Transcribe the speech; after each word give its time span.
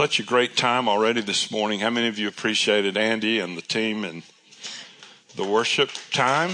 such 0.00 0.18
a 0.18 0.22
great 0.22 0.56
time 0.56 0.88
already 0.88 1.20
this 1.20 1.50
morning. 1.50 1.80
How 1.80 1.90
many 1.90 2.08
of 2.08 2.18
you 2.18 2.26
appreciated 2.26 2.96
Andy 2.96 3.38
and 3.38 3.54
the 3.54 3.60
team 3.60 4.02
and 4.02 4.22
the 5.36 5.44
worship 5.44 5.90
time? 6.10 6.52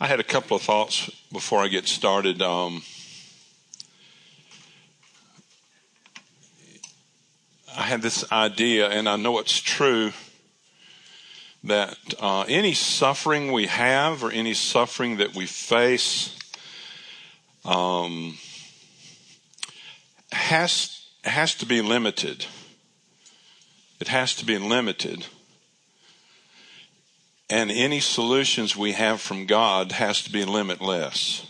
I 0.00 0.06
had 0.06 0.20
a 0.20 0.24
couple 0.24 0.56
of 0.56 0.62
thoughts 0.62 1.10
before 1.30 1.58
I 1.58 1.68
get 1.68 1.86
started. 1.86 2.40
Um, 2.40 2.82
I 7.76 7.82
had 7.82 8.00
this 8.00 8.24
idea, 8.32 8.88
and 8.88 9.06
I 9.06 9.16
know 9.16 9.38
it's 9.38 9.60
true, 9.60 10.12
that 11.62 11.98
uh, 12.18 12.46
any 12.48 12.72
suffering 12.72 13.52
we 13.52 13.66
have 13.66 14.24
or 14.24 14.32
any 14.32 14.54
suffering 14.54 15.18
that 15.18 15.34
we 15.34 15.44
face 15.44 16.38
um, 17.64 18.38
has 20.32 21.06
has 21.24 21.54
to 21.56 21.66
be 21.66 21.80
limited. 21.82 22.46
It 24.00 24.08
has 24.08 24.34
to 24.36 24.44
be 24.44 24.58
limited 24.58 25.26
and 27.52 27.70
any 27.70 28.00
solutions 28.00 28.74
we 28.74 28.92
have 28.92 29.20
from 29.20 29.44
God 29.44 29.92
has 29.92 30.22
to 30.22 30.32
be 30.32 30.42
limitless. 30.46 31.46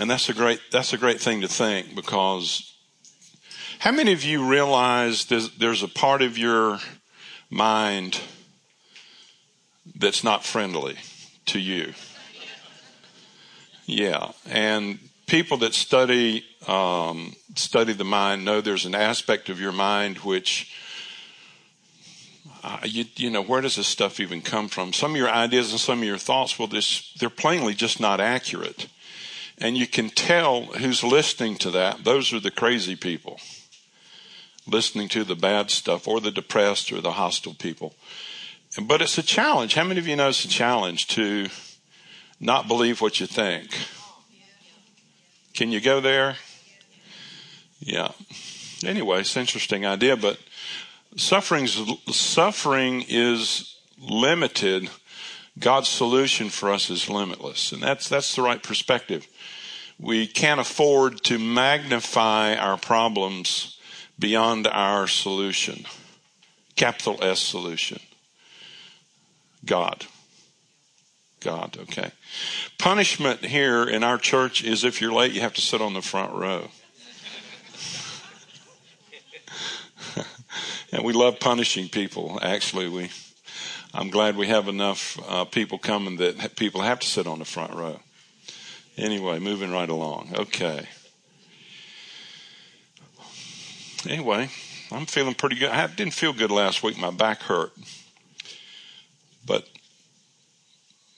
And 0.00 0.10
that's 0.10 0.28
a 0.28 0.34
great, 0.34 0.60
that's 0.72 0.92
a 0.92 0.98
great 0.98 1.20
thing 1.20 1.42
to 1.42 1.48
think 1.48 1.94
because 1.94 2.74
how 3.78 3.92
many 3.92 4.12
of 4.12 4.24
you 4.24 4.44
realize 4.44 5.26
there's, 5.26 5.56
there's 5.58 5.84
a 5.84 5.88
part 5.88 6.20
of 6.20 6.36
your 6.36 6.80
mind 7.48 8.20
that's 9.94 10.24
not 10.24 10.44
friendly 10.44 10.96
to 11.46 11.60
you? 11.60 11.94
Yeah. 13.88 14.32
And 14.46 14.98
people 15.26 15.56
that 15.58 15.72
study, 15.72 16.44
um, 16.66 17.34
study 17.56 17.94
the 17.94 18.04
mind 18.04 18.44
know 18.44 18.60
there's 18.60 18.84
an 18.84 18.94
aspect 18.94 19.48
of 19.48 19.58
your 19.58 19.72
mind 19.72 20.18
which 20.18 20.74
uh, 22.62 22.80
you, 22.84 23.06
you 23.16 23.30
know, 23.30 23.40
where 23.40 23.62
does 23.62 23.76
this 23.76 23.86
stuff 23.86 24.20
even 24.20 24.42
come 24.42 24.68
from? 24.68 24.92
Some 24.92 25.12
of 25.12 25.16
your 25.16 25.30
ideas 25.30 25.70
and 25.70 25.80
some 25.80 26.00
of 26.00 26.04
your 26.04 26.18
thoughts, 26.18 26.58
well, 26.58 26.68
this, 26.68 27.14
they're 27.14 27.30
plainly 27.30 27.72
just 27.72 27.98
not 27.98 28.20
accurate. 28.20 28.88
And 29.56 29.76
you 29.78 29.86
can 29.86 30.10
tell 30.10 30.64
who's 30.64 31.02
listening 31.02 31.56
to 31.58 31.70
that. 31.70 32.04
Those 32.04 32.32
are 32.34 32.40
the 32.40 32.50
crazy 32.50 32.94
people. 32.94 33.40
Listening 34.66 35.08
to 35.08 35.24
the 35.24 35.34
bad 35.34 35.70
stuff 35.70 36.06
or 36.06 36.20
the 36.20 36.30
depressed 36.30 36.92
or 36.92 37.00
the 37.00 37.12
hostile 37.12 37.54
people. 37.54 37.94
But 38.82 39.00
it's 39.00 39.16
a 39.16 39.22
challenge. 39.22 39.74
How 39.74 39.84
many 39.84 39.98
of 39.98 40.06
you 40.06 40.16
know 40.16 40.28
it's 40.28 40.44
a 40.44 40.48
challenge 40.48 41.06
to 41.08 41.48
not 42.40 42.68
believe 42.68 43.00
what 43.00 43.20
you 43.20 43.26
think? 43.26 43.76
Can 45.54 45.72
you 45.72 45.80
go 45.80 46.00
there? 46.00 46.36
Yeah. 47.80 48.12
Anyway, 48.84 49.20
it's 49.20 49.34
an 49.36 49.40
interesting 49.40 49.84
idea, 49.84 50.16
but 50.16 50.38
Suffering's, 51.16 51.80
suffering 52.14 53.04
is 53.08 53.76
limited. 54.00 54.88
God's 55.58 55.88
solution 55.88 56.48
for 56.48 56.70
us 56.70 56.90
is 56.90 57.08
limitless. 57.08 57.72
And 57.72 57.82
that's, 57.82 58.08
that's 58.08 58.36
the 58.36 58.42
right 58.42 58.62
perspective. 58.62 59.26
We 59.98 60.28
can't 60.28 60.60
afford 60.60 61.24
to 61.24 61.38
magnify 61.38 62.54
our 62.54 62.76
problems 62.76 63.78
beyond 64.18 64.68
our 64.68 65.08
solution. 65.08 65.86
Capital 66.76 67.18
S 67.20 67.40
solution. 67.40 67.98
God. 69.64 70.06
God, 71.40 71.76
okay. 71.80 72.10
Punishment 72.78 73.44
here 73.44 73.84
in 73.84 74.02
our 74.02 74.18
church 74.18 74.64
is 74.64 74.82
if 74.84 75.00
you're 75.00 75.12
late, 75.12 75.32
you 75.32 75.40
have 75.40 75.54
to 75.54 75.60
sit 75.60 75.80
on 75.80 75.94
the 75.94 76.02
front 76.02 76.32
row. 76.34 76.68
and 80.92 81.04
we 81.04 81.12
love 81.12 81.38
punishing 81.38 81.88
people. 81.88 82.38
Actually, 82.42 82.88
we, 82.88 83.10
I'm 83.94 84.10
glad 84.10 84.36
we 84.36 84.48
have 84.48 84.66
enough 84.66 85.18
uh, 85.28 85.44
people 85.44 85.78
coming 85.78 86.16
that 86.16 86.56
people 86.56 86.80
have 86.80 86.98
to 87.00 87.06
sit 87.06 87.26
on 87.26 87.38
the 87.38 87.44
front 87.44 87.72
row. 87.72 88.00
Anyway, 88.96 89.38
moving 89.38 89.70
right 89.70 89.88
along. 89.88 90.32
Okay. 90.34 90.88
Anyway, 94.08 94.50
I'm 94.90 95.06
feeling 95.06 95.34
pretty 95.34 95.56
good. 95.56 95.70
I 95.70 95.86
didn't 95.86 96.14
feel 96.14 96.32
good 96.32 96.50
last 96.50 96.82
week. 96.82 96.98
My 96.98 97.12
back 97.12 97.42
hurt. 97.42 97.72
But 99.46 99.68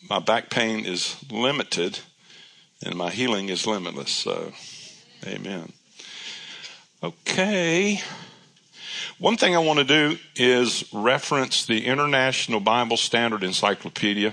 my 0.09 0.19
back 0.19 0.51
pain 0.51 0.85
is 0.85 1.17
limited 1.31 1.99
and 2.85 2.95
my 2.95 3.11
healing 3.11 3.49
is 3.49 3.67
limitless. 3.67 4.11
So, 4.11 4.53
amen. 5.27 5.73
Okay. 7.03 8.01
One 9.19 9.37
thing 9.37 9.55
I 9.55 9.59
want 9.59 9.79
to 9.79 9.85
do 9.85 10.19
is 10.35 10.85
reference 10.93 11.67
the 11.67 11.85
International 11.87 12.61
Bible 12.61 12.97
Standard 12.97 13.43
Encyclopedia, 13.43 14.33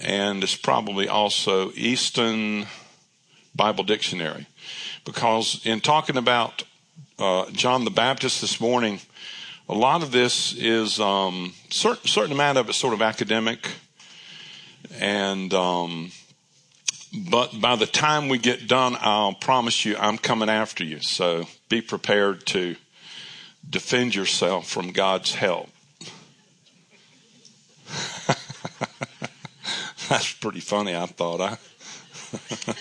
and 0.00 0.42
it's 0.42 0.56
probably 0.56 1.08
also 1.08 1.72
Easton 1.72 2.66
Bible 3.54 3.84
Dictionary, 3.84 4.46
because 5.04 5.60
in 5.64 5.80
talking 5.80 6.16
about 6.16 6.64
uh, 7.18 7.50
John 7.50 7.84
the 7.84 7.90
Baptist 7.90 8.40
this 8.40 8.60
morning, 8.60 9.00
a 9.68 9.74
lot 9.74 10.02
of 10.02 10.10
this 10.10 10.54
is 10.54 11.00
um, 11.00 11.52
certain 11.68 12.06
certain 12.06 12.32
amount 12.32 12.56
of 12.58 12.70
it 12.70 12.74
sort 12.74 12.94
of 12.94 13.02
academic, 13.02 13.68
and 14.98 15.52
um, 15.54 16.12
but 17.30 17.60
by 17.60 17.76
the 17.76 17.86
time 17.86 18.28
we 18.28 18.38
get 18.38 18.66
done, 18.68 18.96
I'll 19.00 19.34
promise 19.34 19.84
you 19.84 19.96
I'm 19.96 20.18
coming 20.18 20.48
after 20.48 20.84
you. 20.84 21.00
So 21.00 21.46
be 21.68 21.80
prepared 21.80 22.46
to 22.46 22.76
defend 23.68 24.14
yourself 24.14 24.68
from 24.68 24.92
God's 24.92 25.34
help. 25.34 25.68
That's 30.08 30.32
pretty 30.34 30.60
funny, 30.60 30.94
I 30.94 31.06
thought. 31.06 31.40
I, 31.40 31.58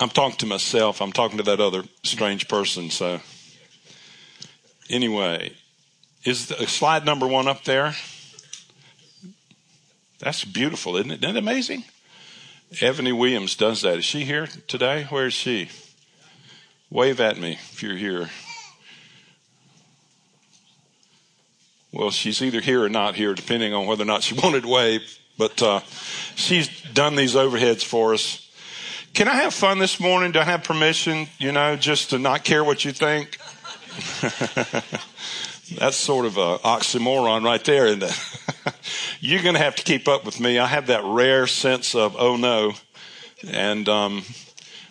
I'm 0.00 0.10
talking 0.10 0.38
to 0.38 0.46
myself. 0.46 1.00
I'm 1.00 1.12
talking 1.12 1.38
to 1.38 1.44
that 1.44 1.60
other 1.60 1.84
strange 2.02 2.48
person. 2.48 2.90
So, 2.90 3.20
anyway, 4.90 5.54
is 6.24 6.46
the, 6.46 6.66
slide 6.66 7.04
number 7.04 7.26
one 7.26 7.48
up 7.48 7.64
there? 7.64 7.94
That's 10.22 10.44
beautiful, 10.44 10.96
isn't 10.96 11.10
it? 11.10 11.24
Isn't 11.24 11.36
it 11.36 11.38
amazing? 11.40 11.82
Ebony 12.80 13.10
Williams 13.10 13.56
does 13.56 13.82
that. 13.82 13.98
Is 13.98 14.04
she 14.04 14.24
here 14.24 14.46
today? 14.68 15.04
Where 15.10 15.26
is 15.26 15.34
she? 15.34 15.68
Wave 16.90 17.20
at 17.20 17.38
me 17.38 17.58
if 17.72 17.82
you're 17.82 17.96
here. 17.96 18.30
Well, 21.90 22.12
she's 22.12 22.40
either 22.40 22.60
here 22.60 22.84
or 22.84 22.88
not 22.88 23.16
here, 23.16 23.34
depending 23.34 23.74
on 23.74 23.86
whether 23.86 24.04
or 24.04 24.06
not 24.06 24.22
she 24.22 24.34
wanted 24.42 24.62
to 24.62 24.68
wave. 24.68 25.02
But 25.36 25.60
uh, 25.60 25.80
she's 26.36 26.68
done 26.92 27.16
these 27.16 27.34
overheads 27.34 27.84
for 27.84 28.14
us. 28.14 28.48
Can 29.14 29.26
I 29.26 29.34
have 29.34 29.52
fun 29.52 29.80
this 29.80 29.98
morning? 29.98 30.30
Do 30.30 30.38
I 30.38 30.44
have 30.44 30.62
permission, 30.62 31.26
you 31.38 31.50
know, 31.50 31.74
just 31.74 32.10
to 32.10 32.18
not 32.20 32.44
care 32.44 32.62
what 32.62 32.84
you 32.84 32.92
think? 32.92 33.38
That's 35.78 35.96
sort 35.96 36.26
of 36.26 36.36
a 36.36 36.58
oxymoron 36.58 37.44
right 37.44 37.64
there, 37.64 37.86
isn't 37.86 38.04
it? 38.04 38.18
You're 39.24 39.40
going 39.40 39.54
to 39.54 39.60
have 39.60 39.76
to 39.76 39.84
keep 39.84 40.08
up 40.08 40.24
with 40.24 40.40
me. 40.40 40.58
I 40.58 40.66
have 40.66 40.88
that 40.88 41.04
rare 41.04 41.46
sense 41.46 41.94
of, 41.94 42.16
oh 42.18 42.34
no. 42.34 42.72
And 43.48 43.88
um, 43.88 44.24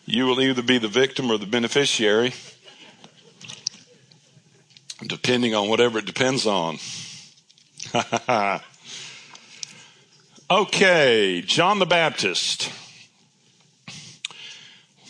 you 0.06 0.26
will 0.26 0.40
either 0.40 0.62
be 0.62 0.78
the 0.78 0.88
victim 0.88 1.30
or 1.30 1.38
the 1.38 1.46
beneficiary 1.46 2.32
depending 5.06 5.54
on 5.54 5.68
whatever 5.68 6.00
it 6.00 6.06
depends 6.06 6.48
on. 6.48 6.78
okay, 10.50 11.42
John 11.46 11.80
the 11.80 11.86
Baptist. 11.86 12.72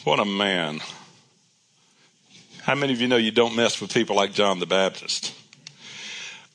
What 0.03 0.19
a 0.19 0.25
man. 0.25 0.79
How 2.63 2.73
many 2.73 2.93
of 2.93 2.99
you 2.99 3.07
know 3.07 3.17
you 3.17 3.29
don't 3.29 3.55
mess 3.55 3.79
with 3.79 3.93
people 3.93 4.15
like 4.15 4.33
John 4.33 4.57
the 4.57 4.65
Baptist? 4.65 5.35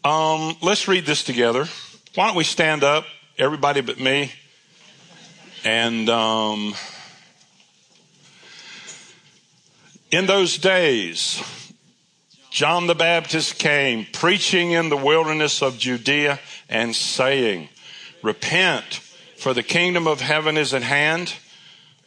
Um, 0.02 0.56
let's 0.62 0.88
read 0.88 1.06
this 1.06 1.22
together. 1.22 1.68
Why 2.16 2.28
don't 2.28 2.36
we 2.36 2.44
stand 2.44 2.82
up, 2.82 3.04
everybody 3.36 3.82
but 3.82 4.00
me? 4.00 4.32
And 5.64 6.08
um, 6.08 6.74
in 10.10 10.24
those 10.24 10.56
days, 10.56 11.42
John 12.50 12.86
the 12.86 12.94
Baptist 12.94 13.58
came 13.58 14.06
preaching 14.14 14.70
in 14.70 14.88
the 14.88 14.96
wilderness 14.96 15.60
of 15.60 15.76
Judea 15.76 16.40
and 16.70 16.96
saying, 16.96 17.68
Repent, 18.22 18.94
for 19.36 19.52
the 19.52 19.62
kingdom 19.62 20.06
of 20.06 20.22
heaven 20.22 20.56
is 20.56 20.72
at 20.72 20.82
hand. 20.82 21.34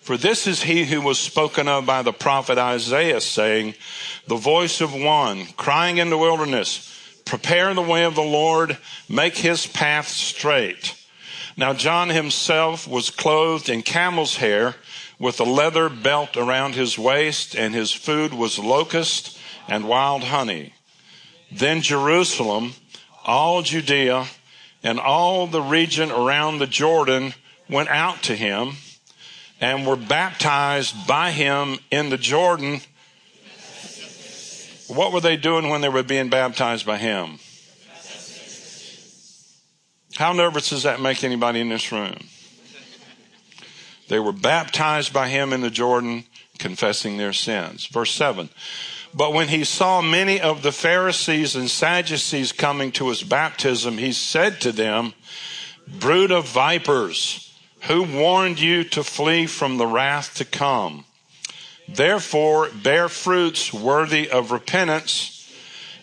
For 0.02 0.18
this 0.18 0.48
is 0.48 0.64
he 0.64 0.86
who 0.86 1.02
was 1.02 1.20
spoken 1.20 1.68
of 1.68 1.86
by 1.86 2.02
the 2.02 2.14
prophet 2.14 2.58
Isaiah, 2.58 3.22
saying, 3.22 3.76
The 4.26 4.38
voice 4.38 4.82
of 4.82 4.92
one 4.92 5.46
crying 5.56 6.00
in 6.00 6.10
the 6.10 6.18
wilderness, 6.18 6.99
Prepare 7.30 7.76
the 7.76 7.82
way 7.84 8.06
of 8.06 8.16
the 8.16 8.24
Lord, 8.24 8.80
make 9.08 9.38
his 9.38 9.68
path 9.68 10.08
straight. 10.08 10.96
Now 11.56 11.74
John 11.76 12.10
himself 12.10 12.88
was 12.88 13.12
clothed 13.12 13.70
in 13.70 13.84
camel's 13.84 14.38
hair 14.38 14.78
with 15.20 15.40
a 15.40 15.44
leather 15.44 15.90
belt 15.90 16.36
around 16.36 16.74
his 16.74 16.98
waist 16.98 17.56
and 17.56 17.76
his 17.76 17.92
food 17.92 18.34
was 18.34 18.58
locust 18.58 19.38
and 19.68 19.88
wild 19.88 20.24
honey. 20.24 20.74
Then 21.52 21.84
Jerusalem, 21.84 22.74
all 23.24 23.62
Judea, 23.62 24.26
and 24.82 25.00
all 25.00 25.46
the 25.46 25.62
region 25.62 26.10
around 26.10 26.58
the 26.58 26.66
Jordan 26.66 27.36
went 27.70 27.90
out 27.90 28.24
to 28.24 28.36
him 28.36 28.78
and 29.62 29.86
were 29.86 29.96
baptized 29.96 31.06
by 31.06 31.30
him 31.30 31.78
in 31.92 32.10
the 32.10 32.18
Jordan. 32.18 32.82
What 34.90 35.14
were 35.14 35.22
they 35.22 35.38
doing 35.38 35.70
when 35.70 35.82
they 35.82 35.90
were 35.90 36.02
being 36.02 36.30
baptized 36.30 36.86
by 36.86 36.98
him? 36.98 37.38
How 40.16 40.34
nervous 40.34 40.70
does 40.70 40.84
that 40.84 41.00
make 41.00 41.24
anybody 41.24 41.60
in 41.60 41.70
this 41.70 41.92
room? 41.92 42.18
They 44.08 44.20
were 44.20 44.32
baptized 44.32 45.14
by 45.14 45.30
him 45.30 45.54
in 45.54 45.62
the 45.62 45.70
Jordan, 45.70 46.26
confessing 46.58 47.18
their 47.18 47.34
sins. 47.34 47.86
Verse 47.86 48.12
7. 48.12 48.50
But 49.14 49.34
when 49.34 49.50
he 49.50 49.64
saw 49.64 50.02
many 50.02 50.42
of 50.42 50.64
the 50.64 50.72
Pharisees 50.72 51.56
and 51.56 51.70
Sadducees 51.70 52.52
coming 52.52 52.92
to 52.94 53.10
his 53.10 53.22
baptism, 53.22 54.00
he 54.00 54.12
said 54.12 54.60
to 54.62 54.72
them, 54.72 55.14
Brood 55.88 56.32
of 56.32 56.48
vipers, 56.48 57.54
who 57.84 58.04
warned 58.04 58.60
you 58.60 58.84
to 58.86 59.04
flee 59.04 59.46
from 59.46 59.78
the 59.78 59.88
wrath 59.88 60.34
to 60.36 60.46
come? 60.46 61.06
Therefore, 61.96 62.70
bear 62.70 63.10
fruits 63.10 63.74
worthy 63.74 64.30
of 64.30 64.52
repentance. 64.52 65.36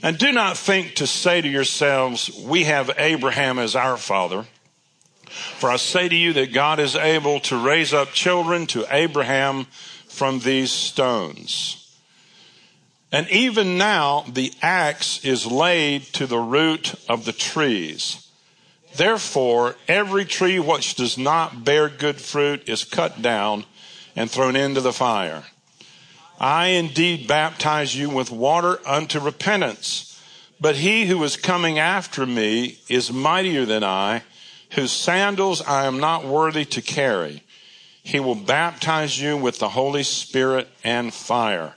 And 0.03 0.19
do 0.19 0.33
not 0.33 0.57
think 0.57 0.95
to 0.97 1.07
say 1.07 1.41
to 1.41 1.49
yourselves, 1.49 2.31
We 2.45 2.65
have 2.65 2.91
Abraham 2.99 3.59
as 3.59 3.75
our 3.75 3.97
father. 3.97 4.47
For 5.59 5.71
I 5.71 5.77
say 5.77 6.09
to 6.09 6.15
you 6.15 6.33
that 6.35 6.53
God 6.53 6.81
is 6.81 6.97
able 6.97 7.41
to 7.41 7.57
raise 7.57 7.93
up 7.93 8.13
children 8.13 8.67
to 8.69 8.87
Abraham 8.91 9.67
from 10.09 10.41
these 10.41 10.71
stones. 10.71 11.83
And 13.13 13.29
even 13.31 13.79
now, 13.79 14.25
the 14.29 14.53
axe 14.63 15.25
is 15.25 15.47
laid 15.47 16.03
to 16.15 16.27
the 16.27 16.39
root 16.39 16.95
of 17.09 17.25
the 17.25 17.33
trees. 17.33 18.29
Therefore, 18.97 19.77
every 19.89 20.25
tree 20.25 20.59
which 20.59 20.95
does 20.95 21.17
not 21.17 21.65
bear 21.65 21.89
good 21.89 22.21
fruit 22.21 22.69
is 22.69 22.85
cut 22.85 23.23
down 23.23 23.65
and 24.15 24.31
thrown 24.31 24.57
into 24.57 24.81
the 24.81 24.93
fire. 24.93 25.45
I 26.39 26.69
indeed 26.69 27.27
baptize 27.27 27.97
you 27.97 28.11
with 28.11 28.31
water 28.31 28.79
unto 28.87 29.19
repentance, 29.19 30.21
but 30.61 30.77
he 30.77 31.07
who 31.07 31.23
is 31.25 31.37
coming 31.37 31.79
after 31.79 32.27
me 32.27 32.79
is 32.89 33.13
mightier 33.13 33.65
than 33.65 33.83
I, 33.83 34.23
whose 34.73 34.93
sandals 34.93 35.63
I 35.63 35.87
am 35.87 35.99
not 35.99 36.27
worthy 36.27 36.65
to 36.67 36.83
carry. 36.83 37.43
He 38.03 38.21
will 38.21 38.35
baptize 38.35 39.21
you 39.21 39.37
with 39.37 39.59
the 39.59 39.71
Holy 39.71 40.03
Spirit 40.03 40.69
and 40.85 41.13
fire. 41.13 41.75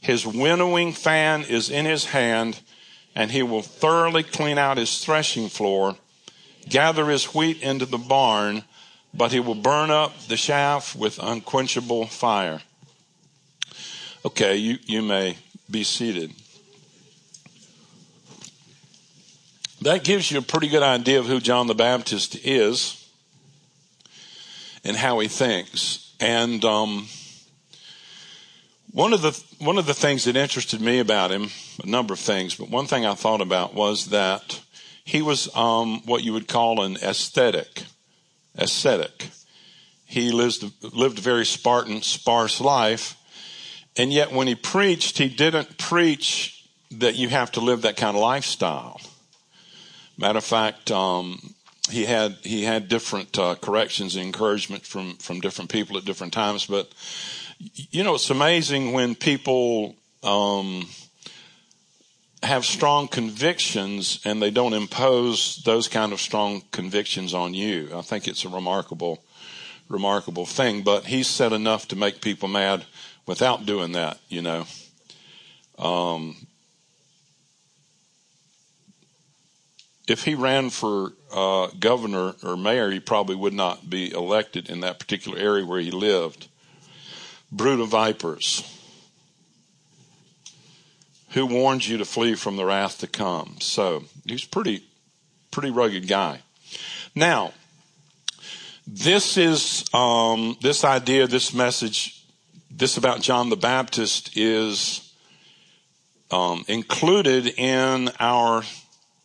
His 0.00 0.26
winnowing 0.26 0.92
fan 0.92 1.42
is 1.42 1.68
in 1.68 1.84
his 1.84 2.06
hand, 2.06 2.60
and 3.14 3.30
he 3.30 3.42
will 3.42 3.62
thoroughly 3.62 4.22
clean 4.22 4.56
out 4.56 4.78
his 4.78 5.04
threshing 5.04 5.48
floor, 5.48 5.96
gather 6.68 7.08
his 7.08 7.34
wheat 7.34 7.62
into 7.62 7.86
the 7.86 7.98
barn, 7.98 8.64
but 9.12 9.32
he 9.32 9.40
will 9.40 9.54
burn 9.54 9.90
up 9.90 10.18
the 10.26 10.36
chaff 10.36 10.96
with 10.96 11.18
unquenchable 11.22 12.06
fire. 12.06 12.62
Okay, 14.22 14.56
you, 14.56 14.78
you 14.84 15.00
may 15.00 15.38
be 15.70 15.82
seated. 15.82 16.30
That 19.80 20.04
gives 20.04 20.30
you 20.30 20.38
a 20.38 20.42
pretty 20.42 20.68
good 20.68 20.82
idea 20.82 21.18
of 21.20 21.26
who 21.26 21.40
John 21.40 21.68
the 21.68 21.74
Baptist 21.74 22.36
is 22.44 23.08
and 24.84 24.94
how 24.94 25.20
he 25.20 25.28
thinks. 25.28 26.14
And 26.20 26.62
um, 26.66 27.06
one 28.92 29.14
of 29.14 29.22
the 29.22 29.42
one 29.58 29.78
of 29.78 29.86
the 29.86 29.94
things 29.94 30.24
that 30.24 30.36
interested 30.36 30.82
me 30.82 30.98
about 30.98 31.30
him, 31.30 31.48
a 31.82 31.86
number 31.86 32.12
of 32.12 32.20
things, 32.20 32.54
but 32.54 32.68
one 32.68 32.86
thing 32.86 33.06
I 33.06 33.14
thought 33.14 33.40
about 33.40 33.72
was 33.72 34.08
that 34.08 34.60
he 35.02 35.22
was 35.22 35.48
um, 35.56 36.02
what 36.04 36.22
you 36.22 36.34
would 36.34 36.46
call 36.46 36.82
an 36.82 36.98
ascetic. 37.00 37.84
Ascetic. 38.54 39.30
He 40.04 40.30
lived 40.30 40.62
lived 40.94 41.18
a 41.18 41.22
very 41.22 41.46
Spartan, 41.46 42.02
sparse 42.02 42.60
life, 42.60 43.16
and 44.00 44.10
yet 44.14 44.32
when 44.32 44.46
he 44.46 44.54
preached, 44.54 45.18
he 45.18 45.28
didn't 45.28 45.76
preach 45.76 46.66
that 46.90 47.16
you 47.16 47.28
have 47.28 47.52
to 47.52 47.60
live 47.60 47.82
that 47.82 47.98
kind 47.98 48.16
of 48.16 48.22
lifestyle. 48.22 48.98
Matter 50.16 50.38
of 50.38 50.44
fact, 50.44 50.90
um, 50.90 51.54
he 51.90 52.06
had 52.06 52.38
he 52.42 52.64
had 52.64 52.88
different 52.88 53.38
uh, 53.38 53.56
corrections 53.56 54.16
and 54.16 54.24
encouragement 54.24 54.86
from 54.86 55.16
from 55.18 55.40
different 55.40 55.70
people 55.70 55.98
at 55.98 56.06
different 56.06 56.32
times, 56.32 56.64
but 56.64 56.88
you 57.90 58.02
know, 58.02 58.14
it's 58.14 58.30
amazing 58.30 58.92
when 58.92 59.14
people 59.14 59.94
um, 60.22 60.88
have 62.42 62.64
strong 62.64 63.06
convictions 63.06 64.18
and 64.24 64.40
they 64.40 64.50
don't 64.50 64.72
impose 64.72 65.62
those 65.66 65.88
kind 65.88 66.14
of 66.14 66.20
strong 66.22 66.62
convictions 66.72 67.34
on 67.34 67.52
you. 67.52 67.90
I 67.94 68.00
think 68.00 68.26
it's 68.26 68.46
a 68.46 68.48
remarkable, 68.48 69.22
remarkable 69.90 70.46
thing. 70.46 70.80
But 70.84 71.04
he 71.04 71.22
said 71.22 71.52
enough 71.52 71.86
to 71.88 71.96
make 71.96 72.22
people 72.22 72.48
mad 72.48 72.86
without 73.30 73.64
doing 73.64 73.92
that, 73.92 74.18
you 74.28 74.42
know. 74.42 74.66
Um, 75.78 76.34
if 80.08 80.24
he 80.24 80.34
ran 80.34 80.70
for 80.70 81.12
uh, 81.32 81.68
governor 81.78 82.34
or 82.42 82.56
mayor, 82.56 82.90
he 82.90 82.98
probably 82.98 83.36
would 83.36 83.52
not 83.52 83.88
be 83.88 84.10
elected 84.10 84.68
in 84.68 84.80
that 84.80 84.98
particular 84.98 85.38
area 85.38 85.64
where 85.64 85.78
he 85.78 85.92
lived 85.92 86.48
brood 87.52 87.78
of 87.78 87.90
vipers, 87.90 88.64
who 91.28 91.46
warns 91.46 91.88
you 91.88 91.98
to 91.98 92.04
flee 92.04 92.34
from 92.34 92.56
the 92.56 92.64
wrath 92.64 92.98
to 92.98 93.06
come. 93.06 93.58
So 93.60 94.02
he's 94.24 94.44
pretty, 94.44 94.82
pretty 95.52 95.70
rugged 95.70 96.08
guy. 96.08 96.40
Now, 97.14 97.52
this 98.88 99.36
is 99.36 99.84
um, 99.94 100.56
this 100.60 100.82
idea, 100.82 101.28
this 101.28 101.54
message, 101.54 102.19
this 102.70 102.96
about 102.96 103.20
John 103.20 103.48
the 103.48 103.56
Baptist 103.56 104.36
is 104.36 105.12
um, 106.30 106.64
included 106.68 107.48
in 107.58 108.10
our 108.20 108.62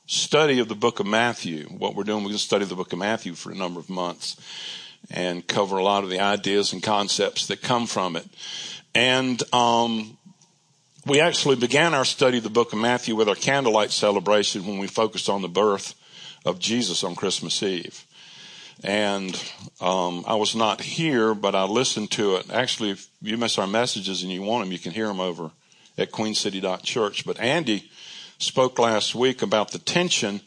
study 0.07 0.59
of 0.59 0.67
the 0.67 0.75
book 0.75 0.99
of 0.99 1.05
Matthew. 1.05 1.65
What 1.65 1.95
we're 1.95 2.03
doing, 2.03 2.23
we're 2.23 2.29
going 2.29 2.37
to 2.37 2.43
study 2.43 2.65
the 2.65 2.75
book 2.75 2.91
of 2.91 2.99
Matthew 2.99 3.33
for 3.35 3.51
a 3.51 3.55
number 3.55 3.79
of 3.79 3.89
months 3.89 4.35
and 5.11 5.45
cover 5.45 5.77
a 5.77 5.83
lot 5.83 6.03
of 6.03 6.09
the 6.09 6.19
ideas 6.19 6.73
and 6.73 6.81
concepts 6.81 7.45
that 7.47 7.61
come 7.61 7.85
from 7.85 8.15
it. 8.15 8.25
And 8.95 9.41
um, 9.53 10.17
we 11.05 11.19
actually 11.19 11.55
began 11.55 11.93
our 11.93 12.05
study 12.05 12.37
of 12.39 12.43
the 12.43 12.49
book 12.49 12.73
of 12.73 12.79
Matthew 12.79 13.15
with 13.15 13.29
our 13.29 13.35
candlelight 13.35 13.91
celebration 13.91 14.65
when 14.65 14.79
we 14.79 14.87
focused 14.87 15.29
on 15.29 15.43
the 15.43 15.47
birth 15.47 15.93
of 16.45 16.57
Jesus 16.57 17.03
on 17.03 17.15
Christmas 17.15 17.61
Eve. 17.61 18.04
And 18.83 19.35
um, 19.81 20.23
I 20.27 20.35
was 20.35 20.55
not 20.55 20.81
here, 20.81 21.33
but 21.33 21.55
I 21.55 21.63
listened 21.63 22.11
to 22.11 22.35
it. 22.35 22.51
Actually, 22.51 22.91
if 22.91 23.07
you 23.21 23.37
miss 23.37 23.57
our 23.57 23.67
messages 23.67 24.21
and 24.21 24.31
you 24.31 24.41
want 24.41 24.65
them, 24.65 24.71
you 24.71 24.79
can 24.79 24.91
hear 24.91 25.07
them 25.07 25.19
over 25.19 25.51
at 25.97 26.11
queencity.church. 26.11 27.25
But 27.25 27.39
Andy 27.39 27.89
spoke 28.37 28.77
last 28.77 29.15
week 29.15 29.41
about 29.41 29.71
the 29.71 29.79
tension 29.79 30.41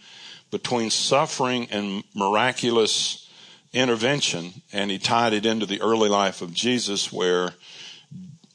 between 0.50 0.90
suffering 0.90 1.68
and 1.70 2.04
miraculous 2.14 3.28
intervention 3.72 4.62
and 4.72 4.90
he 4.90 4.98
tied 4.98 5.32
it 5.32 5.44
into 5.44 5.66
the 5.66 5.80
early 5.80 6.08
life 6.08 6.40
of 6.40 6.54
Jesus 6.54 7.12
where 7.12 7.52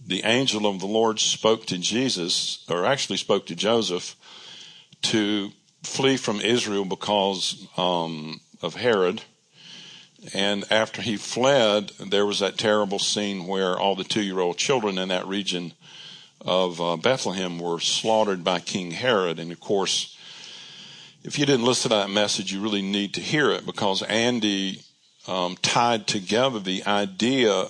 the 0.06 0.24
angel 0.24 0.66
of 0.66 0.80
the 0.80 0.86
Lord 0.86 1.20
spoke 1.20 1.66
to 1.68 1.78
Jesus, 1.78 2.66
or 2.70 2.86
actually 2.86 3.18
spoke 3.18 3.46
to 3.46 3.56
Joseph, 3.56 4.16
to 5.04 5.52
flee 5.82 6.18
from 6.18 6.42
Israel 6.42 6.86
because 6.86 7.68
um, 7.78 8.42
of 8.62 8.76
Herod. 8.76 9.22
And 10.34 10.64
after 10.72 11.02
he 11.02 11.18
fled, 11.18 11.92
there 12.00 12.26
was 12.26 12.40
that 12.40 12.58
terrible 12.58 13.00
scene 13.00 13.48
where 13.48 13.78
all 13.78 13.96
the 13.96 14.04
two 14.04 14.22
year 14.22 14.40
old 14.40 14.58
children 14.58 14.98
in 14.98 15.10
that 15.10 15.28
region 15.28 15.74
of 16.42 16.80
uh, 16.80 16.98
Bethlehem 16.98 17.60
were 17.60 17.80
slaughtered 17.80 18.44
by 18.44 18.60
King 18.60 18.92
Herod. 18.92 19.40
And 19.40 19.52
of 19.52 19.60
course, 19.60 20.18
if 21.24 21.40
you 21.40 21.46
didn't 21.46 21.66
listen 21.66 21.90
to 21.90 21.98
that 21.98 22.10
message, 22.10 22.52
you 22.52 22.62
really 22.62 22.82
need 22.82 23.14
to 23.16 23.22
hear 23.22 23.52
it 23.52 23.66
because 23.66 24.02
Andy 24.04 24.82
um, 25.28 25.58
tied 25.62 26.08
together 26.08 26.60
the 26.60 26.84
idea 26.86 27.68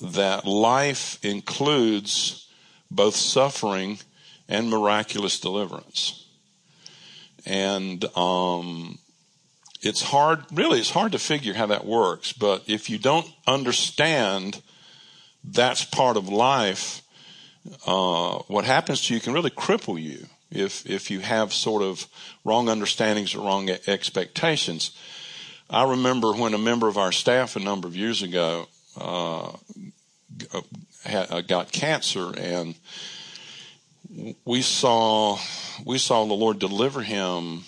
that 0.00 0.46
life 0.46 1.22
includes 1.24 2.48
both 2.90 3.16
suffering 3.16 3.98
and 4.48 4.68
miraculous 4.68 5.38
deliverance. 5.38 6.26
And 7.46 8.04
um, 8.16 8.98
it's 9.82 10.02
hard, 10.02 10.44
really, 10.52 10.78
it's 10.78 10.90
hard 10.90 11.12
to 11.12 11.18
figure 11.18 11.54
how 11.54 11.66
that 11.66 11.86
works. 11.86 12.32
But 12.32 12.64
if 12.66 12.90
you 12.90 12.98
don't 12.98 13.26
understand 13.46 14.60
that's 15.42 15.84
part 15.84 16.16
of 16.16 16.28
life, 16.28 17.02
uh, 17.86 18.38
what 18.48 18.64
happens 18.64 19.06
to 19.06 19.14
you 19.14 19.20
can 19.20 19.32
really 19.32 19.50
cripple 19.50 20.00
you 20.00 20.26
if 20.50 20.88
if 20.88 21.10
you 21.10 21.20
have 21.20 21.52
sort 21.52 21.82
of 21.82 22.06
wrong 22.44 22.68
understandings 22.68 23.34
or 23.34 23.40
wrong 23.40 23.70
expectations. 23.86 24.96
I 25.68 25.88
remember 25.90 26.32
when 26.32 26.54
a 26.54 26.58
member 26.58 26.88
of 26.88 26.98
our 26.98 27.12
staff 27.12 27.56
a 27.56 27.60
number 27.60 27.86
of 27.86 27.96
years 27.96 28.22
ago 28.22 28.66
uh, 29.00 29.52
uh 30.52 31.40
got 31.42 31.70
cancer, 31.70 32.32
and 32.36 32.74
we 34.44 34.62
saw 34.62 35.38
we 35.84 35.98
saw 35.98 36.24
the 36.26 36.34
Lord 36.34 36.58
deliver 36.58 37.02
him 37.02 37.64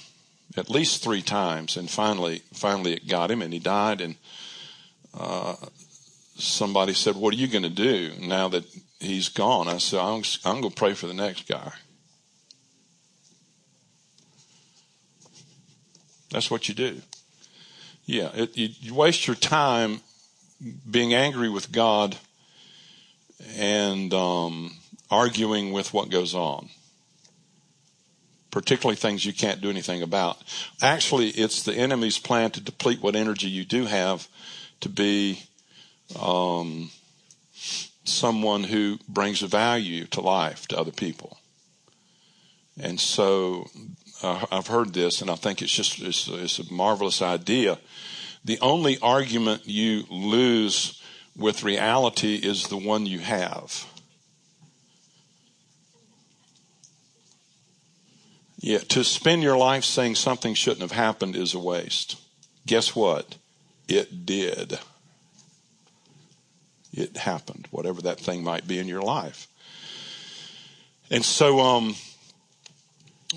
at 0.56 0.71
least 0.71 1.02
three 1.02 1.23
times, 1.23 1.76
and 1.76 1.90
finally, 1.90 2.42
finally 2.52 2.92
it 2.92 3.09
got 3.09 3.30
him, 3.30 3.42
and 3.42 3.52
he 3.52 3.59
died. 3.59 4.00
And 4.00 4.16
uh, 5.14 5.56
somebody 6.37 6.92
said, 6.94 7.16
"What 7.16 7.35
are 7.35 7.38
you 7.38 7.49
going 7.49 7.62
to 7.62 7.71
do 7.71 8.12
now 8.21 8.49
that 8.49 8.64
he's 9.00 9.28
gone?" 9.28 9.68
I 9.68 9.78
said, 9.78 10.00
"I'm, 10.00 10.23
I'm 10.44 10.61
going 10.61 10.73
to 10.73 10.76
pray 10.76 10.94
for 10.94 11.06
the 11.06 11.14
next 11.14 11.49
guy." 11.49 11.73
That's 16.30 16.50
what 16.50 16.68
you 16.68 16.75
do. 16.75 17.02
Yeah, 18.06 18.30
it, 18.35 18.56
you, 18.56 18.68
you 18.80 18.94
waste 18.94 19.26
your 19.26 19.37
time 19.37 20.00
being 20.90 21.12
angry 21.12 21.49
with 21.49 21.71
God 21.73 22.16
and 23.56 24.12
um, 24.14 24.76
arguing 25.11 25.73
with 25.73 25.92
what 25.92 26.11
goes 26.11 26.35
on 26.35 26.68
particularly 28.52 28.94
things 28.94 29.26
you 29.26 29.32
can't 29.32 29.61
do 29.61 29.71
anything 29.71 30.02
about. 30.02 30.37
Actually, 30.80 31.30
it's 31.30 31.64
the 31.64 31.75
enemy's 31.75 32.18
plan 32.18 32.52
to 32.52 32.61
deplete 32.61 33.02
what 33.02 33.16
energy 33.16 33.49
you 33.49 33.64
do 33.64 33.87
have 33.87 34.28
to 34.80 34.88
be 34.88 35.42
um, 36.21 36.90
someone 38.04 38.64
who 38.64 38.99
brings 39.09 39.40
value 39.40 40.04
to 40.06 40.21
life 40.21 40.68
to 40.68 40.78
other 40.78 40.92
people. 40.92 41.38
And 42.78 43.00
so 43.00 43.68
uh, 44.23 44.47
I've 44.52 44.66
heard 44.66 44.92
this, 44.92 45.23
and 45.23 45.30
I 45.30 45.35
think 45.35 45.62
it's 45.62 45.73
just 45.73 46.00
it's, 46.00 46.28
it's 46.28 46.59
a 46.59 46.73
marvelous 46.73 47.23
idea. 47.23 47.78
The 48.44 48.59
only 48.61 48.99
argument 49.00 49.62
you 49.66 50.04
lose 50.11 51.02
with 51.37 51.62
reality 51.62 52.35
is 52.37 52.68
the 52.68 52.76
one 52.76 53.06
you 53.06 53.21
have. 53.21 53.87
Yeah, 58.62 58.78
to 58.78 59.02
spend 59.02 59.42
your 59.42 59.57
life 59.57 59.83
saying 59.83 60.14
something 60.14 60.54
shouldn't 60.54 60.83
have 60.83 60.92
happened 60.92 61.35
is 61.35 61.52
a 61.52 61.59
waste. 61.59 62.16
Guess 62.64 62.95
what? 62.95 63.37
It 63.88 64.25
did. 64.25 64.78
It 66.92 67.16
happened, 67.16 67.66
whatever 67.73 68.00
that 68.02 68.21
thing 68.21 68.45
might 68.45 68.69
be 68.69 68.78
in 68.78 68.87
your 68.87 69.02
life. 69.02 69.49
And 71.11 71.25
so, 71.25 71.59
um, 71.59 71.97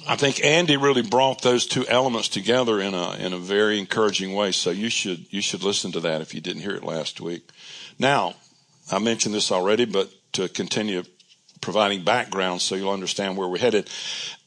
I 0.08 0.16
think 0.16 0.44
Andy 0.44 0.78
really 0.78 1.02
brought 1.02 1.42
those 1.42 1.66
two 1.66 1.88
elements 1.88 2.30
together 2.30 2.80
in 2.80 2.94
a 2.94 3.16
in 3.16 3.34
a 3.34 3.38
very 3.40 3.80
encouraging 3.80 4.34
way. 4.36 4.52
So 4.52 4.70
you 4.70 4.90
should 4.90 5.26
you 5.32 5.42
should 5.42 5.64
listen 5.64 5.92
to 5.94 6.00
that 6.02 6.22
if 6.22 6.36
you 6.36 6.42
didn't 6.42 6.62
hear 6.62 6.76
it 6.76 6.84
last 6.84 7.20
week. 7.20 7.50
Now, 7.98 8.36
I 8.92 9.00
mentioned 9.00 9.34
this 9.34 9.52
already, 9.52 9.86
but 9.86 10.12
to 10.34 10.50
continue 10.50 11.04
providing 11.62 12.04
background 12.04 12.62
so 12.62 12.76
you'll 12.76 12.92
understand 12.92 13.38
where 13.38 13.48
we're 13.48 13.58
headed. 13.58 13.90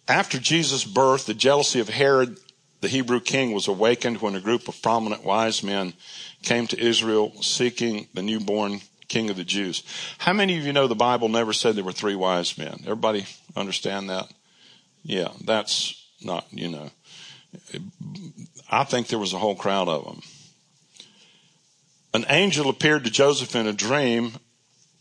After 0.08 0.38
Jesus' 0.38 0.84
birth, 0.84 1.26
the 1.26 1.34
jealousy 1.34 1.80
of 1.80 1.90
Herod, 1.90 2.38
the 2.80 2.88
Hebrew 2.88 3.20
king, 3.20 3.52
was 3.52 3.68
awakened 3.68 4.22
when 4.22 4.34
a 4.34 4.40
group 4.40 4.66
of 4.66 4.80
prominent 4.80 5.22
wise 5.22 5.62
men 5.62 5.92
came 6.42 6.66
to 6.68 6.80
Israel 6.80 7.42
seeking 7.42 8.08
the 8.14 8.22
newborn 8.22 8.80
king 9.08 9.28
of 9.28 9.36
the 9.36 9.44
Jews. 9.44 9.82
How 10.16 10.32
many 10.32 10.58
of 10.58 10.64
you 10.64 10.72
know 10.72 10.86
the 10.86 10.94
Bible 10.94 11.28
never 11.28 11.52
said 11.52 11.76
there 11.76 11.84
were 11.84 11.92
three 11.92 12.14
wise 12.14 12.56
men? 12.56 12.80
Everybody 12.84 13.26
understand 13.54 14.08
that? 14.08 14.32
Yeah, 15.02 15.28
that's 15.44 16.02
not, 16.22 16.46
you 16.50 16.68
know. 16.68 16.90
I 18.70 18.84
think 18.84 19.08
there 19.08 19.18
was 19.18 19.34
a 19.34 19.38
whole 19.38 19.56
crowd 19.56 19.88
of 19.88 20.04
them. 20.04 20.22
An 22.14 22.24
angel 22.30 22.70
appeared 22.70 23.04
to 23.04 23.10
Joseph 23.10 23.54
in 23.54 23.66
a 23.66 23.72
dream 23.72 24.32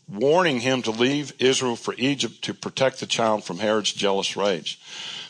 warning 0.08 0.60
him 0.60 0.82
to 0.82 0.90
leave 0.90 1.32
Israel 1.38 1.76
for 1.76 1.94
Egypt 1.98 2.42
to 2.42 2.54
protect 2.54 3.00
the 3.00 3.06
child 3.06 3.44
from 3.44 3.58
Herod's 3.58 3.92
jealous 3.92 4.36
rage. 4.36 4.80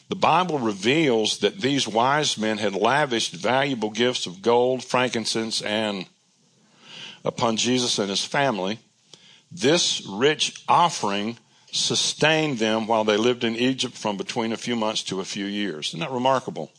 The 0.09 0.17
Bible 0.17 0.59
reveals 0.59 1.39
that 1.39 1.61
these 1.61 1.87
wise 1.87 2.39
men 2.39 2.59
had 2.59 2.75
lavished 2.75 3.35
valuable 3.35 3.91
gifts 3.91 4.27
of 4.27 4.41
gold, 4.41 4.83
frankincense, 4.83 5.61
and 5.61 6.07
upon 7.25 7.57
Jesus 7.57 7.99
and 7.99 8.09
his 8.09 8.25
family. 8.25 8.79
This 9.53 10.07
rich 10.07 10.63
offering 10.69 11.39
sustained 11.73 12.59
them 12.59 12.87
while 12.87 13.05
they 13.05 13.17
lived 13.17 13.45
in 13.45 13.57
Egypt 13.57 13.95
from 13.95 14.17
between 14.17 14.53
a 14.53 14.57
few 14.57 14.77
months 14.77 15.03
to 15.05 15.21
a 15.21 15.25
few 15.25 15.45
years. 15.45 15.89
Isn't 15.89 16.01
that 16.01 16.11
remarkable? 16.11 16.71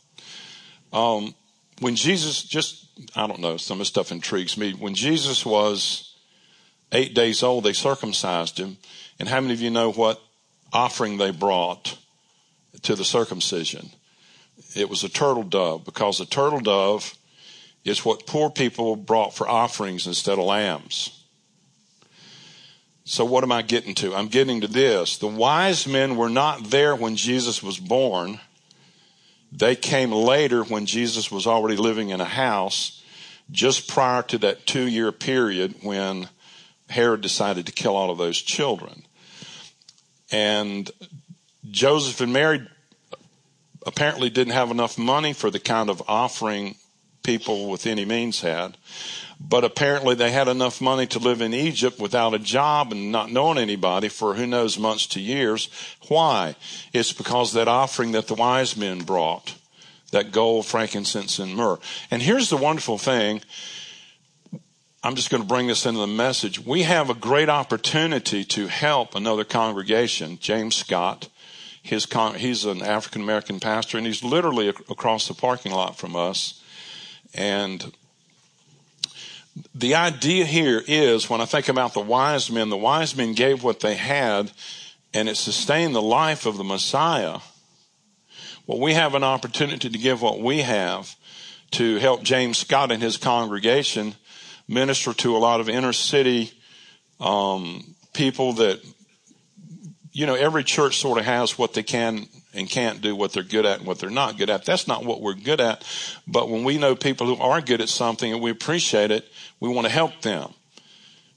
Um, 0.92 1.34
when 1.78 1.94
Jesus, 1.94 2.42
just, 2.42 2.86
I 3.14 3.28
don't 3.28 3.40
know, 3.40 3.56
some 3.56 3.76
of 3.76 3.78
this 3.80 3.88
stuff 3.88 4.10
intrigues 4.10 4.56
me. 4.56 4.72
When 4.72 4.94
Jesus 4.94 5.46
was 5.46 6.09
eight 6.92 7.14
days 7.14 7.42
old, 7.42 7.64
they 7.64 7.72
circumcised 7.72 8.58
him. 8.58 8.76
And 9.18 9.28
how 9.28 9.40
many 9.40 9.54
of 9.54 9.60
you 9.60 9.70
know 9.70 9.92
what 9.92 10.20
offering 10.72 11.18
they 11.18 11.30
brought 11.30 11.98
to 12.82 12.94
the 12.94 13.04
circumcision? 13.04 13.90
It 14.74 14.88
was 14.88 15.04
a 15.04 15.08
turtle 15.08 15.42
dove 15.42 15.84
because 15.84 16.20
a 16.20 16.26
turtle 16.26 16.60
dove 16.60 17.16
is 17.84 18.04
what 18.04 18.26
poor 18.26 18.50
people 18.50 18.96
brought 18.96 19.34
for 19.34 19.48
offerings 19.48 20.06
instead 20.06 20.38
of 20.38 20.44
lambs. 20.44 21.16
So 23.04 23.24
what 23.24 23.42
am 23.42 23.50
I 23.50 23.62
getting 23.62 23.94
to? 23.96 24.14
I'm 24.14 24.28
getting 24.28 24.60
to 24.60 24.68
this. 24.68 25.16
The 25.16 25.26
wise 25.26 25.86
men 25.86 26.16
were 26.16 26.28
not 26.28 26.70
there 26.70 26.94
when 26.94 27.16
Jesus 27.16 27.62
was 27.62 27.78
born. 27.78 28.38
They 29.50 29.74
came 29.74 30.12
later 30.12 30.62
when 30.62 30.86
Jesus 30.86 31.30
was 31.30 31.46
already 31.46 31.76
living 31.76 32.10
in 32.10 32.20
a 32.20 32.24
house 32.24 33.02
just 33.50 33.88
prior 33.88 34.22
to 34.22 34.38
that 34.38 34.66
two 34.66 34.86
year 34.86 35.10
period 35.10 35.74
when 35.82 36.28
Herod 36.90 37.20
decided 37.20 37.66
to 37.66 37.72
kill 37.72 37.96
all 37.96 38.10
of 38.10 38.18
those 38.18 38.40
children. 38.40 39.04
And 40.30 40.90
Joseph 41.70 42.20
and 42.20 42.32
Mary 42.32 42.66
apparently 43.86 44.30
didn't 44.30 44.52
have 44.52 44.70
enough 44.70 44.98
money 44.98 45.32
for 45.32 45.50
the 45.50 45.58
kind 45.58 45.88
of 45.88 46.02
offering 46.06 46.76
people 47.22 47.70
with 47.70 47.86
any 47.86 48.04
means 48.04 48.40
had. 48.40 48.76
But 49.40 49.64
apparently 49.64 50.14
they 50.14 50.32
had 50.32 50.48
enough 50.48 50.80
money 50.80 51.06
to 51.08 51.18
live 51.18 51.40
in 51.40 51.54
Egypt 51.54 51.98
without 51.98 52.34
a 52.34 52.38
job 52.38 52.92
and 52.92 53.10
not 53.10 53.32
knowing 53.32 53.56
anybody 53.56 54.08
for 54.08 54.34
who 54.34 54.46
knows 54.46 54.78
months 54.78 55.06
to 55.08 55.20
years. 55.20 55.68
Why? 56.08 56.56
It's 56.92 57.12
because 57.12 57.54
that 57.54 57.68
offering 57.68 58.12
that 58.12 58.26
the 58.26 58.34
wise 58.34 58.76
men 58.76 59.02
brought, 59.02 59.54
that 60.12 60.30
gold, 60.30 60.66
frankincense, 60.66 61.38
and 61.38 61.54
myrrh. 61.54 61.78
And 62.10 62.20
here's 62.20 62.50
the 62.50 62.58
wonderful 62.58 62.98
thing. 62.98 63.40
I'm 65.02 65.14
just 65.14 65.30
going 65.30 65.42
to 65.42 65.48
bring 65.48 65.66
this 65.66 65.86
into 65.86 66.00
the 66.00 66.06
message. 66.06 66.60
We 66.60 66.82
have 66.82 67.08
a 67.08 67.14
great 67.14 67.48
opportunity 67.48 68.44
to 68.44 68.66
help 68.66 69.14
another 69.14 69.44
congregation, 69.44 70.38
James 70.38 70.76
Scott. 70.76 71.30
His 71.82 72.04
con- 72.04 72.34
he's 72.34 72.66
an 72.66 72.82
African 72.82 73.22
American 73.22 73.60
pastor, 73.60 73.96
and 73.96 74.06
he's 74.06 74.22
literally 74.22 74.68
ac- 74.68 74.84
across 74.90 75.26
the 75.26 75.32
parking 75.32 75.72
lot 75.72 75.96
from 75.96 76.14
us. 76.16 76.62
And 77.32 77.94
the 79.74 79.94
idea 79.94 80.44
here 80.44 80.82
is 80.86 81.30
when 81.30 81.40
I 81.40 81.46
think 81.46 81.70
about 81.70 81.94
the 81.94 82.00
wise 82.00 82.50
men, 82.50 82.68
the 82.68 82.76
wise 82.76 83.16
men 83.16 83.32
gave 83.32 83.64
what 83.64 83.80
they 83.80 83.94
had, 83.94 84.52
and 85.14 85.30
it 85.30 85.38
sustained 85.38 85.94
the 85.94 86.02
life 86.02 86.44
of 86.44 86.58
the 86.58 86.64
Messiah. 86.64 87.38
Well, 88.66 88.78
we 88.78 88.92
have 88.92 89.14
an 89.14 89.24
opportunity 89.24 89.88
to 89.88 89.98
give 89.98 90.20
what 90.20 90.40
we 90.40 90.58
have 90.58 91.16
to 91.70 91.96
help 91.96 92.22
James 92.22 92.58
Scott 92.58 92.92
and 92.92 93.02
his 93.02 93.16
congregation 93.16 94.16
minister 94.70 95.12
to 95.12 95.36
a 95.36 95.38
lot 95.38 95.60
of 95.60 95.68
inner 95.68 95.92
city 95.92 96.52
um, 97.18 97.94
people 98.14 98.54
that, 98.54 98.80
you 100.12 100.26
know, 100.26 100.34
every 100.34 100.64
church 100.64 100.98
sort 100.98 101.18
of 101.18 101.24
has 101.24 101.58
what 101.58 101.74
they 101.74 101.82
can 101.82 102.26
and 102.54 102.68
can't 102.68 103.00
do, 103.00 103.14
what 103.14 103.32
they're 103.32 103.42
good 103.42 103.66
at 103.66 103.78
and 103.78 103.86
what 103.86 103.98
they're 103.98 104.10
not 104.10 104.38
good 104.38 104.48
at. 104.48 104.64
That's 104.64 104.88
not 104.88 105.04
what 105.04 105.20
we're 105.20 105.34
good 105.34 105.60
at. 105.60 105.84
But 106.26 106.48
when 106.48 106.64
we 106.64 106.78
know 106.78 106.96
people 106.96 107.26
who 107.26 107.36
are 107.42 107.60
good 107.60 107.80
at 107.80 107.88
something 107.88 108.32
and 108.32 108.42
we 108.42 108.50
appreciate 108.50 109.10
it, 109.10 109.28
we 109.60 109.68
want 109.68 109.86
to 109.86 109.92
help 109.92 110.22
them. 110.22 110.52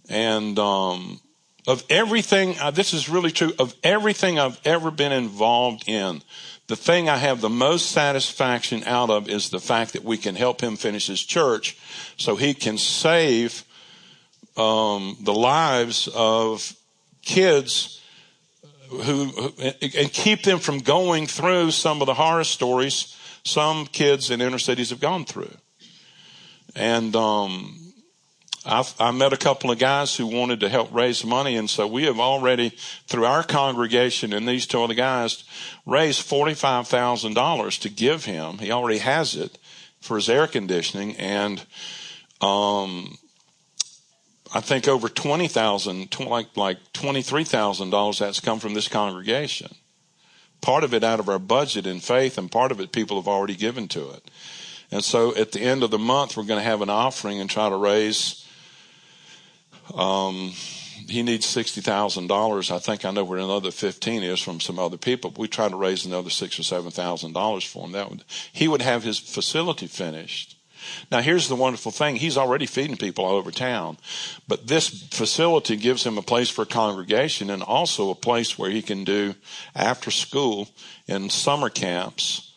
And 0.09 0.57
um, 0.57 1.19
of 1.67 1.83
everything, 1.89 2.55
uh, 2.59 2.71
this 2.71 2.93
is 2.93 3.09
really 3.09 3.31
true, 3.31 3.53
of 3.59 3.75
everything 3.83 4.39
I've 4.39 4.59
ever 4.65 4.91
been 4.91 5.11
involved 5.11 5.87
in, 5.87 6.21
the 6.67 6.75
thing 6.75 7.09
I 7.09 7.17
have 7.17 7.41
the 7.41 7.49
most 7.49 7.91
satisfaction 7.91 8.83
out 8.85 9.09
of 9.09 9.29
is 9.29 9.49
the 9.49 9.59
fact 9.59 9.93
that 9.93 10.03
we 10.03 10.17
can 10.17 10.35
help 10.35 10.61
him 10.61 10.75
finish 10.75 11.07
his 11.07 11.21
church 11.21 11.77
so 12.17 12.35
he 12.35 12.53
can 12.53 12.77
save 12.77 13.63
um, 14.55 15.17
the 15.21 15.33
lives 15.33 16.07
of 16.13 16.73
kids 17.21 18.01
who, 18.89 19.25
who, 19.25 19.53
and 19.59 20.13
keep 20.13 20.43
them 20.43 20.59
from 20.59 20.79
going 20.79 21.27
through 21.27 21.71
some 21.71 22.01
of 22.01 22.05
the 22.05 22.13
horror 22.13 22.43
stories 22.43 23.17
some 23.43 23.85
kids 23.85 24.29
in 24.29 24.41
inner 24.41 24.59
cities 24.59 24.89
have 24.89 24.99
gone 24.99 25.25
through. 25.25 25.53
And 26.75 27.15
um, 27.15 27.82
I've, 28.65 28.93
I 28.99 29.11
met 29.11 29.33
a 29.33 29.37
couple 29.37 29.71
of 29.71 29.79
guys 29.79 30.15
who 30.15 30.25
wanted 30.25 30.61
to 30.61 30.69
help 30.69 30.93
raise 30.93 31.25
money, 31.25 31.57
and 31.57 31.69
so 31.69 31.85
we 31.85 32.03
have 32.03 32.19
already, 32.19 32.69
through 33.07 33.25
our 33.25 33.43
congregation 33.43 34.31
and 34.31 34.47
these 34.47 34.65
two 34.65 34.81
other 34.81 34.93
guys, 34.93 35.43
raised 35.85 36.21
forty-five 36.21 36.87
thousand 36.87 37.33
dollars 37.33 37.77
to 37.79 37.89
give 37.89 38.25
him. 38.25 38.59
He 38.59 38.71
already 38.71 38.99
has 38.99 39.35
it 39.35 39.57
for 39.99 40.15
his 40.15 40.29
air 40.29 40.47
conditioning, 40.47 41.17
and 41.17 41.59
um, 42.39 43.17
I 44.53 44.61
think 44.61 44.87
over 44.87 45.09
twenty 45.09 45.49
thousand, 45.49 46.17
like 46.19 46.55
like 46.55 46.77
twenty 46.93 47.21
three 47.21 47.43
thousand 47.43 47.89
dollars 47.89 48.19
that's 48.19 48.39
come 48.39 48.59
from 48.59 48.75
this 48.75 48.87
congregation. 48.87 49.75
Part 50.61 50.85
of 50.85 50.93
it 50.93 51.03
out 51.03 51.19
of 51.19 51.27
our 51.27 51.39
budget 51.39 51.85
in 51.85 51.99
faith, 51.99 52.37
and 52.37 52.49
part 52.49 52.71
of 52.71 52.79
it 52.79 52.93
people 52.93 53.17
have 53.17 53.27
already 53.27 53.55
given 53.55 53.89
to 53.89 54.11
it. 54.11 54.31
And 54.89 55.03
so 55.03 55.35
at 55.35 55.51
the 55.51 55.59
end 55.59 55.83
of 55.83 55.91
the 55.91 55.99
month, 55.99 56.37
we're 56.37 56.43
going 56.43 56.59
to 56.59 56.69
have 56.69 56.81
an 56.81 56.89
offering 56.89 57.41
and 57.41 57.49
try 57.49 57.67
to 57.67 57.75
raise. 57.75 58.42
Um, 59.93 60.53
he 61.07 61.23
needs 61.23 61.45
sixty 61.45 61.81
thousand 61.81 62.27
dollars. 62.27 62.71
I 62.71 62.79
think 62.79 63.05
I 63.05 63.11
know 63.11 63.23
where 63.23 63.39
another 63.39 63.71
fifteen 63.71 64.23
is 64.23 64.39
from 64.39 64.59
some 64.59 64.79
other 64.79 64.97
people. 64.97 65.33
we 65.37 65.47
try 65.47 65.67
to 65.67 65.75
raise 65.75 66.05
another 66.05 66.29
six 66.29 66.59
or 66.59 66.63
seven 66.63 66.91
thousand 66.91 67.33
dollars 67.33 67.63
for 67.63 67.85
him. 67.85 67.91
That 67.91 68.09
would 68.09 68.23
he 68.51 68.67
would 68.67 68.81
have 68.81 69.03
his 69.03 69.19
facility 69.19 69.87
finished. 69.87 70.57
Now 71.11 71.21
here's 71.21 71.47
the 71.47 71.55
wonderful 71.55 71.91
thing. 71.91 72.17
He's 72.17 72.37
already 72.37 72.65
feeding 72.65 72.97
people 72.97 73.25
all 73.25 73.35
over 73.35 73.51
town, 73.51 73.97
but 74.47 74.67
this 74.67 75.07
facility 75.09 75.75
gives 75.77 76.05
him 76.05 76.17
a 76.17 76.21
place 76.21 76.49
for 76.49 76.65
congregation 76.65 77.49
and 77.49 77.63
also 77.63 78.09
a 78.09 78.15
place 78.15 78.57
where 78.57 78.69
he 78.69 78.81
can 78.81 79.03
do 79.03 79.35
after 79.75 80.11
school 80.11 80.69
and 81.07 81.31
summer 81.31 81.69
camps 81.69 82.53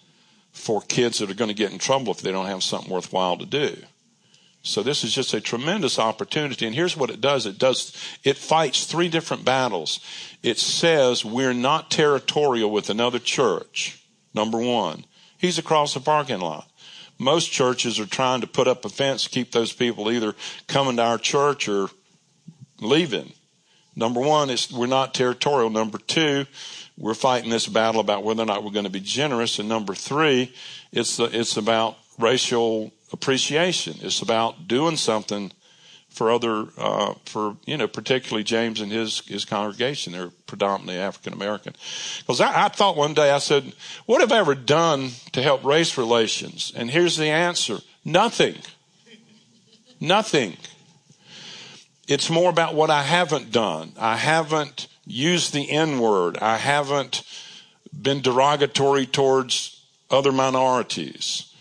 for 0.52 0.80
kids 0.80 1.18
that 1.18 1.30
are 1.30 1.34
going 1.34 1.50
to 1.50 1.54
get 1.54 1.72
in 1.72 1.78
trouble 1.78 2.12
if 2.12 2.20
they 2.20 2.32
don't 2.32 2.46
have 2.46 2.62
something 2.62 2.92
worthwhile 2.92 3.36
to 3.36 3.46
do. 3.46 3.76
So 4.66 4.82
this 4.82 5.04
is 5.04 5.14
just 5.14 5.32
a 5.32 5.40
tremendous 5.40 5.96
opportunity. 5.96 6.66
And 6.66 6.74
here's 6.74 6.96
what 6.96 7.08
it 7.08 7.20
does. 7.20 7.46
It 7.46 7.56
does, 7.56 7.96
it 8.24 8.36
fights 8.36 8.84
three 8.84 9.08
different 9.08 9.44
battles. 9.44 10.00
It 10.42 10.58
says 10.58 11.24
we're 11.24 11.54
not 11.54 11.88
territorial 11.88 12.72
with 12.72 12.90
another 12.90 13.20
church. 13.20 14.02
Number 14.34 14.58
one. 14.58 15.04
He's 15.38 15.58
across 15.58 15.94
the 15.94 16.00
parking 16.00 16.40
lot. 16.40 16.68
Most 17.16 17.52
churches 17.52 18.00
are 18.00 18.06
trying 18.06 18.40
to 18.40 18.48
put 18.48 18.66
up 18.66 18.84
a 18.84 18.88
fence 18.88 19.28
keep 19.28 19.52
those 19.52 19.72
people 19.72 20.10
either 20.10 20.34
coming 20.66 20.96
to 20.96 21.02
our 21.02 21.18
church 21.18 21.68
or 21.68 21.88
leaving. 22.80 23.32
Number 23.94 24.20
one 24.20 24.50
is 24.50 24.72
we're 24.72 24.86
not 24.86 25.14
territorial. 25.14 25.70
Number 25.70 25.98
two, 25.98 26.44
we're 26.98 27.14
fighting 27.14 27.50
this 27.50 27.68
battle 27.68 28.00
about 28.00 28.24
whether 28.24 28.42
or 28.42 28.46
not 28.46 28.64
we're 28.64 28.72
going 28.72 28.84
to 28.84 28.90
be 28.90 29.00
generous. 29.00 29.60
And 29.60 29.68
number 29.68 29.94
three, 29.94 30.52
it's 30.90 31.18
the, 31.18 31.24
it's 31.24 31.56
about 31.56 31.96
racial 32.18 32.92
appreciation. 33.12 33.96
It's 34.00 34.22
about 34.22 34.68
doing 34.68 34.96
something 34.96 35.52
for 36.08 36.30
other, 36.30 36.66
uh, 36.78 37.12
for, 37.26 37.56
you 37.66 37.76
know, 37.76 37.86
particularly 37.86 38.42
James 38.42 38.80
and 38.80 38.90
his, 38.90 39.20
his 39.26 39.44
congregation. 39.44 40.14
They're 40.14 40.30
predominantly 40.46 40.96
African 40.96 41.34
American. 41.34 41.74
Because 42.20 42.40
I, 42.40 42.64
I 42.64 42.68
thought 42.68 42.96
one 42.96 43.12
day, 43.12 43.30
I 43.30 43.38
said, 43.38 43.74
what 44.06 44.22
have 44.22 44.32
I 44.32 44.38
ever 44.38 44.54
done 44.54 45.10
to 45.32 45.42
help 45.42 45.62
race 45.62 45.98
relations? 45.98 46.72
And 46.74 46.90
here's 46.90 47.18
the 47.18 47.26
answer. 47.26 47.80
Nothing. 48.02 48.56
Nothing. 50.00 50.56
It's 52.08 52.30
more 52.30 52.48
about 52.48 52.74
what 52.74 52.88
I 52.88 53.02
haven't 53.02 53.52
done. 53.52 53.92
I 53.98 54.16
haven't 54.16 54.88
used 55.04 55.52
the 55.52 55.70
N 55.70 55.98
word. 55.98 56.38
I 56.38 56.56
haven't 56.56 57.24
been 57.92 58.22
derogatory 58.22 59.06
towards 59.06 59.82
other 60.10 60.32
minorities. 60.32 61.52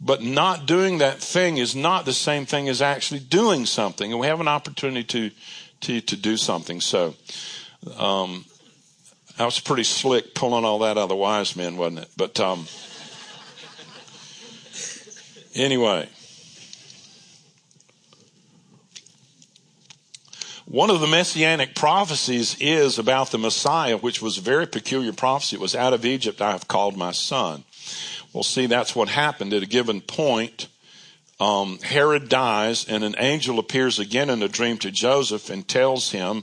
But 0.00 0.22
not 0.22 0.66
doing 0.66 0.98
that 0.98 1.18
thing 1.18 1.56
is 1.56 1.74
not 1.74 2.04
the 2.04 2.12
same 2.12 2.46
thing 2.46 2.68
as 2.68 2.82
actually 2.82 3.20
doing 3.20 3.64
something. 3.64 4.10
And 4.10 4.20
we 4.20 4.26
have 4.26 4.40
an 4.40 4.48
opportunity 4.48 5.04
to, 5.04 5.30
to, 5.80 6.00
to 6.00 6.16
do 6.16 6.36
something. 6.36 6.80
So, 6.80 7.14
um, 7.96 8.44
I 9.38 9.44
was 9.44 9.58
pretty 9.60 9.84
slick 9.84 10.34
pulling 10.34 10.64
all 10.64 10.78
that 10.80 10.92
out 10.92 11.04
of 11.04 11.08
the 11.08 11.16
wise 11.16 11.56
men, 11.56 11.76
wasn't 11.76 12.00
it? 12.00 12.08
But, 12.16 12.38
um, 12.38 12.66
anyway. 15.54 16.08
One 20.66 20.88
of 20.90 21.00
the 21.00 21.06
messianic 21.06 21.74
prophecies 21.74 22.56
is 22.58 22.98
about 22.98 23.30
the 23.30 23.38
Messiah, 23.38 23.96
which 23.96 24.22
was 24.22 24.38
a 24.38 24.40
very 24.40 24.66
peculiar 24.66 25.12
prophecy. 25.12 25.56
It 25.56 25.62
was 25.62 25.74
out 25.74 25.92
of 25.92 26.04
Egypt 26.04 26.40
I 26.40 26.52
have 26.52 26.68
called 26.68 26.96
my 26.96 27.12
son. 27.12 27.64
Well, 28.34 28.42
see, 28.42 28.66
that's 28.66 28.96
what 28.96 29.08
happened 29.08 29.52
at 29.52 29.62
a 29.62 29.66
given 29.66 30.00
point. 30.00 30.66
Um, 31.38 31.78
Herod 31.78 32.28
dies, 32.28 32.84
and 32.86 33.04
an 33.04 33.14
angel 33.18 33.60
appears 33.60 34.00
again 34.00 34.28
in 34.28 34.42
a 34.42 34.48
dream 34.48 34.76
to 34.78 34.90
Joseph 34.90 35.50
and 35.50 35.66
tells 35.66 36.10
him 36.10 36.42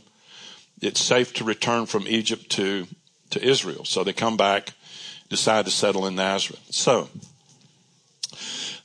it's 0.82 1.02
safe 1.02 1.34
to 1.34 1.44
return 1.44 1.86
from 1.86 2.08
Egypt 2.08 2.50
to, 2.52 2.88
to 3.32 3.44
Israel. 3.44 3.84
So 3.84 4.06
they 4.06 4.14
come 4.14 4.38
back, 4.38 4.74
decide 5.28 5.66
to 5.66 5.72
settle 5.72 6.08
in 6.08 6.16
Nazareth. 6.16 6.66
So 6.70 7.10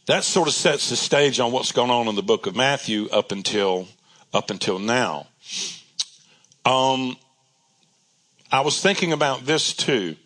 that 0.06 0.24
sort 0.24 0.48
of 0.48 0.54
sets 0.54 0.90
the 0.90 0.96
stage 0.96 1.38
on 1.38 1.52
what's 1.52 1.70
going 1.70 1.90
on 1.90 2.08
in 2.08 2.16
the 2.16 2.22
book 2.22 2.46
of 2.46 2.56
Matthew 2.56 3.08
up 3.10 3.30
until 3.30 3.86
up 4.34 4.50
until 4.50 4.80
now. 4.80 5.28
Um, 6.64 7.16
I 8.50 8.62
was 8.62 8.82
thinking 8.82 9.12
about 9.12 9.46
this 9.46 9.72
too. 9.72 10.16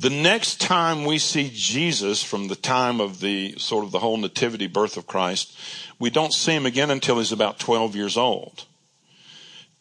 The 0.00 0.10
next 0.10 0.60
time 0.60 1.04
we 1.04 1.18
see 1.18 1.50
Jesus 1.52 2.22
from 2.22 2.46
the 2.46 2.54
time 2.54 3.00
of 3.00 3.18
the 3.18 3.58
sort 3.58 3.84
of 3.84 3.90
the 3.90 3.98
whole 3.98 4.16
nativity 4.16 4.68
birth 4.68 4.96
of 4.96 5.08
Christ, 5.08 5.58
we 5.98 6.08
don't 6.08 6.32
see 6.32 6.54
him 6.54 6.66
again 6.66 6.92
until 6.92 7.18
he's 7.18 7.32
about 7.32 7.58
12 7.58 7.96
years 7.96 8.16
old. 8.16 8.64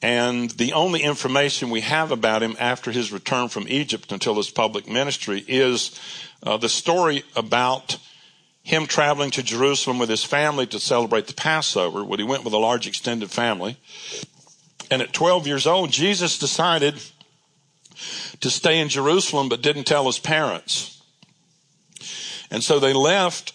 And 0.01 0.49
the 0.49 0.73
only 0.73 1.03
information 1.03 1.69
we 1.69 1.81
have 1.81 2.11
about 2.11 2.41
him 2.41 2.55
after 2.59 2.91
his 2.91 3.11
return 3.11 3.47
from 3.49 3.67
Egypt 3.67 4.11
until 4.11 4.33
his 4.33 4.49
public 4.49 4.89
ministry 4.89 5.45
is 5.47 5.99
uh, 6.41 6.57
the 6.57 6.69
story 6.69 7.23
about 7.35 7.99
him 8.63 8.87
traveling 8.87 9.29
to 9.31 9.43
Jerusalem 9.43 9.99
with 9.99 10.09
his 10.09 10.23
family 10.23 10.65
to 10.67 10.79
celebrate 10.79 11.27
the 11.27 11.33
Passover, 11.33 12.03
when 12.03 12.19
he 12.19 12.25
went 12.25 12.43
with 12.43 12.53
a 12.53 12.57
large 12.57 12.87
extended 12.87 13.29
family. 13.29 13.77
And 14.89 15.03
at 15.03 15.13
12 15.13 15.45
years 15.45 15.67
old, 15.67 15.91
Jesus 15.91 16.39
decided 16.39 16.95
to 18.41 18.49
stay 18.49 18.79
in 18.79 18.89
Jerusalem, 18.89 19.49
but 19.49 19.61
didn't 19.61 19.85
tell 19.85 20.05
his 20.05 20.19
parents. 20.19 21.01
And 22.51 22.63
so 22.63 22.79
they 22.79 22.93
left, 22.93 23.53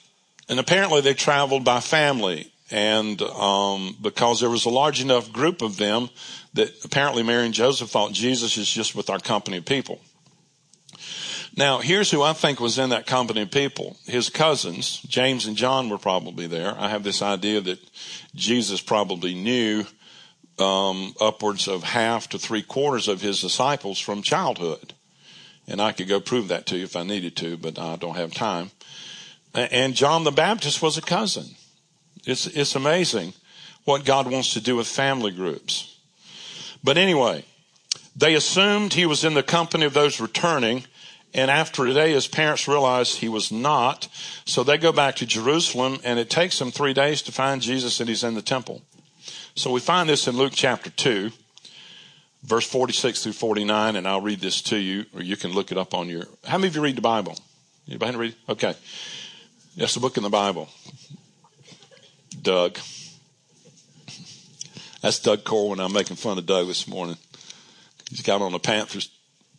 and 0.49 0.59
apparently 0.61 1.01
they 1.01 1.15
traveled 1.15 1.65
by 1.65 1.81
family. 1.81 2.53
And 2.71 3.21
um, 3.23 3.97
because 4.01 4.41
there 4.41 4.51
was 4.51 4.65
a 4.65 4.71
large 4.71 5.03
enough 5.03 5.33
group 5.33 5.63
of 5.63 5.77
them 5.77 6.09
that 6.55 6.73
apparently 6.85 7.23
Mary 7.23 7.45
and 7.45 7.55
Joseph 7.55 7.91
thought 7.91 8.13
Jesus 8.13 8.57
is 8.57 8.71
just 8.71 8.95
with 8.95 9.11
our 9.11 9.19
company 9.19 9.59
of 9.59 9.65
people. 9.65 10.01
Now, 11.55 11.79
here's 11.79 12.11
who 12.11 12.23
I 12.23 12.33
think 12.33 12.61
was 12.61 12.79
in 12.79 12.91
that 12.91 13.07
company 13.07 13.43
of 13.43 13.51
people. 13.51 13.99
His 14.07 14.31
cousins, 14.31 15.03
James 15.03 15.45
and 15.45 15.55
John, 15.55 15.91
were 15.91 15.99
probably 15.99 16.47
there. 16.47 16.75
I 16.79 16.89
have 16.89 17.05
this 17.05 17.21
idea 17.21 17.61
that 17.61 17.79
Jesus 18.35 18.81
probably 18.81 19.35
knew 19.35 19.85
um, 20.59 21.15
upwards 21.21 21.69
of 21.69 21.83
half 21.83 22.29
to 22.31 22.39
three 22.39 22.63
quarters 22.63 23.09
of 23.09 23.21
his 23.21 23.41
disciples 23.41 23.99
from 23.99 24.23
childhood. 24.23 24.95
And 25.67 25.81
I 25.81 25.93
could 25.93 26.09
go 26.09 26.21
prove 26.21 26.49
that 26.49 26.67
to 26.67 26.77
you 26.77 26.85
if 26.85 26.97
I 26.97 27.03
needed 27.03 27.37
to, 27.37 27.57
but 27.57 27.79
I 27.79 27.97
don't 27.97 28.17
have 28.17 28.35
time. 28.35 28.71
And 29.55 29.95
John 29.95 30.25
the 30.25 30.33
Baptist 30.33 30.83
was 30.83 30.97
a 30.97 31.03
cousin. 31.03 31.47
It's, 32.25 32.47
it's 32.47 32.75
amazing 32.75 33.35
what 33.85 34.05
God 34.05 34.31
wants 34.31 34.53
to 34.55 34.61
do 34.61 34.77
with 34.77 34.87
family 34.87 35.31
groups. 35.31 35.99
But 36.83 36.99
anyway, 36.99 37.45
they 38.17 38.35
assumed 38.35 38.95
he 38.95 39.07
was 39.07 39.25
in 39.25 39.35
the 39.35 39.43
company 39.43 39.85
of 39.85 39.95
those 39.95 40.21
returning. 40.21 40.85
And 41.35 41.51
after 41.51 41.87
a 41.87 41.95
day, 41.95 42.13
his 42.13 42.29
parents 42.29 42.69
realized 42.69 43.19
he 43.19 43.29
was 43.29 43.51
not. 43.51 44.09
So 44.45 44.63
they 44.63 44.79
go 44.79 44.93
back 44.93 45.17
to 45.17 45.27
Jerusalem 45.27 45.99
and 46.05 46.19
it 46.19 46.31
takes 46.31 46.59
them 46.59 46.71
three 46.71 46.93
days 46.93 47.23
to 47.23 47.33
find 47.33 47.61
Jesus 47.61 48.01
and 48.01 48.09
he's 48.09 48.25
in 48.25 48.35
the 48.35 48.43
temple. 48.43 48.83
So 49.55 49.71
we 49.71 49.81
find 49.81 50.09
this 50.09 50.29
in 50.29 50.37
Luke 50.37 50.53
chapter 50.55 50.89
2, 50.89 51.31
verse 52.43 52.67
46 52.67 53.23
through 53.23 53.33
49, 53.33 53.97
and 53.97 54.09
I'll 54.09 54.21
read 54.21 54.41
this 54.41 54.63
to 54.63 54.79
you, 54.79 55.05
or 55.15 55.23
you 55.23 55.37
can 55.37 55.53
look 55.53 55.71
it 55.71 55.77
up 55.77 55.93
on 55.93 56.09
your. 56.09 56.25
How 56.47 56.57
many 56.57 56.69
of 56.69 56.77
you 56.77 56.83
read 56.83 56.97
the 56.97 57.03
Bible? 57.03 57.37
Anybody 57.87 58.17
read? 58.17 58.35
Okay. 58.49 58.75
That's 59.77 59.95
the 59.95 60.01
book 60.01 60.17
in 60.17 60.23
the 60.23 60.31
Bible. 60.31 60.69
Doug. 62.41 62.79
That's 65.03 65.19
Doug 65.19 65.45
Corwin. 65.45 65.81
I'm 65.81 65.93
making 65.93 66.17
fun 66.17 66.39
of 66.39 66.47
Doug 66.47 66.67
this 66.67 66.89
morning. 66.89 67.17
He's 68.09 68.23
got 68.23 68.41
on 68.41 68.55
a 68.55 68.59
Panthers 68.59 69.11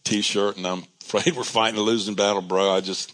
t-shirt 0.03 0.57
and 0.57 0.65
I'm 0.65 0.83
afraid 1.01 1.35
we're 1.35 1.43
fighting 1.43 1.79
a 1.79 1.83
losing 1.83 2.15
battle, 2.15 2.41
bro. 2.41 2.71
I 2.71 2.81
just 2.81 3.13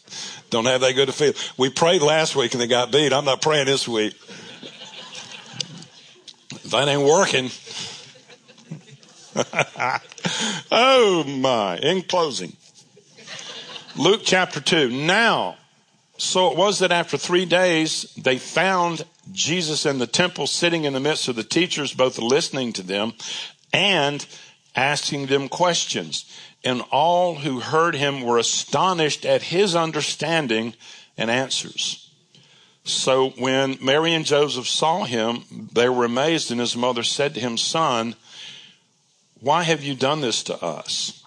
don't 0.50 0.66
have 0.66 0.82
that 0.82 0.94
good 0.94 1.10
a 1.10 1.12
feel. 1.12 1.34
We 1.58 1.70
prayed 1.70 2.02
last 2.02 2.36
week 2.36 2.54
and 2.54 2.62
they 2.62 2.68
got 2.68 2.92
beat. 2.92 3.12
I'm 3.12 3.26
not 3.26 3.42
praying 3.42 3.66
this 3.66 3.88
week. 3.88 4.16
That 6.72 6.88
ain't 6.88 7.02
working. 7.02 7.50
oh 10.72 11.24
my. 11.24 11.78
In 11.78 12.04
closing, 12.04 12.56
Luke 13.96 14.22
chapter 14.24 14.62
2. 14.62 14.90
Now, 14.90 15.58
so 16.18 16.52
it 16.52 16.58
was 16.58 16.80
that 16.80 16.92
after 16.92 17.18
three 17.18 17.46
days, 17.46 18.14
they 18.16 18.38
found 18.38 19.06
Jesus 19.32 19.86
in 19.86 19.98
the 19.98 20.08
temple 20.08 20.48
sitting 20.48 20.84
in 20.84 20.94
the 20.94 21.00
midst 21.00 21.28
of 21.28 21.36
the 21.36 21.44
teachers, 21.44 21.94
both 21.94 22.20
listening 22.20 22.74
to 22.74 22.84
them 22.84 23.14
and 23.74 24.26
asking 24.76 25.28
them 25.28 25.50
questions. 25.50 26.26
And 26.64 26.84
all 26.92 27.36
who 27.36 27.62
heard 27.62 27.96
him 27.96 28.22
were 28.22 28.38
astonished 28.38 29.26
at 29.26 29.44
his 29.44 29.76
understanding 29.76 30.76
and 31.18 31.32
answers. 31.32 32.09
So 32.92 33.30
when 33.32 33.78
Mary 33.82 34.14
and 34.14 34.26
Joseph 34.26 34.68
saw 34.68 35.04
him, 35.04 35.70
they 35.74 35.90
were 35.90 36.06
amazed, 36.06 36.52
and 36.52 36.60
his 36.60 36.76
mother 36.76 37.04
said 37.04 37.34
to 37.36 37.40
him, 37.40 37.58
Son, 37.58 38.16
why 39.40 39.64
have 39.64 39.84
you 39.84 39.96
done 39.96 40.22
this 40.22 40.44
to 40.44 40.64
us? 40.64 41.24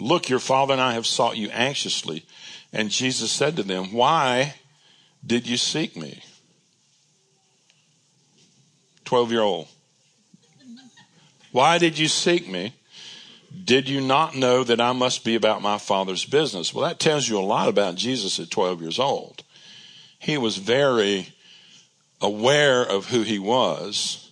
Look, 0.00 0.28
your 0.28 0.40
father 0.40 0.72
and 0.72 0.82
I 0.82 0.94
have 0.94 1.06
sought 1.06 1.36
you 1.36 1.48
anxiously. 1.50 2.24
And 2.72 2.90
Jesus 2.90 3.30
said 3.30 3.56
to 3.56 3.62
them, 3.62 3.92
Why 3.92 4.54
did 5.24 5.46
you 5.46 5.56
seek 5.56 5.96
me? 5.96 6.22
12 9.04 9.30
year 9.30 9.42
old. 9.42 9.68
Why 11.52 11.78
did 11.78 11.98
you 11.98 12.08
seek 12.08 12.48
me? 12.48 12.74
Did 13.64 13.88
you 13.88 14.00
not 14.00 14.34
know 14.34 14.64
that 14.64 14.80
I 14.80 14.90
must 14.90 15.24
be 15.24 15.36
about 15.36 15.62
my 15.62 15.78
father's 15.78 16.24
business? 16.24 16.74
Well, 16.74 16.84
that 16.88 16.98
tells 16.98 17.28
you 17.28 17.38
a 17.38 17.40
lot 17.40 17.68
about 17.68 17.94
Jesus 17.94 18.40
at 18.40 18.50
12 18.50 18.82
years 18.82 18.98
old. 18.98 19.43
He 20.24 20.38
was 20.38 20.56
very 20.56 21.28
aware 22.18 22.82
of 22.82 23.04
who 23.04 23.20
he 23.20 23.38
was, 23.38 24.30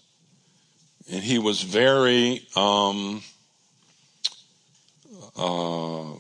and 1.12 1.22
he 1.22 1.38
was 1.38 1.60
very 1.60 2.48
um, 2.56 3.22
uh, 5.36 6.14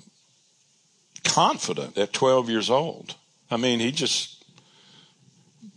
confident 1.24 1.96
at 1.96 2.12
12 2.12 2.50
years 2.50 2.68
old. 2.68 3.14
I 3.50 3.56
mean, 3.56 3.80
he 3.80 3.92
just 3.92 4.44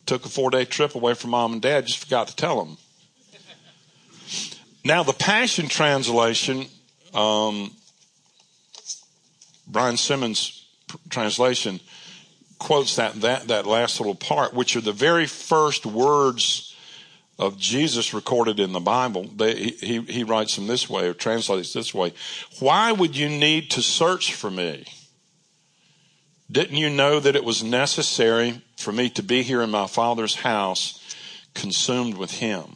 took 0.06 0.26
a 0.26 0.30
four 0.30 0.50
day 0.50 0.66
trip 0.66 0.96
away 0.96 1.14
from 1.14 1.30
mom 1.30 1.54
and 1.54 1.62
dad, 1.62 1.86
just 1.86 2.00
forgot 2.00 2.28
to 2.28 2.36
tell 2.36 2.66
them. 2.66 2.78
Now, 4.84 5.04
the 5.04 5.14
Passion 5.14 5.70
Translation, 5.70 6.66
um, 7.14 7.72
Brian 9.66 9.96
Simmons' 9.96 10.68
translation, 11.10 11.80
quotes 12.60 12.96
that, 12.96 13.22
that, 13.22 13.48
that 13.48 13.66
last 13.66 14.00
little 14.00 14.16
part, 14.16 14.54
which 14.54 14.76
are 14.76 14.82
the 14.82 14.92
very 14.92 15.26
first 15.26 15.86
words 15.86 16.76
of 17.38 17.58
Jesus 17.58 18.14
recorded 18.14 18.60
in 18.60 18.72
the 18.72 18.80
Bible. 18.80 19.26
They, 19.36 19.56
he, 19.56 20.02
he 20.02 20.24
writes 20.24 20.56
them 20.56 20.68
this 20.68 20.90
way 20.90 21.08
or 21.08 21.14
translates 21.14 21.74
this 21.74 21.94
way. 21.94 22.14
Why 22.60 22.92
would 22.92 23.16
you 23.16 23.28
need 23.28 23.70
to 23.72 23.82
search 23.82 24.34
for 24.34 24.50
me? 24.50 24.86
Didn't 26.50 26.78
you 26.78 26.90
know 26.90 27.20
that 27.20 27.36
it 27.36 27.44
was 27.44 27.64
necessary 27.64 28.62
for 28.78 28.92
me 28.92 29.10
to 29.12 29.24
be 29.24 29.42
here 29.42 29.62
in 29.62 29.72
my 29.72 29.88
Father's 29.88 30.36
house, 30.36 31.02
consumed 31.54 32.18
with 32.18 32.32
Him? 32.32 32.76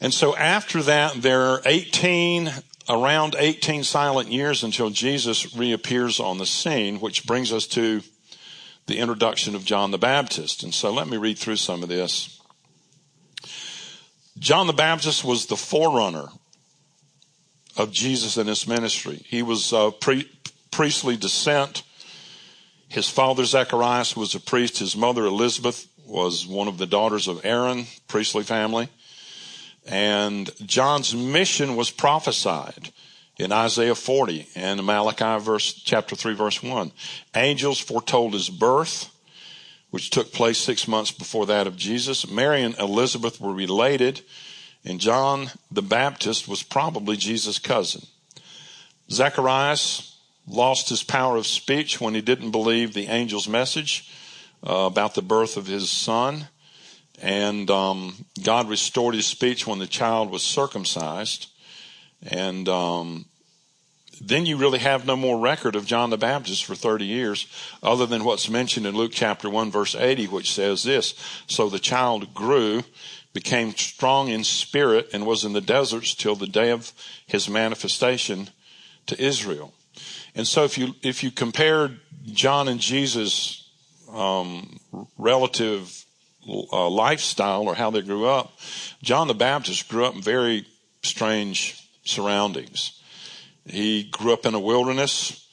And 0.00 0.14
so 0.14 0.34
after 0.36 0.82
that, 0.82 1.22
there 1.22 1.42
are 1.42 1.62
18, 1.64 2.50
around 2.88 3.36
18 3.38 3.84
silent 3.84 4.32
years 4.32 4.64
until 4.64 4.90
Jesus 4.90 5.54
reappears 5.54 6.20
on 6.20 6.38
the 6.38 6.46
scene, 6.46 7.00
which 7.00 7.26
brings 7.26 7.52
us 7.52 7.66
to 7.68 8.02
the 8.86 8.98
introduction 8.98 9.54
of 9.54 9.64
John 9.64 9.90
the 9.90 9.98
Baptist. 9.98 10.62
And 10.62 10.74
so 10.74 10.90
let 10.90 11.08
me 11.08 11.16
read 11.16 11.38
through 11.38 11.56
some 11.56 11.82
of 11.82 11.88
this. 11.88 12.40
John 14.38 14.66
the 14.66 14.72
Baptist 14.72 15.24
was 15.24 15.46
the 15.46 15.56
forerunner 15.56 16.28
of 17.76 17.92
Jesus 17.92 18.36
and 18.36 18.48
his 18.48 18.66
ministry. 18.66 19.22
He 19.26 19.42
was 19.42 19.72
of 19.72 20.00
pre- 20.00 20.30
priestly 20.70 21.16
descent. 21.16 21.82
His 22.88 23.08
father 23.08 23.44
Zacharias 23.44 24.16
was 24.16 24.34
a 24.34 24.40
priest. 24.40 24.78
His 24.78 24.96
mother 24.96 25.26
Elizabeth 25.26 25.86
was 26.06 26.46
one 26.46 26.68
of 26.68 26.78
the 26.78 26.86
daughters 26.86 27.28
of 27.28 27.44
Aaron, 27.44 27.86
priestly 28.06 28.42
family. 28.42 28.88
And 29.88 30.50
John's 30.66 31.14
mission 31.14 31.74
was 31.74 31.90
prophesied 31.90 32.90
in 33.38 33.52
Isaiah 33.52 33.94
40 33.94 34.48
and 34.54 34.84
Malachi 34.84 35.42
verse, 35.42 35.72
chapter 35.72 36.14
3 36.14 36.34
verse 36.34 36.62
1. 36.62 36.92
Angels 37.34 37.78
foretold 37.78 38.34
his 38.34 38.50
birth, 38.50 39.10
which 39.90 40.10
took 40.10 40.32
place 40.32 40.58
six 40.58 40.86
months 40.86 41.10
before 41.10 41.46
that 41.46 41.66
of 41.66 41.76
Jesus. 41.76 42.28
Mary 42.28 42.62
and 42.62 42.76
Elizabeth 42.78 43.40
were 43.40 43.54
related, 43.54 44.20
and 44.84 45.00
John 45.00 45.50
the 45.70 45.82
Baptist 45.82 46.46
was 46.46 46.62
probably 46.62 47.16
Jesus' 47.16 47.58
cousin. 47.58 48.02
Zacharias 49.10 50.16
lost 50.46 50.90
his 50.90 51.02
power 51.02 51.36
of 51.36 51.46
speech 51.46 52.00
when 52.00 52.14
he 52.14 52.20
didn't 52.20 52.50
believe 52.50 52.92
the 52.92 53.06
angel's 53.06 53.48
message 53.48 54.12
uh, 54.66 54.72
about 54.72 55.14
the 55.14 55.22
birth 55.22 55.56
of 55.56 55.66
his 55.66 55.88
son. 55.88 56.48
And 57.20 57.70
um, 57.70 58.14
God 58.42 58.68
restored 58.68 59.14
his 59.14 59.26
speech 59.26 59.66
when 59.66 59.78
the 59.78 59.86
child 59.86 60.30
was 60.30 60.42
circumcised. 60.42 61.48
And 62.22 62.68
um, 62.68 63.26
then 64.20 64.46
you 64.46 64.56
really 64.56 64.78
have 64.78 65.06
no 65.06 65.16
more 65.16 65.38
record 65.38 65.76
of 65.76 65.86
John 65.86 66.10
the 66.10 66.18
Baptist 66.18 66.64
for 66.64 66.74
30 66.74 67.04
years, 67.04 67.46
other 67.82 68.06
than 68.06 68.24
what's 68.24 68.48
mentioned 68.48 68.86
in 68.86 68.96
Luke 68.96 69.12
chapter 69.14 69.48
1, 69.48 69.70
verse 69.70 69.94
80, 69.94 70.26
which 70.28 70.52
says 70.52 70.82
this 70.82 71.14
So 71.46 71.68
the 71.68 71.78
child 71.78 72.34
grew, 72.34 72.84
became 73.32 73.72
strong 73.72 74.28
in 74.28 74.44
spirit, 74.44 75.08
and 75.12 75.26
was 75.26 75.44
in 75.44 75.52
the 75.52 75.60
deserts 75.60 76.14
till 76.14 76.36
the 76.36 76.46
day 76.46 76.70
of 76.70 76.92
his 77.26 77.48
manifestation 77.48 78.50
to 79.06 79.20
Israel. 79.22 79.72
And 80.34 80.46
so 80.46 80.64
if 80.64 80.78
you, 80.78 80.94
if 81.02 81.22
you 81.22 81.30
compare 81.30 81.90
John 82.26 82.68
and 82.68 82.80
Jesus' 82.80 83.68
um, 84.12 84.80
relative 85.16 86.04
uh, 86.48 86.88
lifestyle 86.88 87.62
or 87.62 87.74
how 87.74 87.90
they 87.90 88.02
grew 88.02 88.26
up, 88.26 88.52
John 89.02 89.28
the 89.28 89.34
Baptist 89.34 89.88
grew 89.88 90.04
up 90.04 90.14
in 90.14 90.22
very 90.22 90.66
strange 91.02 91.82
surroundings. 92.04 93.02
He 93.66 94.04
grew 94.04 94.32
up 94.32 94.46
in 94.46 94.54
a 94.54 94.60
wilderness. 94.60 95.46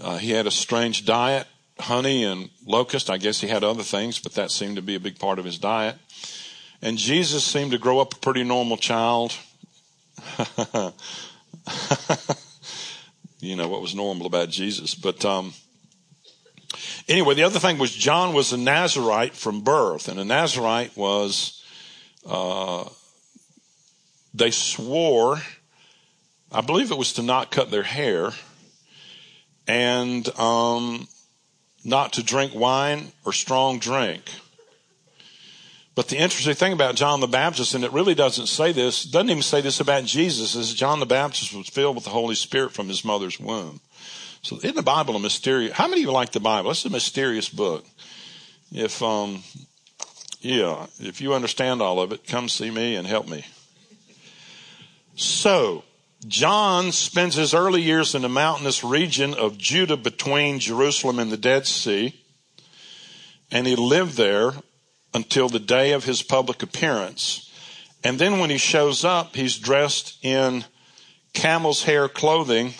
Uh, 0.00 0.18
he 0.18 0.30
had 0.30 0.46
a 0.46 0.50
strange 0.50 1.04
diet, 1.04 1.46
honey 1.78 2.24
and 2.24 2.50
locust. 2.66 3.10
I 3.10 3.18
guess 3.18 3.40
he 3.40 3.48
had 3.48 3.64
other 3.64 3.82
things, 3.82 4.18
but 4.18 4.34
that 4.34 4.50
seemed 4.50 4.76
to 4.76 4.82
be 4.82 4.94
a 4.94 5.00
big 5.00 5.18
part 5.18 5.38
of 5.38 5.44
his 5.44 5.58
diet. 5.58 5.96
And 6.80 6.98
Jesus 6.98 7.44
seemed 7.44 7.72
to 7.72 7.78
grow 7.78 7.98
up 8.00 8.14
a 8.14 8.18
pretty 8.18 8.44
normal 8.44 8.76
child. 8.76 9.34
you 13.40 13.56
know 13.56 13.68
what 13.68 13.80
was 13.80 13.94
normal 13.94 14.26
about 14.26 14.50
Jesus, 14.50 14.94
but 14.94 15.24
um, 15.24 15.54
Anyway, 17.08 17.34
the 17.34 17.42
other 17.42 17.58
thing 17.58 17.78
was 17.78 17.92
John 17.92 18.34
was 18.34 18.52
a 18.52 18.56
Nazarite 18.56 19.34
from 19.34 19.62
birth, 19.62 20.08
and 20.08 20.18
a 20.18 20.24
Nazarite 20.24 20.96
was, 20.96 21.62
uh, 22.26 22.88
they 24.32 24.50
swore, 24.50 25.40
I 26.50 26.60
believe 26.60 26.90
it 26.90 26.98
was 26.98 27.14
to 27.14 27.22
not 27.22 27.50
cut 27.50 27.70
their 27.70 27.82
hair 27.82 28.32
and 29.66 30.28
um, 30.38 31.08
not 31.84 32.14
to 32.14 32.22
drink 32.22 32.54
wine 32.54 33.12
or 33.24 33.32
strong 33.32 33.78
drink. 33.78 34.22
But 35.94 36.08
the 36.08 36.16
interesting 36.16 36.54
thing 36.54 36.72
about 36.72 36.96
John 36.96 37.20
the 37.20 37.28
Baptist, 37.28 37.74
and 37.74 37.84
it 37.84 37.92
really 37.92 38.16
doesn't 38.16 38.48
say 38.48 38.72
this, 38.72 39.04
doesn't 39.04 39.30
even 39.30 39.42
say 39.42 39.60
this 39.60 39.78
about 39.78 40.04
Jesus, 40.04 40.56
is 40.56 40.74
John 40.74 40.98
the 40.98 41.06
Baptist 41.06 41.54
was 41.54 41.68
filled 41.68 41.94
with 41.94 42.04
the 42.04 42.10
Holy 42.10 42.34
Spirit 42.34 42.72
from 42.72 42.88
his 42.88 43.04
mother's 43.04 43.38
womb. 43.38 43.80
So 44.44 44.58
in 44.58 44.74
the 44.74 44.82
Bible 44.82 45.16
a 45.16 45.18
mysterious? 45.18 45.72
How 45.72 45.88
many 45.88 46.02
of 46.02 46.08
you 46.08 46.12
like 46.12 46.32
the 46.32 46.38
Bible? 46.38 46.70
It's 46.70 46.84
a 46.84 46.90
mysterious 46.90 47.48
book. 47.48 47.86
If 48.70 49.02
um, 49.02 49.42
yeah, 50.40 50.86
if 51.00 51.22
you 51.22 51.32
understand 51.32 51.80
all 51.80 51.98
of 51.98 52.12
it, 52.12 52.26
come 52.26 52.50
see 52.50 52.70
me 52.70 52.94
and 52.94 53.06
help 53.06 53.26
me. 53.26 53.46
So 55.16 55.82
John 56.28 56.92
spends 56.92 57.36
his 57.36 57.54
early 57.54 57.80
years 57.80 58.14
in 58.14 58.20
the 58.20 58.28
mountainous 58.28 58.84
region 58.84 59.32
of 59.32 59.56
Judah 59.56 59.96
between 59.96 60.58
Jerusalem 60.58 61.18
and 61.18 61.32
the 61.32 61.38
Dead 61.38 61.66
Sea, 61.66 62.14
and 63.50 63.66
he 63.66 63.76
lived 63.76 64.18
there 64.18 64.52
until 65.14 65.48
the 65.48 65.58
day 65.58 65.92
of 65.92 66.04
his 66.04 66.22
public 66.22 66.62
appearance. 66.62 67.50
And 68.02 68.18
then 68.18 68.38
when 68.40 68.50
he 68.50 68.58
shows 68.58 69.06
up, 69.06 69.36
he's 69.36 69.56
dressed 69.56 70.22
in 70.22 70.66
camel's 71.32 71.84
hair 71.84 72.10
clothing 72.10 72.74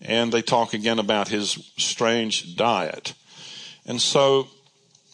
and 0.00 0.32
they 0.32 0.42
talk 0.42 0.74
again 0.74 0.98
about 0.98 1.28
his 1.28 1.72
strange 1.76 2.56
diet. 2.56 3.14
And 3.86 4.00
so 4.00 4.48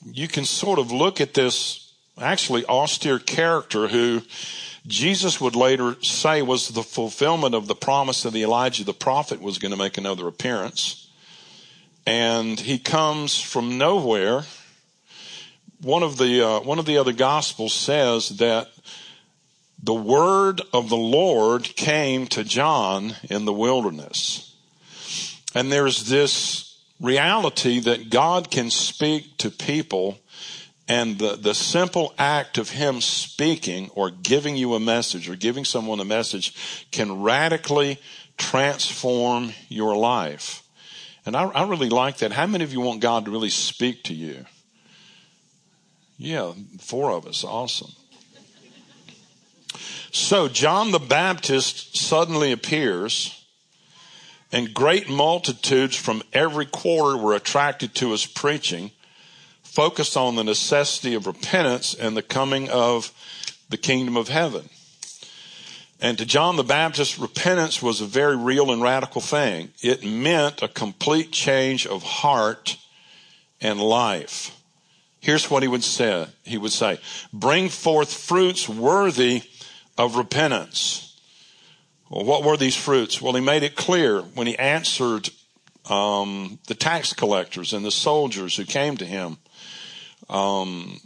you 0.05 0.29
can 0.29 0.44
sort 0.44 0.79
of 0.79 0.92
look 0.92 1.20
at 1.20 1.35
this 1.35 1.92
actually 2.20 2.64
austere 2.66 3.18
character 3.18 3.88
who 3.88 4.22
Jesus 4.87 5.40
would 5.40 5.57
later 5.57 5.96
say 6.03 6.42
was 6.42 6.68
the 6.68 6.83
fulfillment 6.83 7.55
of 7.55 7.66
the 7.66 7.75
promise 7.75 8.22
that 8.22 8.35
Elijah 8.35 8.85
the 8.85 8.94
prophet 8.94 9.40
was 9.40 9.59
going 9.59 9.72
to 9.72 9.77
make 9.77 9.99
another 9.99 10.29
appearance. 10.29 11.11
And 12.07 12.59
he 12.61 12.79
comes 12.79 13.40
from 13.40 13.79
nowhere. 13.79 14.44
One 15.83 16.05
of 16.05 16.18
the, 16.18 16.46
uh, 16.46 16.61
one 16.61 16.79
of 16.79 16.87
the 16.87 16.99
other 16.99 17.12
gospels 17.12 17.75
says 17.75 18.29
that 18.38 18.68
the 19.83 19.94
word 19.94 20.62
of 20.72 20.88
the 20.88 20.96
Lord 20.96 21.64
came 21.77 22.29
to 22.29 22.44
John 22.44 23.16
in 23.25 23.44
the 23.44 23.53
wilderness. 23.53 24.45
And 25.57 25.73
there's 25.73 26.05
this 26.05 26.79
reality 27.01 27.81
that 27.81 28.11
God 28.11 28.51
can 28.51 28.71
speak 28.71 29.38
to 29.38 29.51
people 29.51 30.19
and 30.87 31.19
the, 31.19 31.37
the 31.37 31.55
simple 31.55 32.12
act 32.19 32.59
of 32.59 32.69
him 32.69 33.01
speaking 33.01 33.88
or 33.95 34.11
giving 34.11 34.57
you 34.57 34.75
a 34.75 34.81
message 34.81 35.31
or 35.31 35.35
giving 35.35 35.64
someone 35.64 35.99
a 35.99 36.05
message 36.05 36.85
can 36.90 37.23
radically 37.23 37.99
transform 38.37 39.55
your 39.71 39.97
life. 39.97 40.62
And 41.25 41.35
I, 41.35 41.45
I 41.45 41.66
really 41.66 41.88
like 41.88 42.19
that. 42.19 42.33
How 42.33 42.47
many 42.47 42.62
of 42.62 42.75
you 42.75 42.83
want 42.83 43.01
God 43.01 43.25
to 43.25 43.31
really 43.31 43.49
speak 43.49 44.05
to 44.05 44.14
you? 44.14 44.45
Yeah, 46.19 46.53
four 46.81 47.12
of 47.12 47.27
us. 47.27 47.45
Awesome. 47.45 47.92
So 50.12 50.49
John 50.49 50.90
the 50.90 50.99
Baptist 50.99 51.97
suddenly 51.97 52.53
appears, 52.53 53.36
and 54.52 54.74
great 54.74 55.09
multitudes 55.09 55.96
from 55.96 56.22
every 56.32 56.66
quarter 56.66 57.16
were 57.16 57.35
attracted 57.35 57.94
to 57.96 58.12
his 58.12 58.26
preaching, 58.26 58.90
focused 59.62 60.16
on 60.16 60.37
the 60.37 60.44
necessity 60.44 61.14
of 61.14 61.26
repentance 61.26 61.94
and 61.94 62.16
the 62.16 62.22
coming 62.22 62.68
of 62.70 63.12
the 63.68 63.76
kingdom 63.76 64.16
of 64.16 64.28
heaven. 64.28 64.68
And 66.00 66.18
to 66.18 66.26
John 66.26 66.56
the 66.56 66.64
Baptist, 66.64 67.18
repentance 67.18 67.82
was 67.82 68.00
a 68.00 68.06
very 68.06 68.37
real 68.37 68.70
and 68.70 68.82
radical 68.82 69.20
thing. 69.20 69.70
It 69.82 70.04
meant 70.04 70.62
a 70.62 70.68
complete 70.68 71.32
change 71.32 71.87
of 71.87 72.02
heart 72.02 72.76
and 73.61 73.80
life. 73.80 74.52
Here's 75.20 75.50
what 75.50 75.62
he 75.62 75.68
would 75.68 75.82
say. 75.82 76.26
He 76.44 76.59
would 76.59 76.72
say, 76.72 77.00
bring 77.32 77.68
forth 77.68 78.12
fruits 78.12 78.68
worthy 78.68 79.42
of 79.98 80.16
repentance. 80.16 81.06
Well, 82.11 82.25
what 82.25 82.45
were 82.45 82.57
these 82.57 82.77
fruits? 82.77 83.21
Well, 83.21 83.35
he 83.35 83.40
made 83.40 83.62
it 83.62 83.77
clear 83.77 84.21
when 84.21 84.47
he 84.47 84.57
answered 84.59 85.31
um, 85.90 86.59
the 86.66 86.75
tax 86.75 87.12
collectors 87.12 87.73
and 87.73 87.85
the 87.85 87.90
soldiers 87.90 88.57
who 88.57 88.64
came 88.64 88.97
to 88.97 89.05
him. 89.05 89.38
Um, 90.29 91.01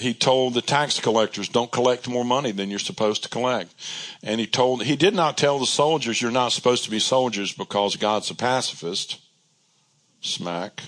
he 0.00 0.14
told 0.14 0.54
the 0.54 0.62
tax 0.62 1.00
collectors, 1.00 1.48
don't 1.48 1.70
collect 1.70 2.08
more 2.08 2.24
money 2.24 2.50
than 2.50 2.70
you're 2.70 2.78
supposed 2.78 3.22
to 3.24 3.28
collect. 3.28 3.74
And 4.22 4.40
he 4.40 4.46
told, 4.46 4.84
he 4.84 4.96
did 4.96 5.14
not 5.14 5.36
tell 5.36 5.58
the 5.58 5.66
soldiers, 5.66 6.20
you're 6.22 6.30
not 6.30 6.52
supposed 6.52 6.84
to 6.84 6.90
be 6.90 6.98
soldiers 6.98 7.52
because 7.52 7.96
God's 7.96 8.30
a 8.30 8.34
pacifist. 8.34 9.20
Smack. 10.22 10.82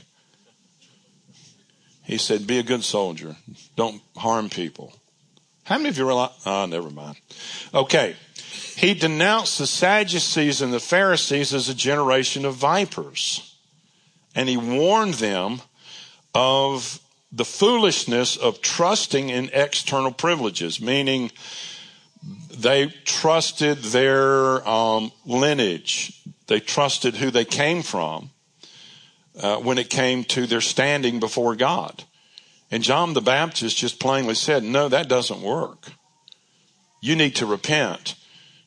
He 2.04 2.18
said, 2.18 2.46
be 2.46 2.58
a 2.58 2.62
good 2.62 2.84
soldier. 2.84 3.36
Don't 3.76 4.00
harm 4.16 4.48
people. 4.48 4.92
How 5.64 5.76
many 5.78 5.88
of 5.88 5.98
you 5.98 6.06
realize? 6.06 6.30
Oh, 6.44 6.66
never 6.66 6.90
mind. 6.90 7.16
Okay. 7.72 8.16
He 8.76 8.94
denounced 8.94 9.58
the 9.58 9.66
Sadducees 9.66 10.60
and 10.60 10.72
the 10.72 10.80
Pharisees 10.80 11.54
as 11.54 11.68
a 11.68 11.74
generation 11.74 12.44
of 12.44 12.54
vipers. 12.54 13.56
And 14.34 14.48
he 14.48 14.56
warned 14.56 15.14
them 15.14 15.62
of 16.34 17.00
the 17.30 17.44
foolishness 17.44 18.36
of 18.36 18.60
trusting 18.60 19.28
in 19.28 19.50
external 19.52 20.12
privileges, 20.12 20.80
meaning 20.80 21.30
they 22.50 22.88
trusted 23.04 23.78
their 23.78 24.66
um, 24.68 25.12
lineage, 25.24 26.20
they 26.46 26.60
trusted 26.60 27.16
who 27.16 27.30
they 27.30 27.44
came 27.44 27.82
from 27.82 28.30
uh, 29.40 29.56
when 29.58 29.78
it 29.78 29.90
came 29.90 30.24
to 30.24 30.46
their 30.46 30.60
standing 30.60 31.20
before 31.20 31.56
God. 31.56 32.04
And 32.70 32.82
John 32.82 33.14
the 33.14 33.20
Baptist 33.20 33.76
just 33.76 34.00
plainly 34.00 34.34
said, 34.34 34.64
No, 34.64 34.88
that 34.88 35.08
doesn't 35.08 35.42
work. 35.42 35.92
You 37.00 37.14
need 37.14 37.36
to 37.36 37.46
repent. 37.46 38.14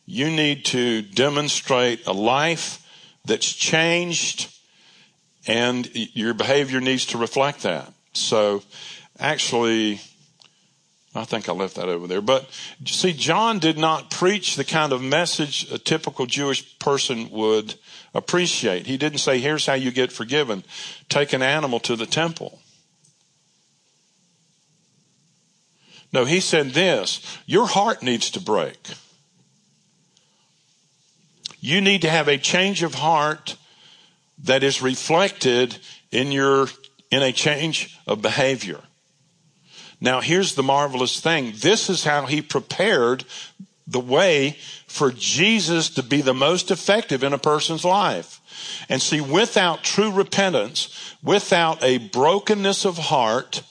You 0.10 0.32
need 0.32 0.64
to 0.66 1.02
demonstrate 1.02 2.08
a 2.08 2.14
life 2.14 2.84
that's 3.26 3.52
changed, 3.54 4.50
and 5.46 5.86
your 5.94 6.34
behavior 6.34 6.80
needs 6.80 7.08
to 7.08 7.18
reflect 7.18 7.64
that. 7.64 7.92
So 8.14 8.64
actually, 9.20 10.00
I 11.14 11.26
think 11.26 11.50
I 11.50 11.52
left 11.52 11.76
that 11.76 11.90
over 11.90 12.08
there. 12.08 12.22
But 12.22 12.50
see, 12.86 13.12
John 13.12 13.60
did 13.60 13.78
not 13.78 14.10
preach 14.10 14.56
the 14.56 14.64
kind 14.64 14.94
of 14.94 15.02
message 15.02 15.70
a 15.72 15.78
typical 15.78 16.26
Jewish 16.26 16.80
person 16.80 17.30
would 17.32 17.76
appreciate. 18.14 18.88
He 18.88 18.98
didn't 18.98 19.20
say, 19.20 19.40
here's 19.40 19.66
how 19.66 19.74
you 19.74 19.92
get 19.92 20.14
forgiven. 20.14 20.64
Take 21.10 21.34
an 21.34 21.42
animal 21.42 21.82
to 21.82 21.98
the 21.98 22.06
temple. 22.06 22.62
No, 26.14 26.24
he 26.24 26.40
said 26.40 26.70
this, 26.70 27.38
your 27.46 27.68
heart 27.68 28.02
needs 28.02 28.32
to 28.32 28.40
break. 28.40 28.78
You 31.60 31.82
need 31.82 32.02
to 32.04 32.10
have 32.10 32.28
a 32.28 32.38
change 32.38 32.84
of 32.84 32.96
heart 32.96 33.56
that 34.44 34.64
is 34.64 34.82
reflected 34.82 35.78
in 36.12 36.32
your 36.32 36.68
in 37.10 37.24
a 37.24 37.32
change 37.32 37.98
of 38.06 38.22
behavior. 38.22 38.82
Now, 40.00 40.22
here's 40.22 40.56
the 40.56 40.64
marvelous 40.64 41.20
thing. 41.20 41.54
This 41.58 41.90
is 41.90 42.04
how 42.04 42.26
he 42.26 42.42
prepared 42.42 43.24
the 43.88 44.00
way 44.00 44.58
for 44.86 45.12
Jesus 45.12 45.90
to 45.92 46.04
be 46.04 46.22
the 46.22 46.34
most 46.34 46.70
effective 46.70 47.24
in 47.24 47.34
a 47.34 47.38
person's 47.38 47.86
life. 47.86 48.42
And 48.90 49.02
see, 49.02 49.22
without 49.22 49.84
true 49.84 50.12
repentance, 50.12 51.16
without 51.24 51.82
a 51.84 51.98
brokenness 51.98 52.86
of 52.86 52.98
heart, 52.98 53.64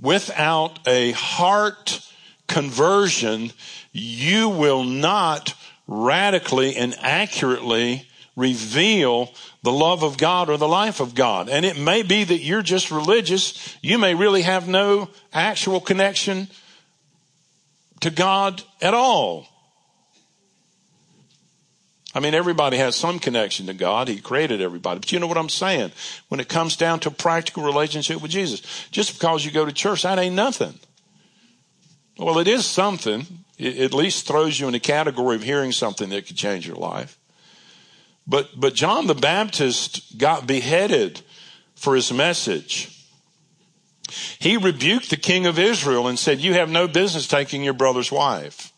without 0.00 0.80
a 0.88 1.12
heart 1.12 2.00
conversion, 2.48 3.52
you 3.92 4.48
will 4.48 4.82
not 4.82 5.54
radically 5.86 6.76
and 6.76 6.94
accurately 7.00 8.08
reveal 8.36 9.32
the 9.62 9.72
love 9.72 10.02
of 10.02 10.18
God 10.18 10.50
or 10.50 10.56
the 10.56 10.68
life 10.68 11.00
of 11.00 11.14
God. 11.14 11.48
And 11.48 11.64
it 11.64 11.78
may 11.78 12.02
be 12.02 12.24
that 12.24 12.40
you're 12.40 12.62
just 12.62 12.90
religious. 12.90 13.76
You 13.82 13.98
may 13.98 14.14
really 14.14 14.42
have 14.42 14.68
no 14.68 15.08
actual 15.32 15.80
connection 15.80 16.48
to 18.00 18.10
God 18.10 18.62
at 18.82 18.94
all. 18.94 19.46
I 22.14 22.20
mean, 22.20 22.34
everybody 22.34 22.76
has 22.76 22.94
some 22.94 23.18
connection 23.18 23.66
to 23.66 23.74
God. 23.74 24.06
He 24.06 24.20
created 24.20 24.60
everybody. 24.60 25.00
But 25.00 25.10
you 25.10 25.18
know 25.18 25.26
what 25.26 25.38
I'm 25.38 25.48
saying? 25.48 25.90
When 26.28 26.38
it 26.38 26.48
comes 26.48 26.76
down 26.76 27.00
to 27.00 27.10
practical 27.10 27.64
relationship 27.64 28.22
with 28.22 28.30
Jesus, 28.30 28.88
just 28.90 29.14
because 29.14 29.44
you 29.44 29.50
go 29.50 29.64
to 29.64 29.72
church, 29.72 30.02
that 30.02 30.18
ain't 30.18 30.34
nothing. 30.34 30.74
Well, 32.16 32.38
it 32.38 32.46
is 32.46 32.64
something. 32.64 33.26
It 33.58 33.78
at 33.78 33.94
least 33.94 34.26
throws 34.26 34.58
you 34.58 34.66
in 34.66 34.72
the 34.72 34.80
category 34.80 35.36
of 35.36 35.42
hearing 35.42 35.72
something 35.72 36.08
that 36.10 36.26
could 36.26 36.36
change 36.36 36.66
your 36.66 36.76
life. 36.76 37.18
But, 38.26 38.48
but 38.56 38.74
John 38.74 39.06
the 39.06 39.14
Baptist 39.14 40.18
got 40.18 40.46
beheaded 40.46 41.20
for 41.74 41.94
his 41.94 42.12
message. 42.12 42.90
He 44.38 44.56
rebuked 44.56 45.10
the 45.10 45.16
king 45.16 45.46
of 45.46 45.58
Israel 45.58 46.08
and 46.08 46.18
said, 46.18 46.40
You 46.40 46.54
have 46.54 46.70
no 46.70 46.88
business 46.88 47.28
taking 47.28 47.62
your 47.62 47.74
brother's 47.74 48.10
wife. 48.10 48.72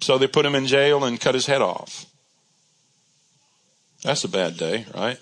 So 0.00 0.18
they 0.18 0.26
put 0.26 0.46
him 0.46 0.54
in 0.54 0.66
jail 0.66 1.04
and 1.04 1.20
cut 1.20 1.34
his 1.34 1.46
head 1.46 1.62
off. 1.62 2.06
That's 4.02 4.24
a 4.24 4.28
bad 4.28 4.58
day, 4.58 4.86
right? 4.94 5.18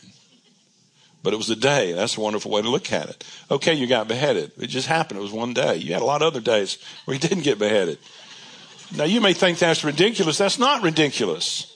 But 1.23 1.33
it 1.33 1.37
was 1.37 1.51
a 1.51 1.57
day. 1.57 1.93
That's 1.93 2.17
a 2.17 2.21
wonderful 2.21 2.51
way 2.51 2.63
to 2.63 2.69
look 2.69 2.93
at 2.93 3.09
it. 3.09 3.25
Okay, 3.51 3.75
you 3.75 3.87
got 3.87 4.09
beheaded. 4.09 4.53
It 4.59 4.67
just 4.67 4.89
happened. 4.89 5.21
It 5.21 5.23
was 5.23 5.33
one 5.33 5.55
day. 5.55 5.77
You 5.77 5.93
had 5.93 6.03
a 6.03 6.07
lot 6.07 6.23
of 6.23 6.27
other 6.27 6.41
days 6.41 6.79
where 7.05 7.15
you 7.15 7.21
didn't 7.21 7.45
get 7.45 7.59
beheaded. 7.59 7.99
Now 8.97 9.05
you 9.05 9.21
may 9.21 9.33
think 9.33 9.59
that's 9.59 9.85
ridiculous. 9.85 10.39
That's 10.39 10.59
not 10.59 10.83
ridiculous 10.83 11.73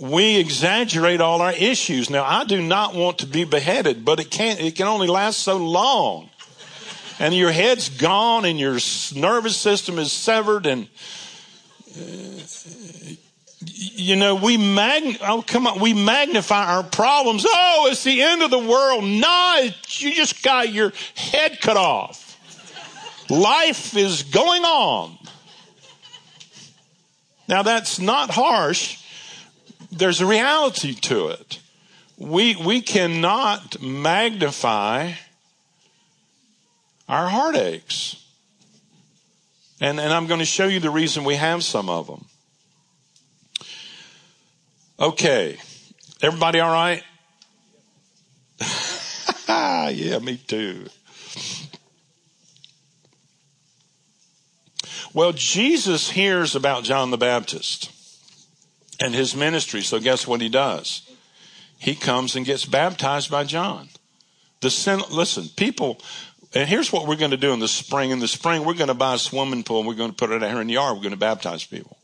we 0.00 0.36
exaggerate 0.36 1.20
all 1.20 1.40
our 1.40 1.52
issues. 1.52 2.10
Now, 2.10 2.24
I 2.24 2.44
do 2.44 2.62
not 2.62 2.94
want 2.94 3.18
to 3.18 3.26
be 3.26 3.44
beheaded, 3.44 4.04
but 4.04 4.20
it 4.20 4.30
can't, 4.30 4.60
it 4.60 4.76
can 4.76 4.86
only 4.86 5.08
last 5.08 5.40
so 5.40 5.56
long. 5.56 6.30
And 7.18 7.34
your 7.34 7.50
head's 7.50 7.88
gone 7.88 8.44
and 8.44 8.58
your 8.58 8.78
nervous 9.14 9.56
system 9.56 9.98
is 9.98 10.12
severed 10.12 10.66
and, 10.66 10.88
uh, 11.96 12.02
you 13.66 14.16
know, 14.16 14.34
we 14.34 14.56
mag, 14.56 15.18
oh, 15.22 15.44
come 15.46 15.66
on, 15.66 15.80
we 15.80 15.92
magnify 15.92 16.74
our 16.76 16.82
problems. 16.82 17.44
Oh, 17.48 17.88
it's 17.90 18.04
the 18.04 18.22
end 18.22 18.42
of 18.42 18.50
the 18.50 18.58
world. 18.58 19.04
Nah, 19.04 19.58
you 19.88 20.14
just 20.14 20.42
got 20.42 20.72
your 20.72 20.92
head 21.14 21.60
cut 21.60 21.76
off. 21.76 22.38
Life 23.28 23.96
is 23.96 24.22
going 24.22 24.62
on. 24.62 25.18
Now 27.48 27.62
that's 27.62 27.98
not 27.98 28.30
harsh 28.30 29.02
there's 29.90 30.20
a 30.20 30.26
reality 30.26 30.94
to 30.94 31.28
it. 31.28 31.60
We, 32.18 32.56
we 32.56 32.80
cannot 32.80 33.80
magnify 33.80 35.12
our 37.08 37.28
heartaches. 37.28 38.22
And, 39.80 40.00
and 40.00 40.12
I'm 40.12 40.26
going 40.26 40.40
to 40.40 40.46
show 40.46 40.66
you 40.66 40.80
the 40.80 40.90
reason 40.90 41.24
we 41.24 41.36
have 41.36 41.62
some 41.62 41.88
of 41.88 42.06
them. 42.06 42.24
Okay. 44.98 45.58
Everybody 46.22 46.60
all 46.60 46.72
right? 46.72 47.02
yeah, 49.48 50.18
me 50.18 50.38
too. 50.38 50.86
Well, 55.12 55.32
Jesus 55.32 56.10
hears 56.10 56.54
about 56.54 56.84
John 56.84 57.10
the 57.10 57.18
Baptist 57.18 57.90
and 59.00 59.14
his 59.14 59.36
ministry. 59.36 59.82
So 59.82 60.00
guess 60.00 60.26
what 60.26 60.40
he 60.40 60.48
does? 60.48 61.02
He 61.78 61.94
comes 61.94 62.34
and 62.34 62.46
gets 62.46 62.64
baptized 62.64 63.30
by 63.30 63.44
John. 63.44 63.88
The 64.60 64.70
sin, 64.70 65.02
listen, 65.10 65.48
people, 65.56 66.00
and 66.54 66.66
here's 66.66 66.90
what 66.90 67.06
we're 67.06 67.16
going 67.16 67.32
to 67.32 67.36
do 67.36 67.52
in 67.52 67.60
the 67.60 67.68
spring. 67.68 68.10
In 68.10 68.18
the 68.18 68.28
spring, 68.28 68.64
we're 68.64 68.74
going 68.74 68.88
to 68.88 68.94
buy 68.94 69.14
a 69.14 69.18
swimming 69.18 69.62
pool 69.62 69.80
and 69.80 69.88
we're 69.88 69.94
going 69.94 70.10
to 70.10 70.16
put 70.16 70.30
it 70.30 70.42
out 70.42 70.50
here 70.50 70.60
in 70.62 70.66
the 70.68 70.74
yard. 70.74 70.96
We're 70.96 71.02
going 71.02 71.10
to 71.10 71.18
baptize 71.18 71.64
people 71.64 71.98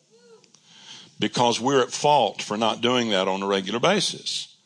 because 1.22 1.60
we're 1.60 1.80
at 1.80 1.92
fault 1.92 2.42
for 2.42 2.56
not 2.56 2.80
doing 2.80 3.10
that 3.10 3.28
on 3.28 3.44
a 3.44 3.46
regular 3.46 3.78
basis. 3.78 4.56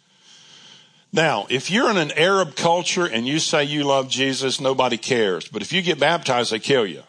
Now, 1.13 1.47
if 1.51 1.71
you're 1.71 1.91
in 1.91 1.99
an 1.99 2.13
Arab 2.13 2.57
culture 2.57 3.05
and 3.05 3.27
you 3.27 3.41
say 3.41 3.65
you 3.65 3.85
love 3.85 4.09
Jesus, 4.09 4.59
nobody 4.59 4.97
cares. 4.97 5.47
But 5.49 5.61
if 5.61 5.71
you 5.71 5.83
get 5.83 6.01
baptized, 6.01 6.51
they 6.51 6.59
kill 6.59 6.87
you. 6.87 7.03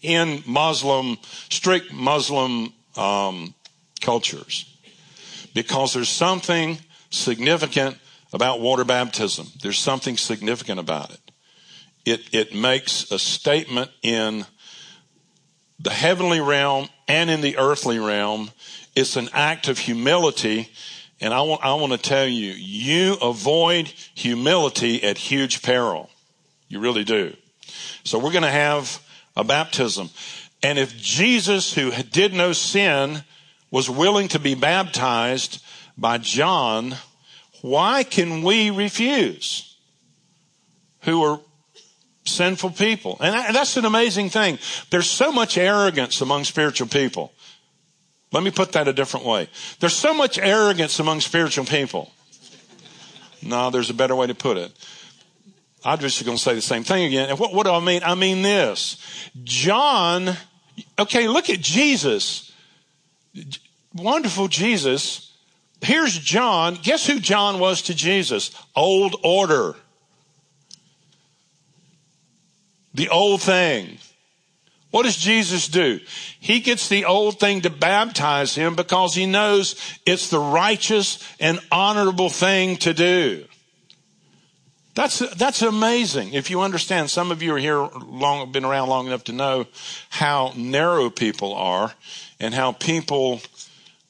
In 0.00 0.44
Muslim, 0.46 1.18
strict 1.48 1.92
Muslim 1.92 2.72
um, 2.96 3.52
cultures, 4.00 4.72
because 5.54 5.92
there's 5.92 6.08
something 6.08 6.78
significant 7.10 7.98
about 8.32 8.60
water 8.60 8.84
baptism. 8.84 9.48
There's 9.60 9.80
something 9.80 10.16
significant 10.16 10.78
about 10.78 11.10
it. 11.10 11.32
It 12.04 12.20
it 12.32 12.54
makes 12.54 13.10
a 13.10 13.18
statement 13.18 13.90
in 14.02 14.46
the 15.80 15.90
heavenly 15.90 16.40
realm 16.40 16.88
and 17.08 17.30
in 17.30 17.40
the 17.40 17.56
earthly 17.58 17.98
realm. 17.98 18.50
It's 18.94 19.16
an 19.16 19.28
act 19.32 19.68
of 19.68 19.78
humility 19.78 20.70
and 21.20 21.34
I 21.34 21.42
want, 21.42 21.64
I 21.64 21.74
want 21.74 21.92
to 21.92 21.98
tell 21.98 22.26
you, 22.26 22.52
you 22.52 23.14
avoid 23.14 23.88
humility 24.14 25.02
at 25.02 25.18
huge 25.18 25.62
peril. 25.62 26.10
You 26.68 26.80
really 26.80 27.04
do. 27.04 27.34
So 28.04 28.18
we're 28.18 28.32
going 28.32 28.42
to 28.42 28.50
have 28.50 29.02
a 29.36 29.42
baptism. 29.42 30.10
And 30.62 30.78
if 30.78 30.96
Jesus, 30.96 31.74
who 31.74 31.90
did 31.90 32.32
no 32.32 32.52
sin, 32.52 33.24
was 33.70 33.90
willing 33.90 34.28
to 34.28 34.38
be 34.38 34.54
baptized 34.54 35.62
by 35.96 36.18
John, 36.18 36.94
why 37.62 38.04
can 38.04 38.42
we 38.42 38.70
refuse? 38.70 39.76
Who 41.02 41.22
are 41.22 41.40
sinful 42.28 42.70
people. 42.70 43.16
And 43.20 43.54
that's 43.54 43.76
an 43.76 43.84
amazing 43.84 44.30
thing. 44.30 44.58
There's 44.90 45.08
so 45.08 45.32
much 45.32 45.58
arrogance 45.58 46.20
among 46.20 46.44
spiritual 46.44 46.88
people. 46.88 47.32
Let 48.32 48.42
me 48.42 48.50
put 48.50 48.72
that 48.72 48.88
a 48.88 48.92
different 48.92 49.24
way. 49.24 49.48
There's 49.80 49.96
so 49.96 50.12
much 50.12 50.38
arrogance 50.38 50.98
among 51.00 51.20
spiritual 51.20 51.64
people. 51.64 52.12
No, 53.42 53.70
there's 53.70 53.90
a 53.90 53.94
better 53.94 54.14
way 54.14 54.26
to 54.26 54.34
put 54.34 54.56
it. 54.56 54.72
I'm 55.84 55.98
just 55.98 56.24
going 56.24 56.36
to 56.36 56.42
say 56.42 56.54
the 56.54 56.60
same 56.60 56.84
thing 56.84 57.04
again. 57.04 57.30
And 57.30 57.38
what, 57.38 57.54
what 57.54 57.64
do 57.64 57.72
I 57.72 57.80
mean? 57.80 58.02
I 58.04 58.14
mean 58.14 58.42
this. 58.42 59.02
John, 59.44 60.36
okay, 60.98 61.28
look 61.28 61.48
at 61.48 61.60
Jesus. 61.60 62.52
Wonderful 63.94 64.48
Jesus. 64.48 65.32
Here's 65.80 66.18
John. 66.18 66.78
Guess 66.82 67.06
who 67.06 67.20
John 67.20 67.60
was 67.60 67.82
to 67.82 67.94
Jesus? 67.94 68.50
Old 68.74 69.16
order. 69.22 69.76
The 72.98 73.10
old 73.10 73.40
thing. 73.40 73.98
What 74.90 75.04
does 75.04 75.16
Jesus 75.16 75.68
do? 75.68 76.00
He 76.40 76.58
gets 76.58 76.88
the 76.88 77.04
old 77.04 77.38
thing 77.38 77.60
to 77.60 77.70
baptize 77.70 78.56
him 78.56 78.74
because 78.74 79.14
he 79.14 79.24
knows 79.24 79.76
it's 80.04 80.30
the 80.30 80.40
righteous 80.40 81.24
and 81.38 81.60
honorable 81.70 82.28
thing 82.28 82.76
to 82.78 82.92
do. 82.92 83.44
That's, 84.96 85.20
that's 85.36 85.62
amazing. 85.62 86.32
If 86.32 86.50
you 86.50 86.62
understand, 86.62 87.08
some 87.08 87.30
of 87.30 87.40
you 87.40 87.54
are 87.54 87.58
here 87.58 87.78
long, 87.78 88.50
been 88.50 88.64
around 88.64 88.88
long 88.88 89.06
enough 89.06 89.22
to 89.24 89.32
know 89.32 89.66
how 90.08 90.52
narrow 90.56 91.08
people 91.08 91.54
are 91.54 91.94
and 92.40 92.52
how 92.52 92.72
people, 92.72 93.40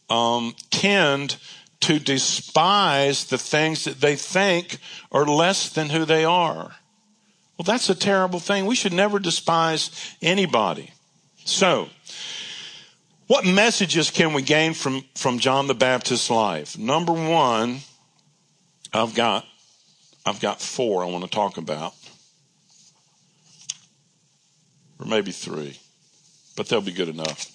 um, 0.09 0.55
tend 0.71 1.37
to 1.81 1.99
despise 1.99 3.27
the 3.27 3.37
things 3.37 3.85
that 3.85 4.01
they 4.01 4.17
think 4.17 4.79
are 5.13 5.27
less 5.27 5.69
than 5.69 5.91
who 5.91 6.07
they 6.07 6.25
are. 6.25 6.75
Well, 7.59 7.65
that's 7.65 7.91
a 7.91 7.95
terrible 7.95 8.39
thing. 8.39 8.67
We 8.67 8.77
should 8.77 8.93
never 8.93 9.19
despise 9.19 10.15
anybody. 10.23 10.93
So, 11.45 11.89
what 13.27 13.45
messages 13.45 14.11
can 14.13 14.33
we 14.33 14.43
gain 14.43 14.75
from, 14.75 15.05
from 15.17 15.41
John 15.41 15.67
the 15.67 15.75
Baptist's 15.75 16.31
life? 16.31 16.79
Number 16.79 17.13
one, 17.13 17.81
I've 18.93 19.15
got, 19.15 19.45
I've 20.25 20.41
got 20.41 20.61
four 20.61 21.03
I 21.03 21.09
want 21.09 21.25
to 21.25 21.31
talk 21.31 21.57
about. 21.57 21.95
Or 25.01 25.07
maybe 25.07 25.33
three, 25.33 25.79
but 26.57 26.69
they'll 26.69 26.81
be 26.81 26.93
good 26.93 27.09
enough. 27.09 27.53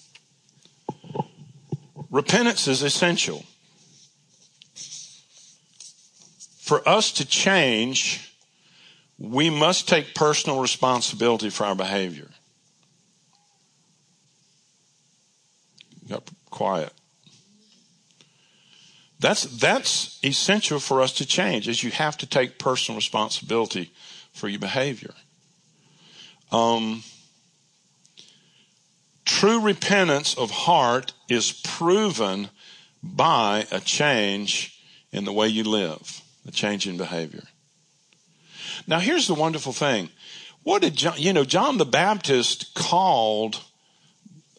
Repentance 2.10 2.68
is 2.68 2.82
essential. 2.82 3.44
For 6.60 6.86
us 6.88 7.10
to 7.12 7.26
change, 7.26 8.33
we 9.18 9.50
must 9.50 9.88
take 9.88 10.14
personal 10.14 10.60
responsibility 10.60 11.50
for 11.50 11.64
our 11.64 11.74
behavior. 11.74 12.28
Got 16.08 16.28
quiet. 16.50 16.92
That's, 19.20 19.44
that's 19.44 20.18
essential 20.22 20.78
for 20.78 21.00
us 21.00 21.12
to 21.14 21.26
change 21.26 21.68
is 21.68 21.82
you 21.82 21.90
have 21.92 22.16
to 22.18 22.26
take 22.26 22.58
personal 22.58 22.96
responsibility 22.96 23.90
for 24.32 24.48
your 24.48 24.58
behavior. 24.58 25.14
Um, 26.52 27.02
true 29.24 29.60
repentance 29.60 30.34
of 30.34 30.50
heart 30.50 31.12
is 31.28 31.52
proven 31.52 32.50
by 33.02 33.66
a 33.70 33.80
change 33.80 34.78
in 35.12 35.24
the 35.24 35.32
way 35.32 35.48
you 35.48 35.64
live, 35.64 36.20
a 36.46 36.50
change 36.50 36.86
in 36.86 36.96
behavior. 36.96 37.44
Now, 38.86 38.98
here's 38.98 39.26
the 39.26 39.34
wonderful 39.34 39.72
thing. 39.72 40.10
What 40.62 40.82
did 40.82 40.96
John, 40.96 41.14
you 41.18 41.32
know, 41.32 41.44
John 41.44 41.78
the 41.78 41.84
Baptist 41.84 42.74
called 42.74 43.60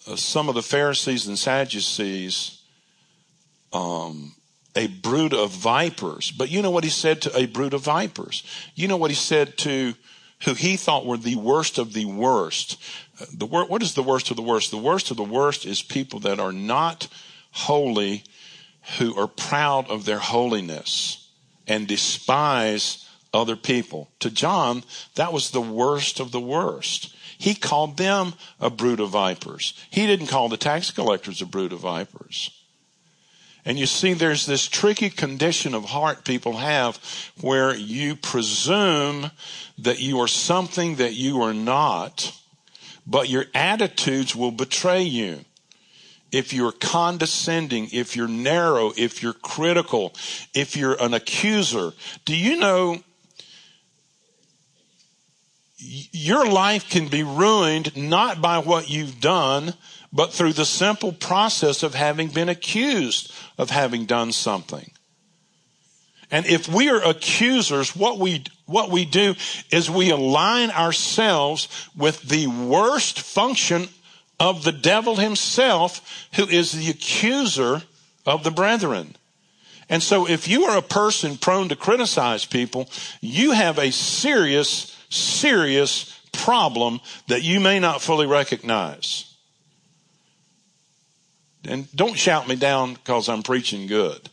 uh, 0.07 0.15
some 0.15 0.49
of 0.49 0.55
the 0.55 0.61
Pharisees 0.61 1.27
and 1.27 1.37
Sadducees 1.37 2.61
um, 3.73 4.35
a 4.75 4.87
brood 4.87 5.33
of 5.33 5.51
vipers. 5.51 6.31
But 6.31 6.49
you 6.49 6.61
know 6.61 6.71
what 6.71 6.83
he 6.83 6.89
said 6.89 7.21
to 7.23 7.37
a 7.37 7.45
brood 7.45 7.73
of 7.73 7.81
vipers? 7.81 8.43
You 8.75 8.87
know 8.87 8.97
what 8.97 9.11
he 9.11 9.15
said 9.15 9.57
to 9.59 9.93
who 10.43 10.53
he 10.53 10.75
thought 10.75 11.05
were 11.05 11.17
the 11.17 11.35
worst 11.35 11.77
of 11.77 11.93
the 11.93 12.05
worst. 12.05 12.77
Uh, 13.19 13.25
the 13.33 13.45
wor- 13.45 13.65
what 13.65 13.81
is 13.81 13.93
the 13.93 14.03
worst 14.03 14.31
of 14.31 14.37
the 14.37 14.43
worst? 14.43 14.71
The 14.71 14.77
worst 14.77 15.11
of 15.11 15.17
the 15.17 15.23
worst 15.23 15.65
is 15.65 15.81
people 15.81 16.19
that 16.21 16.39
are 16.39 16.51
not 16.51 17.07
holy, 17.51 18.23
who 18.97 19.17
are 19.19 19.27
proud 19.27 19.89
of 19.89 20.05
their 20.05 20.19
holiness 20.19 21.29
and 21.67 21.87
despise 21.87 23.04
other 23.35 23.55
people. 23.55 24.09
To 24.19 24.29
John, 24.29 24.83
that 25.15 25.33
was 25.33 25.51
the 25.51 25.61
worst 25.61 26.19
of 26.19 26.31
the 26.31 26.39
worst. 26.39 27.15
He 27.37 27.53
called 27.53 27.97
them 27.97 28.33
a 28.59 28.69
brood 28.69 28.99
of 28.99 29.09
vipers. 29.09 29.73
He 29.89 30.07
didn't 30.07 30.27
call 30.27 30.49
the 30.49 30.57
tax 30.57 30.91
collectors 30.91 31.41
a 31.41 31.45
brood 31.45 31.73
of 31.73 31.79
vipers. 31.79 32.49
And 33.65 33.79
you 33.79 33.87
see, 33.87 34.13
there's 34.13 34.45
this 34.45 34.67
tricky 34.67 35.09
condition 35.09 35.73
of 35.73 35.85
heart 35.85 36.23
people 36.23 36.57
have 36.57 36.99
where 37.41 37.75
you 37.75 38.15
presume 38.15 39.31
that 39.79 39.99
you 39.99 40.19
are 40.21 40.27
something 40.27 40.95
that 40.97 41.13
you 41.13 41.41
are 41.41 41.53
not, 41.53 42.31
but 43.07 43.27
your 43.27 43.45
attitudes 43.55 44.35
will 44.35 44.51
betray 44.51 45.01
you. 45.01 45.43
If 46.31 46.53
you're 46.53 46.73
condescending, 46.73 47.89
if 47.91 48.15
you're 48.15 48.27
narrow, 48.27 48.91
if 48.95 49.23
you're 49.23 49.33
critical, 49.33 50.13
if 50.53 50.75
you're 50.75 51.01
an 51.01 51.13
accuser, 51.13 51.93
do 52.25 52.35
you 52.35 52.57
know 52.57 53.01
your 56.11 56.47
life 56.47 56.89
can 56.89 57.07
be 57.07 57.23
ruined 57.23 57.95
not 57.95 58.41
by 58.41 58.59
what 58.59 58.89
you've 58.89 59.19
done, 59.19 59.73
but 60.11 60.31
through 60.31 60.53
the 60.53 60.65
simple 60.65 61.11
process 61.11 61.83
of 61.83 61.93
having 61.93 62.29
been 62.29 62.49
accused 62.49 63.31
of 63.57 63.69
having 63.69 64.05
done 64.05 64.31
something. 64.31 64.91
And 66.31 66.45
if 66.45 66.67
we 66.67 66.89
are 66.89 67.03
accusers, 67.03 67.95
what 67.95 68.17
we, 68.17 68.43
what 68.65 68.89
we 68.89 69.05
do 69.05 69.35
is 69.71 69.89
we 69.89 70.09
align 70.09 70.71
ourselves 70.71 71.67
with 71.95 72.21
the 72.23 72.47
worst 72.47 73.19
function 73.19 73.87
of 74.39 74.63
the 74.63 74.71
devil 74.71 75.15
himself, 75.15 76.27
who 76.35 76.47
is 76.47 76.71
the 76.71 76.89
accuser 76.89 77.83
of 78.25 78.43
the 78.43 78.51
brethren. 78.51 79.15
And 79.87 80.01
so 80.01 80.27
if 80.27 80.47
you 80.47 80.65
are 80.65 80.77
a 80.77 80.81
person 80.81 81.37
prone 81.37 81.69
to 81.69 81.75
criticize 81.75 82.43
people, 82.45 82.89
you 83.21 83.51
have 83.51 83.77
a 83.77 83.91
serious 83.91 84.94
serious 85.15 86.19
problem 86.33 86.99
that 87.27 87.43
you 87.43 87.59
may 87.59 87.79
not 87.79 88.01
fully 88.01 88.27
recognize. 88.27 89.33
And 91.67 91.91
don't 91.95 92.17
shout 92.17 92.47
me 92.47 92.55
down 92.55 92.93
because 92.93 93.27
I'm 93.27 93.41
preaching 93.41 93.87
good. 93.87 94.29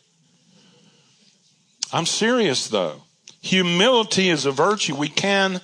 I'm 1.93 2.07
serious 2.07 2.69
though. 2.69 3.03
Humility 3.41 4.29
is 4.29 4.47
a 4.47 4.53
virtue 4.53 4.95
we 4.95 5.09
can, 5.09 5.61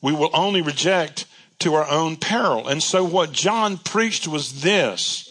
we 0.00 0.12
will 0.12 0.30
only 0.32 0.62
reject 0.62 1.26
to 1.60 1.74
our 1.74 1.88
own 1.88 2.16
peril. 2.16 2.68
And 2.68 2.82
so 2.82 3.04
what 3.04 3.32
John 3.32 3.78
preached 3.78 4.26
was 4.26 4.62
this. 4.62 5.28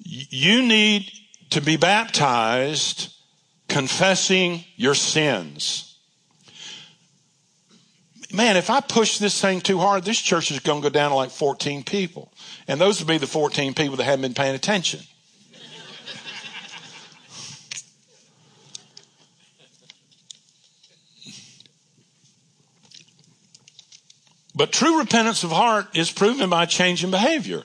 You 0.00 0.62
need 0.62 1.10
to 1.50 1.60
be 1.60 1.76
baptized 1.76 3.12
confessing 3.68 4.64
your 4.76 4.94
sins 4.94 5.87
man, 8.32 8.56
if 8.56 8.70
I 8.70 8.80
push 8.80 9.18
this 9.18 9.40
thing 9.40 9.60
too 9.60 9.78
hard, 9.78 10.04
this 10.04 10.18
church 10.18 10.50
is 10.50 10.60
going 10.60 10.82
to 10.82 10.88
go 10.88 10.92
down 10.92 11.10
to 11.10 11.16
like 11.16 11.30
14 11.30 11.82
people. 11.82 12.32
And 12.66 12.80
those 12.80 13.00
would 13.00 13.08
be 13.08 13.18
the 13.18 13.26
14 13.26 13.74
people 13.74 13.96
that 13.96 14.04
haven't 14.04 14.22
been 14.22 14.34
paying 14.34 14.54
attention. 14.54 15.00
But 24.54 24.72
true 24.72 24.98
repentance 24.98 25.44
of 25.44 25.52
heart 25.52 25.96
is 25.96 26.10
proven 26.10 26.50
by 26.50 26.66
change 26.66 27.04
in 27.04 27.12
behavior. 27.12 27.62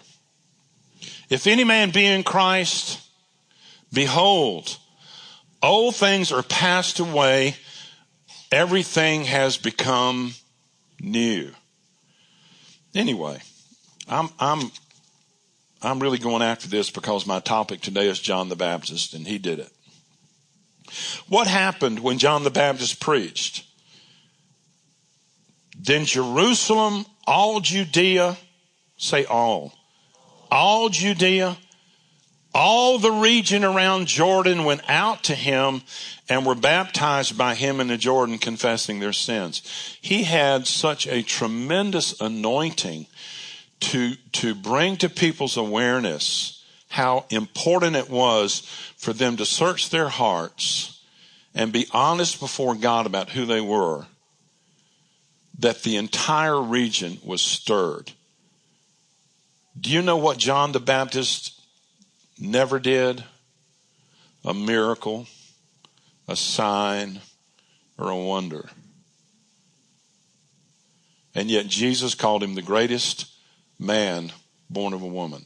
If 1.27 1.47
any 1.47 1.63
man 1.63 1.89
be 1.89 2.05
in 2.05 2.21
Christ, 2.23 2.99
behold, 3.91 4.77
old 5.63 5.95
things 5.95 6.31
are 6.31 6.43
passed 6.43 6.99
away, 6.99 7.55
everything 8.51 9.23
has 9.23 9.57
become 9.57 10.35
new. 11.03 11.51
Anyway, 12.95 13.39
I'm, 14.07 14.29
I'm, 14.39 14.71
I'm 15.81 15.99
really 15.99 16.17
going 16.17 16.41
after 16.41 16.67
this 16.67 16.89
because 16.89 17.27
my 17.27 17.39
topic 17.39 17.81
today 17.81 18.07
is 18.07 18.19
John 18.19 18.49
the 18.49 18.55
Baptist, 18.55 19.13
and 19.13 19.27
he 19.27 19.37
did 19.37 19.59
it. 19.59 19.71
What 21.27 21.47
happened 21.47 21.99
when 21.99 22.17
John 22.17 22.43
the 22.43 22.51
Baptist 22.51 22.99
preached? 22.99 23.65
Then 25.77 26.05
Jerusalem, 26.05 27.05
all 27.25 27.59
Judea, 27.59 28.37
say 28.97 29.25
all, 29.25 29.73
all 30.51 30.89
Judea, 30.89 31.57
all 32.53 32.99
the 32.99 33.11
region 33.11 33.63
around 33.63 34.07
Jordan 34.07 34.63
went 34.63 34.81
out 34.87 35.23
to 35.23 35.35
him 35.35 35.81
and 36.29 36.45
were 36.45 36.55
baptized 36.55 37.37
by 37.37 37.55
him 37.55 37.79
in 37.79 37.87
the 37.87 37.97
Jordan, 37.97 38.37
confessing 38.37 38.99
their 38.99 39.13
sins. 39.13 39.61
He 40.01 40.23
had 40.23 40.67
such 40.67 41.07
a 41.07 41.23
tremendous 41.23 42.19
anointing 42.21 43.07
to, 43.81 44.15
to 44.33 44.55
bring 44.55 44.97
to 44.97 45.09
people's 45.09 45.57
awareness 45.57 46.63
how 46.89 47.25
important 47.29 47.95
it 47.95 48.09
was 48.09 48.59
for 48.97 49.13
them 49.13 49.35
to 49.37 49.45
search 49.45 49.89
their 49.89 50.09
hearts 50.09 51.01
and 51.55 51.73
be 51.73 51.87
honest 51.91 52.39
before 52.39 52.75
God 52.75 53.05
about 53.05 53.29
who 53.29 53.45
they 53.45 53.61
were 53.61 54.05
that 55.59 55.83
the 55.83 55.97
entire 55.97 56.61
region 56.61 57.17
was 57.23 57.41
stirred. 57.41 58.11
Do 59.79 59.89
you 59.89 60.01
know 60.01 60.17
what 60.17 60.37
John 60.37 60.71
the 60.71 60.79
Baptist 60.79 61.52
never 62.39 62.79
did? 62.79 63.23
A 64.45 64.53
miracle, 64.53 65.27
a 66.27 66.35
sign, 66.35 67.21
or 67.97 68.09
a 68.09 68.17
wonder. 68.17 68.69
And 71.35 71.49
yet 71.49 71.67
Jesus 71.67 72.15
called 72.15 72.43
him 72.43 72.55
the 72.55 72.61
greatest 72.61 73.31
man 73.79 74.31
born 74.69 74.93
of 74.93 75.01
a 75.01 75.07
woman. 75.07 75.45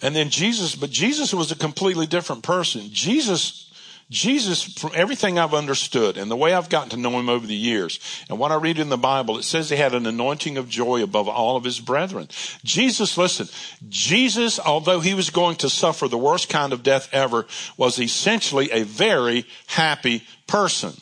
And 0.00 0.16
then 0.16 0.30
Jesus, 0.30 0.74
but 0.74 0.90
Jesus 0.90 1.32
was 1.32 1.52
a 1.52 1.56
completely 1.56 2.06
different 2.06 2.42
person. 2.42 2.82
Jesus 2.90 3.71
Jesus, 4.12 4.62
from 4.62 4.92
everything 4.94 5.38
I've 5.38 5.54
understood 5.54 6.18
and 6.18 6.30
the 6.30 6.36
way 6.36 6.52
I've 6.52 6.68
gotten 6.68 6.90
to 6.90 6.96
know 6.98 7.18
him 7.18 7.30
over 7.30 7.46
the 7.46 7.54
years, 7.54 7.98
and 8.28 8.38
what 8.38 8.52
I 8.52 8.56
read 8.56 8.78
in 8.78 8.90
the 8.90 8.98
Bible, 8.98 9.38
it 9.38 9.44
says 9.44 9.70
he 9.70 9.76
had 9.76 9.94
an 9.94 10.04
anointing 10.04 10.58
of 10.58 10.68
joy 10.68 11.02
above 11.02 11.28
all 11.28 11.56
of 11.56 11.64
his 11.64 11.80
brethren. 11.80 12.28
Jesus, 12.62 13.16
listen, 13.16 13.48
Jesus, 13.88 14.60
although 14.60 15.00
he 15.00 15.14
was 15.14 15.30
going 15.30 15.56
to 15.56 15.70
suffer 15.70 16.08
the 16.08 16.18
worst 16.18 16.50
kind 16.50 16.74
of 16.74 16.82
death 16.82 17.08
ever, 17.10 17.46
was 17.78 17.98
essentially 17.98 18.70
a 18.70 18.84
very 18.84 19.46
happy 19.66 20.22
person. 20.46 20.92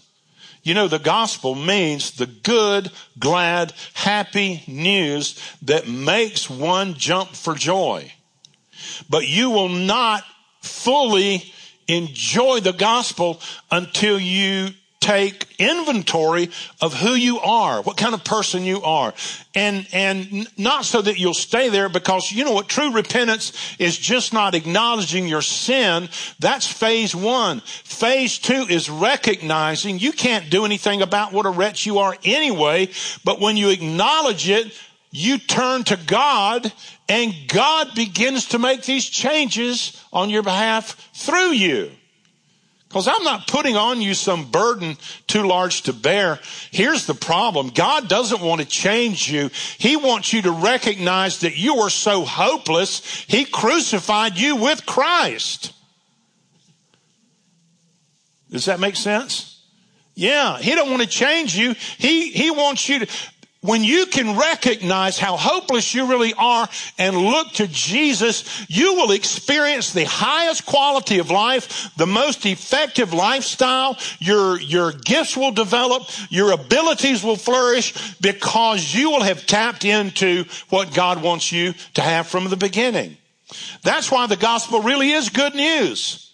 You 0.63 0.75
know, 0.75 0.87
the 0.87 1.01
gospel 1.01 1.57
means 1.57 2.13
the 2.13 2.27
good, 2.27 2.93
glad, 3.19 3.73
happy 3.95 4.63
news 4.69 5.41
that 5.63 5.89
makes 5.89 6.49
one 6.49 6.95
jump 6.95 7.31
for 7.31 7.55
joy. 7.55 8.13
But 9.09 9.27
you 9.27 9.51
will 9.51 9.69
not 9.69 10.23
fully 10.61 11.53
enjoy 11.91 12.61
the 12.61 12.73
gospel 12.73 13.41
until 13.71 14.19
you 14.19 14.71
take 15.01 15.47
inventory 15.59 16.51
of 16.81 16.93
who 16.93 17.15
you 17.15 17.41
are, 17.41 17.81
what 17.83 17.97
kind 17.97 18.15
of 18.15 18.23
person 18.23 18.65
you 18.65 18.83
are. 18.83 19.15
And, 19.55 19.87
and 19.93 20.47
not 20.59 20.85
so 20.85 21.01
that 21.01 21.19
you'll 21.19 21.33
stay 21.33 21.71
there 21.71 21.89
because 21.89 22.31
you 22.31 22.45
know 22.45 22.53
what? 22.53 22.69
True 22.69 22.93
repentance 22.93 23.53
is 23.79 23.97
just 23.97 24.35
not 24.35 24.55
acknowledging 24.55 25.27
your 25.27 25.41
sin. 25.41 26.11
That's 26.39 26.67
phase 26.67 27.17
one. 27.17 27.61
Phase 27.61 28.39
two 28.39 28.67
is 28.69 28.91
recognizing 28.91 29.99
you 29.99 30.13
can't 30.13 30.51
do 30.51 30.67
anything 30.67 31.01
about 31.01 31.33
what 31.33 31.47
a 31.47 31.51
wretch 31.51 31.87
you 31.87 31.99
are 31.99 32.17
anyway. 32.23 32.91
But 33.25 33.41
when 33.41 33.57
you 33.57 33.71
acknowledge 33.71 34.51
it, 34.51 34.73
you 35.13 35.39
turn 35.39 35.83
to 35.85 35.97
God 35.97 36.73
and 37.11 37.35
God 37.49 37.97
begins 37.97 38.47
to 38.47 38.61
make 38.61 38.85
these 38.85 39.05
changes 39.05 40.01
on 40.13 40.31
your 40.31 40.45
behalf 40.45 41.11
through 41.13 41.51
you. 41.51 41.91
Because 42.89 43.09
I'm 43.09 43.25
not 43.25 43.49
putting 43.49 43.77
on 43.77 44.01
you 44.01 44.15
some 44.15 44.49
burden 44.51 44.97
too 45.27 45.43
large 45.43 45.83
to 45.83 45.93
bear. 45.93 46.39
Here's 46.71 47.07
the 47.07 47.15
problem. 47.15 47.71
God 47.71 48.09
doesn't 48.09 48.41
want 48.41 48.61
to 48.61 48.67
change 48.67 49.29
you. 49.29 49.51
He 49.79 49.97
wants 49.97 50.33
you 50.33 50.43
to 50.43 50.53
recognize 50.53 51.41
that 51.41 51.57
you 51.57 51.79
are 51.79 51.91
so 51.91 52.25
hopeless. 52.25 53.25
He 53.27 53.45
crucified 53.45 54.39
you 54.39 54.55
with 54.55 54.87
Christ. 54.87 55.73
Does 58.53 58.67
that 58.67 58.79
make 58.79 58.95
sense? 58.95 59.65
Yeah, 60.15 60.59
he 60.59 60.77
don't 60.77 60.91
want 60.91 61.03
to 61.03 61.09
change 61.09 61.57
you. 61.57 61.75
He, 61.99 62.31
he 62.31 62.53
wants 62.53 62.89
you 62.89 63.01
to, 63.01 63.07
when 63.63 63.85
you 63.85 64.07
can 64.07 64.39
recognize 64.39 65.19
how 65.19 65.37
hopeless 65.37 65.95
you 65.95 66.07
really 66.07 66.33
are 66.33 66.67
and 66.99 67.17
look 67.17 67.53
to 67.53 67.67
Jesus, 67.67 68.65
you 68.71 68.95
will 68.95 69.13
experience 69.13 69.93
the 69.93 70.07
highest 70.07 70.65
quality 70.65 71.19
of 71.19 71.31
life, 71.31 71.95
the 71.97 72.07
most 72.07 72.47
effective 72.47 73.13
lifestyle. 73.13 73.99
Your, 74.19 74.59
your 74.61 74.93
gifts 74.93 75.37
will 75.37 75.53
develop. 75.53 76.05
Your 76.31 76.53
abilities 76.53 77.23
will 77.23 77.37
flourish 77.37 78.17
because 78.17 78.95
you 78.95 79.11
will 79.11 79.23
have 79.23 79.47
tapped 79.47 79.85
into 79.85 80.47
what 80.71 80.95
God 80.95 81.23
wants 81.23 81.53
you 81.53 81.75
to 81.95 82.01
have 82.01 82.27
from 82.27 82.49
the 82.49 82.57
beginning. 82.57 83.19
That's 83.83 84.11
why 84.11 84.27
the 84.27 84.37
gospel 84.37 84.81
really 84.81 85.11
is 85.11 85.29
good 85.29 85.55
news 85.55 86.30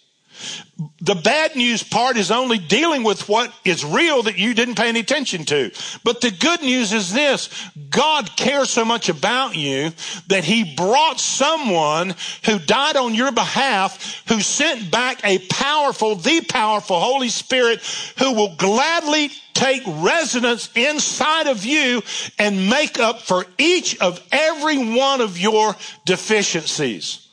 the 1.01 1.15
bad 1.15 1.55
news 1.55 1.81
part 1.81 2.17
is 2.17 2.29
only 2.29 2.57
dealing 2.57 3.03
with 3.03 3.27
what 3.27 3.51
is 3.65 3.83
real 3.83 4.23
that 4.23 4.37
you 4.37 4.53
didn't 4.53 4.75
pay 4.75 4.89
any 4.89 4.99
attention 4.99 5.45
to. 5.45 5.71
But 6.03 6.21
the 6.21 6.31
good 6.31 6.61
news 6.61 6.93
is 6.93 7.11
this. 7.11 7.49
God 7.89 8.35
cares 8.35 8.69
so 8.69 8.85
much 8.85 9.09
about 9.09 9.55
you 9.55 9.91
that 10.27 10.43
he 10.43 10.75
brought 10.75 11.19
someone 11.19 12.15
who 12.45 12.59
died 12.59 12.95
on 12.95 13.15
your 13.15 13.31
behalf, 13.31 14.23
who 14.27 14.39
sent 14.41 14.91
back 14.91 15.19
a 15.23 15.39
powerful, 15.49 16.15
the 16.15 16.41
powerful 16.41 16.99
Holy 16.99 17.29
Spirit 17.29 17.81
who 18.19 18.33
will 18.33 18.55
gladly 18.55 19.31
take 19.53 19.81
residence 19.87 20.69
inside 20.75 21.47
of 21.47 21.65
you 21.65 22.03
and 22.37 22.69
make 22.69 22.99
up 22.99 23.21
for 23.21 23.45
each 23.57 23.99
of 23.99 24.21
every 24.31 24.77
one 24.95 25.21
of 25.21 25.39
your 25.39 25.75
deficiencies. 26.05 27.26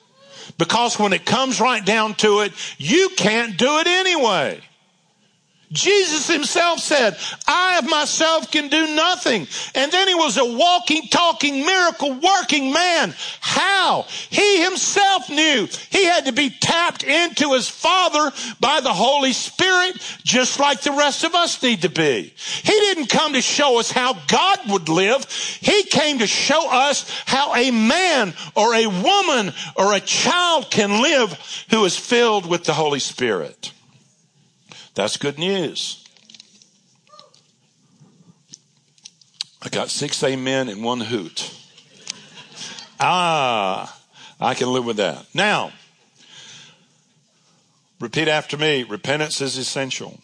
Because 0.59 0.98
when 0.98 1.12
it 1.12 1.24
comes 1.24 1.61
right 1.61 1.84
down 1.84 2.14
to 2.14 2.40
it, 2.40 2.52
you 2.78 3.11
can't 3.16 3.57
do 3.57 3.78
it 3.78 3.86
anyway. 3.86 4.61
Jesus 5.74 6.28
himself 6.28 6.78
said, 6.78 7.16
I 7.46 7.78
of 7.78 7.90
myself 7.90 8.50
can 8.50 8.68
do 8.68 8.94
nothing. 8.94 9.46
And 9.74 9.92
then 9.92 10.08
he 10.08 10.14
was 10.14 10.38
a 10.38 10.44
walking, 10.44 11.08
talking, 11.08 11.66
miracle 11.66 12.14
working 12.14 12.72
man. 12.72 13.12
How? 13.40 14.06
He 14.30 14.62
himself 14.62 15.28
knew 15.28 15.68
he 15.90 16.04
had 16.04 16.26
to 16.26 16.32
be 16.32 16.50
tapped 16.50 17.02
into 17.02 17.52
his 17.52 17.68
Father 17.68 18.32
by 18.60 18.80
the 18.80 18.92
Holy 18.92 19.32
Spirit, 19.32 19.96
just 20.22 20.58
like 20.60 20.80
the 20.80 20.92
rest 20.92 21.24
of 21.24 21.34
us 21.34 21.62
need 21.62 21.82
to 21.82 21.90
be. 21.90 22.32
He 22.62 22.72
didn't 22.72 23.08
come 23.08 23.32
to 23.34 23.42
show 23.42 23.78
us 23.78 23.90
how 23.90 24.14
God 24.28 24.58
would 24.68 24.88
live. 24.88 25.24
He 25.60 25.82
came 25.82 26.20
to 26.20 26.26
show 26.26 26.70
us 26.70 27.10
how 27.26 27.54
a 27.54 27.70
man 27.70 28.32
or 28.54 28.74
a 28.74 28.86
woman 28.86 29.52
or 29.76 29.94
a 29.94 30.00
child 30.00 30.70
can 30.70 31.02
live 31.02 31.32
who 31.70 31.84
is 31.84 31.96
filled 31.96 32.46
with 32.46 32.64
the 32.64 32.72
Holy 32.72 33.00
Spirit. 33.00 33.73
That's 34.95 35.16
good 35.16 35.38
news. 35.38 36.05
I 39.61 39.68
got 39.68 39.90
six 39.90 40.22
amen 40.22 40.68
and 40.68 40.84
one 40.84 41.01
hoot. 41.01 41.53
Ah, 43.01 43.99
I 44.40 44.55
can 44.55 44.72
live 44.72 44.84
with 44.84 44.99
that. 44.99 45.26
Now, 45.34 45.72
repeat 48.01 48.28
after 48.28 48.57
me 48.57 48.84
repentance 48.84 49.40
is 49.40 49.57
essential. 49.57 50.20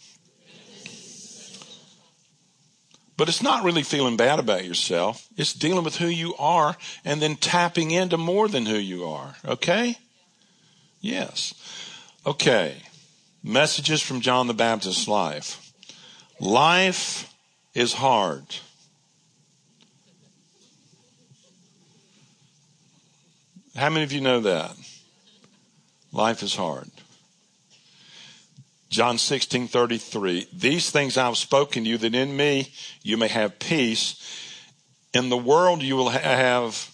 But 3.17 3.29
it's 3.29 3.43
not 3.43 3.63
really 3.63 3.83
feeling 3.83 4.17
bad 4.17 4.39
about 4.39 4.65
yourself. 4.65 5.27
It's 5.37 5.53
dealing 5.53 5.83
with 5.83 5.97
who 5.97 6.07
you 6.07 6.33
are 6.37 6.75
and 7.03 7.21
then 7.21 7.35
tapping 7.35 7.91
into 7.91 8.17
more 8.17 8.47
than 8.47 8.65
who 8.65 8.77
you 8.77 9.05
are. 9.05 9.35
Okay? 9.45 9.97
Yes. 11.01 11.53
Okay. 12.25 12.77
Messages 13.43 14.01
from 14.01 14.21
John 14.21 14.47
the 14.47 14.53
Baptist's 14.53 15.07
life. 15.07 15.73
Life 16.39 17.33
is 17.73 17.93
hard. 17.93 18.43
How 23.75 23.89
many 23.89 24.03
of 24.03 24.11
you 24.11 24.21
know 24.21 24.41
that? 24.41 24.75
Life 26.11 26.43
is 26.43 26.55
hard. 26.55 26.89
John 28.89 29.17
16, 29.17 29.69
33. 29.69 30.47
These 30.51 30.91
things 30.91 31.17
I 31.17 31.25
have 31.25 31.37
spoken 31.37 31.85
to 31.85 31.89
you 31.89 31.97
that 31.97 32.13
in 32.13 32.35
me 32.35 32.73
you 33.01 33.15
may 33.15 33.29
have 33.29 33.57
peace. 33.57 34.17
In 35.13 35.29
the 35.29 35.37
world 35.37 35.81
you 35.81 35.95
will 35.95 36.09
have 36.09 36.93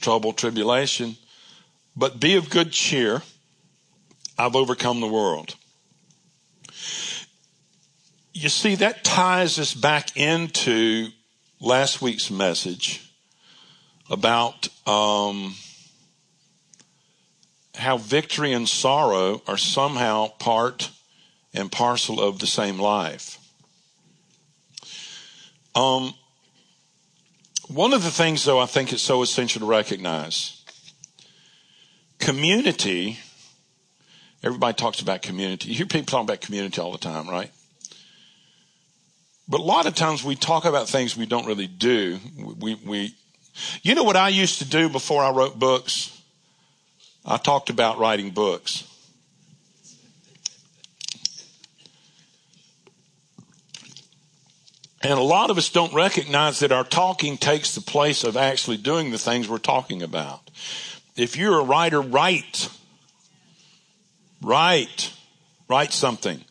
trouble, 0.00 0.32
tribulation, 0.32 1.16
but 1.94 2.18
be 2.18 2.36
of 2.36 2.48
good 2.48 2.72
cheer. 2.72 3.22
I've 4.38 4.56
overcome 4.56 5.00
the 5.00 5.08
world. 5.08 5.56
You 8.32 8.48
see, 8.48 8.76
that 8.76 9.02
ties 9.02 9.58
us 9.58 9.74
back 9.74 10.16
into 10.16 11.08
last 11.60 12.00
week's 12.00 12.30
message 12.30 13.10
about 14.08 14.68
um, 14.86 15.54
how 17.74 17.98
victory 17.98 18.52
and 18.52 18.68
sorrow 18.68 19.42
are 19.48 19.56
somehow 19.56 20.28
part 20.38 20.90
and 21.52 21.72
parcel 21.72 22.20
of 22.20 22.38
the 22.38 22.46
same 22.46 22.78
life. 22.78 23.38
Um, 25.74 26.14
one 27.68 27.92
of 27.92 28.02
the 28.02 28.10
things, 28.10 28.44
though, 28.44 28.60
I 28.60 28.66
think 28.66 28.92
it's 28.92 29.02
so 29.02 29.22
essential 29.22 29.60
to 29.60 29.66
recognize 29.66 30.64
community. 32.18 33.18
Everybody 34.42 34.74
talks 34.74 35.00
about 35.00 35.22
community. 35.22 35.70
You 35.70 35.74
hear 35.76 35.86
people 35.86 36.06
talking 36.06 36.26
about 36.26 36.40
community 36.40 36.80
all 36.80 36.92
the 36.92 36.98
time, 36.98 37.28
right? 37.28 37.50
But 39.48 39.60
a 39.60 39.64
lot 39.64 39.86
of 39.86 39.94
times 39.94 40.22
we 40.22 40.36
talk 40.36 40.64
about 40.64 40.88
things 40.88 41.16
we 41.16 41.26
don't 41.26 41.46
really 41.46 41.66
do. 41.66 42.18
We, 42.58 42.74
we, 42.74 43.14
you 43.82 43.94
know 43.94 44.04
what 44.04 44.16
I 44.16 44.28
used 44.28 44.58
to 44.58 44.68
do 44.68 44.88
before 44.88 45.22
I 45.22 45.30
wrote 45.30 45.58
books? 45.58 46.20
I 47.24 47.36
talked 47.38 47.70
about 47.70 47.98
writing 47.98 48.30
books. 48.30 48.84
And 55.00 55.12
a 55.12 55.22
lot 55.22 55.50
of 55.50 55.58
us 55.58 55.70
don't 55.70 55.94
recognize 55.94 56.58
that 56.60 56.72
our 56.72 56.84
talking 56.84 57.38
takes 57.38 57.74
the 57.74 57.80
place 57.80 58.24
of 58.24 58.36
actually 58.36 58.76
doing 58.76 59.10
the 59.10 59.18
things 59.18 59.48
we're 59.48 59.58
talking 59.58 60.02
about. 60.02 60.50
If 61.16 61.36
you're 61.36 61.60
a 61.60 61.64
writer, 61.64 62.00
write. 62.00 62.68
Write. 64.48 65.12
Write 65.68 65.92
something. 65.92 66.42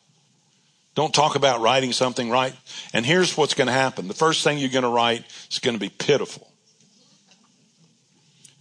Don't 0.93 1.11
talk 1.11 1.35
about 1.35 1.61
writing 1.61 1.91
something, 1.91 2.29
right? 2.29 2.53
And 2.93 3.03
here's 3.03 3.35
what's 3.35 3.55
going 3.55 3.65
to 3.65 3.73
happen. 3.73 4.07
The 4.07 4.13
first 4.13 4.43
thing 4.43 4.59
you're 4.59 4.69
going 4.69 4.83
to 4.83 4.89
write 4.89 5.25
is 5.49 5.57
going 5.57 5.73
to 5.73 5.79
be 5.79 5.89
pitiful. 5.89 6.47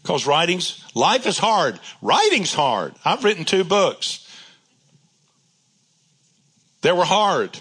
Because 0.01 0.27
writing's, 0.27 0.83
life 0.95 1.27
is 1.27 1.37
hard. 1.37 1.79
Writing's 2.01 2.55
hard. 2.55 2.95
I've 3.05 3.25
written 3.25 3.45
two 3.45 3.63
books. 3.63 4.27
They 6.81 6.93
were 6.93 7.05
hard. 7.05 7.61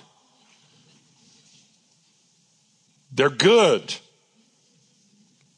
They're 3.11 3.29
good. 3.29 3.93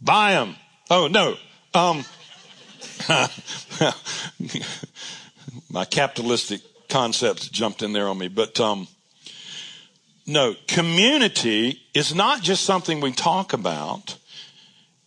Buy 0.01 0.32
them. 0.32 0.55
Oh, 0.89 1.05
no. 1.05 1.36
Um, 1.76 2.05
my 5.70 5.86
capitalistic 5.86 6.62
concepts 6.89 7.48
jumped 7.50 7.82
in 7.82 7.93
there 7.93 8.08
on 8.08 8.18
me. 8.18 8.28
But 8.28 8.60
um, 8.60 8.88
no, 10.26 10.56
community 10.68 11.82
is 11.93 12.14
not 12.14 12.41
just 12.41 12.64
something 12.66 13.00
we 13.00 13.12
talk 13.12 13.54
about. 13.54 14.18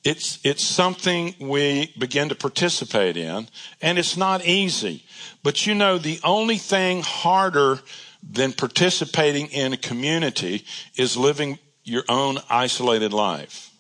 It's, 0.03 0.39
it's 0.45 0.65
something 0.65 1.35
we 1.39 1.93
begin 1.99 2.31
to 2.31 2.35
participate 2.35 3.19
in, 3.19 3.49
and 3.83 3.99
it's 3.99 4.17
not 4.17 4.47
easy. 4.47 5.05
But 5.43 5.67
you 5.67 5.75
know, 5.75 5.99
the 5.99 6.21
only 6.25 6.57
thing 6.57 7.03
harder 7.03 7.81
than 8.23 8.53
participating 8.53 9.49
in 9.49 9.75
a 9.75 9.77
community 9.77 10.65
is 10.97 11.17
living 11.17 11.59
your 11.85 12.05
own 12.09 12.39
isolated 12.49 13.13
life. 13.13 13.71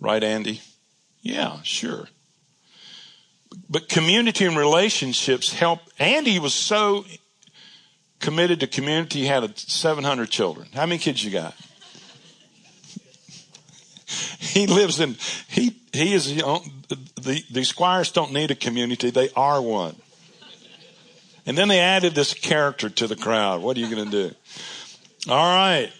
Right, 0.00 0.22
Andy? 0.22 0.60
Yeah, 1.22 1.62
sure. 1.62 2.08
But 3.68 3.88
community 3.88 4.44
and 4.46 4.56
relationships 4.56 5.52
help. 5.52 5.80
Andy 5.98 6.38
was 6.38 6.54
so 6.54 7.04
committed 8.20 8.60
to 8.60 8.66
community, 8.66 9.20
he 9.20 9.26
had 9.26 9.58
700 9.58 10.30
children. 10.30 10.68
How 10.72 10.86
many 10.86 10.98
kids 10.98 11.22
you 11.22 11.30
got? 11.30 11.54
he 14.38 14.66
lives 14.66 14.98
in, 14.98 15.16
he, 15.48 15.76
he 15.92 16.14
is, 16.14 16.34
the, 16.34 17.42
the 17.50 17.64
squires 17.64 18.10
don't 18.12 18.32
need 18.32 18.50
a 18.50 18.54
community, 18.54 19.10
they 19.10 19.28
are 19.36 19.60
one. 19.60 19.96
And 21.46 21.58
then 21.58 21.68
they 21.68 21.80
added 21.80 22.14
this 22.14 22.32
character 22.32 22.88
to 22.88 23.06
the 23.06 23.16
crowd. 23.16 23.60
What 23.60 23.76
are 23.76 23.80
you 23.80 23.94
going 23.94 24.10
to 24.10 24.28
do? 24.28 24.34
All 25.28 25.36
right. 25.36 25.92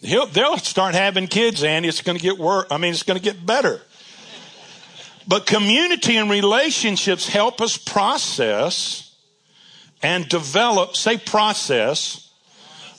He'll, 0.00 0.26
they'll 0.26 0.58
start 0.58 0.94
having 0.96 1.28
kids, 1.28 1.62
Andy. 1.62 1.88
It's 1.88 2.02
going 2.02 2.18
to 2.18 2.22
get 2.22 2.38
worse. 2.38 2.66
I 2.70 2.78
mean, 2.78 2.92
it's 2.92 3.04
going 3.04 3.18
to 3.18 3.22
get 3.22 3.46
better. 3.46 3.80
But 5.26 5.46
community 5.46 6.16
and 6.16 6.30
relationships 6.30 7.26
help 7.28 7.60
us 7.60 7.76
process 7.76 9.14
and 10.02 10.28
develop, 10.28 10.96
say 10.96 11.16
process. 11.16 12.30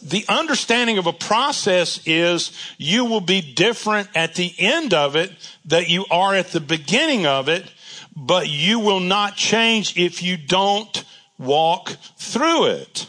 The 0.01 0.25
understanding 0.27 0.97
of 0.97 1.07
a 1.07 1.13
process 1.13 1.99
is 2.05 2.51
you 2.77 3.05
will 3.05 3.21
be 3.21 3.41
different 3.41 4.09
at 4.15 4.35
the 4.35 4.53
end 4.57 4.93
of 4.93 5.15
it 5.15 5.31
that 5.65 5.89
you 5.89 6.05
are 6.09 6.35
at 6.35 6.47
the 6.47 6.59
beginning 6.59 7.25
of 7.25 7.47
it, 7.47 7.71
but 8.15 8.49
you 8.49 8.79
will 8.79 8.99
not 8.99 9.35
change 9.35 9.97
if 9.97 10.23
you 10.23 10.37
don't 10.37 11.03
walk 11.37 11.89
through 12.17 12.67
it. 12.67 13.07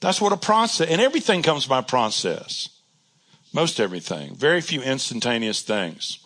That's 0.00 0.20
what 0.20 0.32
a 0.32 0.36
process, 0.36 0.88
and 0.90 1.00
everything 1.00 1.42
comes 1.42 1.66
by 1.66 1.80
process. 1.80 2.68
Most 3.54 3.80
everything. 3.80 4.34
Very 4.34 4.60
few 4.60 4.82
instantaneous 4.82 5.62
things. 5.62 6.23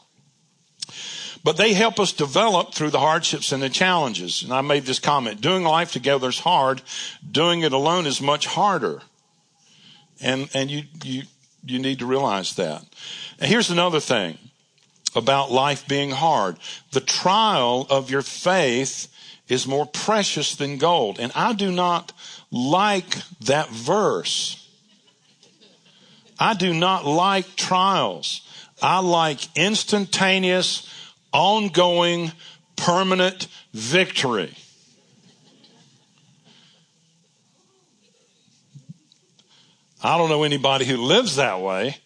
But 1.44 1.56
they 1.56 1.72
help 1.72 2.00
us 2.00 2.12
develop 2.12 2.74
through 2.74 2.90
the 2.90 3.00
hardships 3.00 3.52
and 3.52 3.62
the 3.62 3.68
challenges. 3.68 4.42
And 4.42 4.52
I 4.52 4.60
made 4.60 4.84
this 4.84 4.98
comment. 4.98 5.40
Doing 5.40 5.64
life 5.64 5.92
together 5.92 6.28
is 6.28 6.40
hard. 6.40 6.82
Doing 7.30 7.62
it 7.62 7.72
alone 7.72 8.06
is 8.06 8.20
much 8.20 8.46
harder. 8.46 9.02
And, 10.20 10.48
and 10.52 10.70
you, 10.70 10.82
you, 11.04 11.22
you 11.64 11.78
need 11.78 12.00
to 12.00 12.06
realize 12.06 12.56
that. 12.56 12.84
And 13.38 13.48
here's 13.48 13.70
another 13.70 14.00
thing 14.00 14.38
about 15.14 15.50
life 15.50 15.86
being 15.86 16.10
hard. 16.10 16.58
The 16.92 17.00
trial 17.00 17.86
of 17.88 18.10
your 18.10 18.22
faith 18.22 19.08
is 19.48 19.66
more 19.66 19.86
precious 19.86 20.56
than 20.56 20.78
gold. 20.78 21.18
And 21.18 21.32
I 21.34 21.52
do 21.52 21.72
not 21.72 22.12
like 22.50 23.16
that 23.40 23.70
verse. 23.70 24.68
I 26.38 26.54
do 26.54 26.72
not 26.72 27.04
like 27.04 27.56
trials. 27.56 28.42
I 28.80 29.00
like 29.00 29.40
instantaneous, 29.56 30.88
ongoing, 31.32 32.32
permanent 32.76 33.48
victory. 33.72 34.54
I 40.02 40.16
don't 40.16 40.28
know 40.28 40.44
anybody 40.44 40.84
who 40.84 40.96
lives 40.96 41.36
that 41.36 41.60
way, 41.60 41.96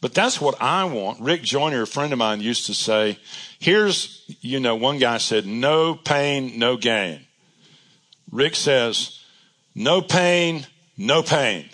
but 0.00 0.14
that's 0.14 0.40
what 0.40 0.60
I 0.60 0.84
want. 0.84 1.20
Rick 1.20 1.42
Joyner, 1.42 1.82
a 1.82 1.86
friend 1.86 2.12
of 2.12 2.18
mine, 2.18 2.40
used 2.40 2.66
to 2.66 2.74
say, 2.74 3.18
here's, 3.58 4.24
you 4.40 4.58
know, 4.58 4.74
one 4.74 4.98
guy 4.98 5.18
said, 5.18 5.44
no 5.44 5.94
pain, 5.94 6.58
no 6.58 6.78
gain. 6.78 7.20
Rick 8.30 8.56
says, 8.56 9.22
no 9.74 10.00
pain, 10.00 10.66
no 10.96 11.22
pain. 11.22 11.68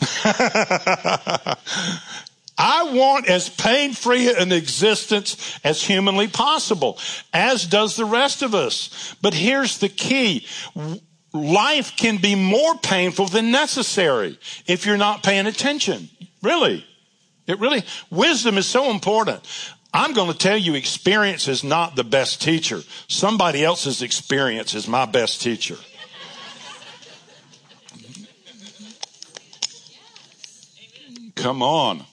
I 2.64 2.94
want 2.94 3.26
as 3.26 3.48
pain 3.48 3.92
free 3.92 4.32
an 4.32 4.52
existence 4.52 5.58
as 5.64 5.82
humanly 5.82 6.28
possible, 6.28 6.96
as 7.32 7.66
does 7.66 7.96
the 7.96 8.04
rest 8.04 8.40
of 8.40 8.54
us. 8.54 9.16
But 9.20 9.34
here's 9.34 9.78
the 9.78 9.88
key. 9.88 10.46
Life 11.32 11.96
can 11.96 12.18
be 12.18 12.36
more 12.36 12.76
painful 12.76 13.26
than 13.26 13.50
necessary 13.50 14.38
if 14.68 14.86
you're 14.86 14.96
not 14.96 15.24
paying 15.24 15.48
attention. 15.48 16.08
Really. 16.40 16.86
It 17.48 17.58
really, 17.58 17.82
wisdom 18.10 18.56
is 18.56 18.66
so 18.66 18.92
important. 18.92 19.40
I'm 19.92 20.14
going 20.14 20.30
to 20.30 20.38
tell 20.38 20.56
you 20.56 20.76
experience 20.76 21.48
is 21.48 21.64
not 21.64 21.96
the 21.96 22.04
best 22.04 22.40
teacher. 22.40 22.82
Somebody 23.08 23.64
else's 23.64 24.02
experience 24.02 24.72
is 24.74 24.86
my 24.86 25.04
best 25.04 25.42
teacher. 25.42 25.78
Come 31.34 31.64
on. 31.64 32.04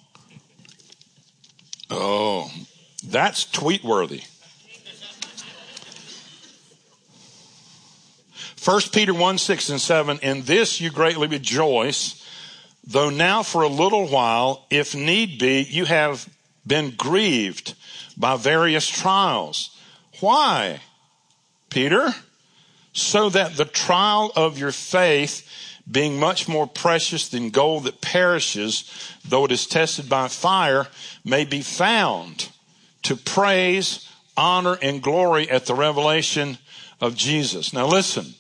Oh, 1.92 2.52
that's 3.12 3.46
tweet 3.46 3.84
worthy. 3.84 4.22
1 8.64 8.82
Peter 8.92 9.14
1 9.14 9.38
6 9.38 9.70
and 9.70 9.82
7, 9.82 10.20
in 10.22 10.44
this 10.44 10.82
you 10.82 10.90
greatly 10.90 11.28
rejoice, 11.28 12.26
though 12.86 13.10
now 13.10 13.42
for 13.42 13.64
a 13.64 13.68
little 13.68 14.08
while, 14.08 14.66
if 14.70 14.94
need 14.94 15.40
be, 15.40 15.62
you 15.62 15.86
have 15.86 16.30
been 16.68 16.92
grieved 16.92 17.74
by 18.18 18.36
various 18.36 18.88
trials. 18.88 19.76
Why, 20.20 20.82
Peter? 21.70 22.14
so 22.94 23.30
that 23.30 23.56
the 23.56 23.66
trial 23.66 24.32
of 24.36 24.58
your 24.58 24.72
faith, 24.72 25.48
being 25.90 26.20
much 26.20 26.48
more 26.48 26.68
precious 26.68 27.30
than 27.30 27.50
gold 27.50 27.86
that 27.86 28.02
perishes, 28.02 28.90
though 29.26 29.46
it 29.46 29.52
is 29.52 29.66
tested 29.66 30.10
by 30.10 30.28
fire, 30.28 30.88
may 31.24 31.46
be 31.46 31.62
found 31.62 32.50
to 33.04 33.16
praise, 33.16 34.10
honor, 34.36 34.78
and 34.82 35.02
glory 35.02 35.50
at 35.50 35.66
the 35.66 35.76
revelation 35.76 36.58
of 37.02 37.16
Jesus. 37.16 37.74
Now 37.74 37.88
listen, 37.88 38.34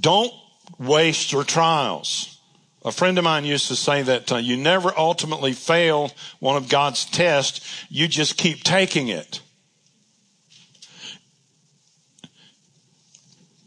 don't 0.00 0.32
waste 0.78 1.32
your 1.32 1.44
trials. 1.44 2.38
A 2.84 2.92
friend 2.92 3.18
of 3.18 3.24
mine 3.24 3.44
used 3.44 3.68
to 3.68 3.76
say 3.76 4.02
that 4.02 4.30
uh, 4.30 4.36
you 4.36 4.56
never 4.56 4.92
ultimately 4.96 5.52
fail 5.52 6.12
one 6.38 6.56
of 6.56 6.68
God's 6.68 7.04
tests, 7.04 7.84
you 7.88 8.06
just 8.06 8.36
keep 8.36 8.62
taking 8.62 9.08
it. 9.08 9.40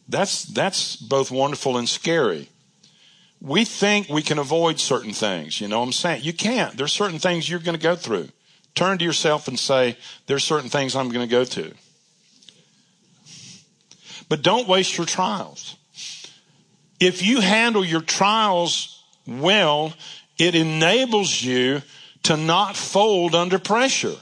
That's, 0.07 0.43
that's 0.43 0.95
both 0.95 1.31
wonderful 1.31 1.77
and 1.77 1.87
scary. 1.87 2.49
We 3.41 3.63
think 3.63 4.09
we 4.09 4.21
can 4.21 4.39
avoid 4.39 4.79
certain 4.79 5.13
things. 5.13 5.61
You 5.61 5.67
know 5.67 5.79
what 5.79 5.85
I'm 5.85 5.91
saying? 5.93 6.23
You 6.23 6.33
can't. 6.33 6.75
There's 6.75 6.91
certain 6.93 7.19
things 7.19 7.49
you're 7.49 7.59
going 7.59 7.77
to 7.77 7.83
go 7.83 7.95
through. 7.95 8.29
Turn 8.75 8.97
to 8.97 9.05
yourself 9.05 9.47
and 9.47 9.59
say, 9.59 9.97
there's 10.27 10.43
certain 10.43 10.69
things 10.69 10.95
I'm 10.95 11.09
going 11.09 11.27
to 11.27 11.31
go 11.31 11.43
to. 11.43 11.73
But 14.29 14.41
don't 14.41 14.67
waste 14.67 14.97
your 14.97 15.07
trials. 15.07 15.75
If 16.99 17.23
you 17.23 17.41
handle 17.41 17.83
your 17.83 18.01
trials 18.01 19.03
well, 19.27 19.93
it 20.37 20.55
enables 20.55 21.41
you 21.41 21.81
to 22.23 22.37
not 22.37 22.75
fold 22.75 23.35
under 23.35 23.59
pressure. 23.59 24.15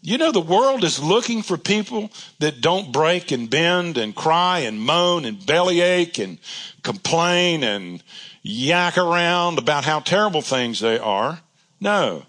You 0.00 0.16
know, 0.16 0.30
the 0.30 0.40
world 0.40 0.84
is 0.84 1.02
looking 1.02 1.42
for 1.42 1.56
people 1.56 2.10
that 2.38 2.60
don't 2.60 2.92
break 2.92 3.32
and 3.32 3.50
bend 3.50 3.98
and 3.98 4.14
cry 4.14 4.60
and 4.60 4.80
moan 4.80 5.24
and 5.24 5.44
bellyache 5.44 6.18
and 6.18 6.38
complain 6.82 7.64
and 7.64 8.02
yak 8.42 8.96
around 8.96 9.58
about 9.58 9.84
how 9.84 10.00
terrible 10.00 10.40
things 10.40 10.78
they 10.80 10.98
are. 10.98 11.40
No. 11.80 12.24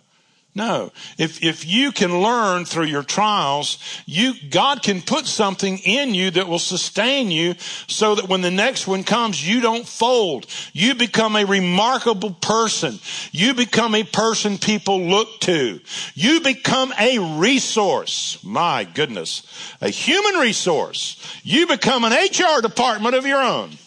No. 0.59 0.91
If, 1.17 1.41
if 1.41 1.65
you 1.65 1.93
can 1.93 2.21
learn 2.21 2.65
through 2.65 2.87
your 2.87 3.01
trials, 3.01 3.77
you, 4.05 4.33
God 4.49 4.83
can 4.83 5.01
put 5.01 5.25
something 5.25 5.77
in 5.77 6.13
you 6.13 6.31
that 6.31 6.49
will 6.49 6.59
sustain 6.59 7.31
you 7.31 7.55
so 7.87 8.15
that 8.15 8.27
when 8.27 8.41
the 8.41 8.51
next 8.51 8.85
one 8.85 9.05
comes, 9.05 9.47
you 9.47 9.61
don't 9.61 9.87
fold. 9.87 10.47
You 10.73 10.95
become 10.95 11.37
a 11.37 11.45
remarkable 11.45 12.31
person. 12.31 12.99
You 13.31 13.53
become 13.53 13.95
a 13.95 14.03
person 14.03 14.57
people 14.57 15.01
look 15.01 15.39
to. 15.41 15.79
You 16.13 16.41
become 16.41 16.93
a 16.99 17.39
resource. 17.39 18.37
My 18.43 18.83
goodness. 18.83 19.43
A 19.79 19.87
human 19.87 20.41
resource. 20.41 21.25
You 21.41 21.67
become 21.67 22.03
an 22.03 22.11
HR 22.11 22.61
department 22.61 23.15
of 23.15 23.25
your 23.25 23.41
own. 23.41 23.77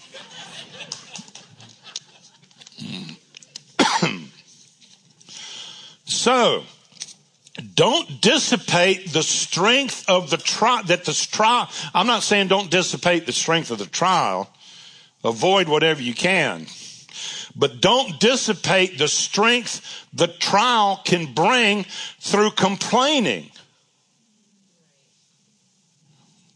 So, 6.23 6.63
don't 7.75 8.21
dissipate 8.21 9.13
the 9.13 9.25
strength 9.25 10.09
of 10.09 10.31
the 10.31 10.37
trial, 10.37 10.85
that 10.85 11.05
the 11.05 11.15
trial, 11.15 11.69
I'm 11.93 12.07
not 12.07 12.23
saying 12.23 12.47
don't 12.47 12.71
dissipate 12.71 13.27
the 13.27 13.33
strength 13.33 13.73
of 13.73 13.79
the 13.79 13.87
trial. 13.87 14.49
Avoid 15.25 15.69
whatever 15.69 16.01
you 16.01 16.15
can. 16.15 16.67
But 17.57 17.81
don't 17.81 18.21
dissipate 18.21 18.99
the 18.99 19.09
strength 19.09 20.07
the 20.13 20.29
trial 20.29 21.01
can 21.05 21.35
bring 21.35 21.87
through 22.21 22.53
complaining. 22.53 23.51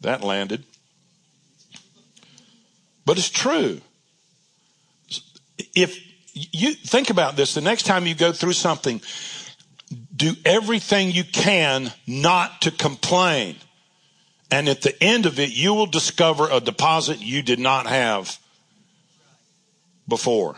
That 0.02 0.22
landed. 0.22 0.62
But 3.04 3.18
it's 3.18 3.30
true. 3.30 3.80
If 5.74 5.98
you 6.34 6.74
think 6.74 7.10
about 7.10 7.34
this, 7.34 7.54
the 7.54 7.60
next 7.60 7.82
time 7.82 8.06
you 8.06 8.14
go 8.14 8.30
through 8.30 8.52
something, 8.52 9.00
do 10.16 10.32
everything 10.44 11.10
you 11.10 11.24
can 11.24 11.92
not 12.06 12.62
to 12.62 12.70
complain. 12.70 13.56
And 14.50 14.68
at 14.68 14.82
the 14.82 15.02
end 15.02 15.26
of 15.26 15.38
it, 15.38 15.50
you 15.50 15.74
will 15.74 15.86
discover 15.86 16.48
a 16.50 16.60
deposit 16.60 17.20
you 17.20 17.42
did 17.42 17.58
not 17.58 17.86
have 17.86 18.38
before. 20.08 20.56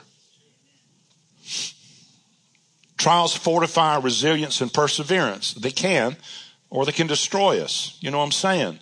Trials 2.98 3.34
fortify 3.34 3.98
resilience 3.98 4.60
and 4.60 4.72
perseverance. 4.72 5.54
They 5.54 5.70
can, 5.70 6.16
or 6.68 6.84
they 6.84 6.92
can 6.92 7.06
destroy 7.06 7.60
us. 7.60 7.96
You 8.00 8.10
know 8.10 8.18
what 8.18 8.24
I'm 8.24 8.32
saying? 8.32 8.80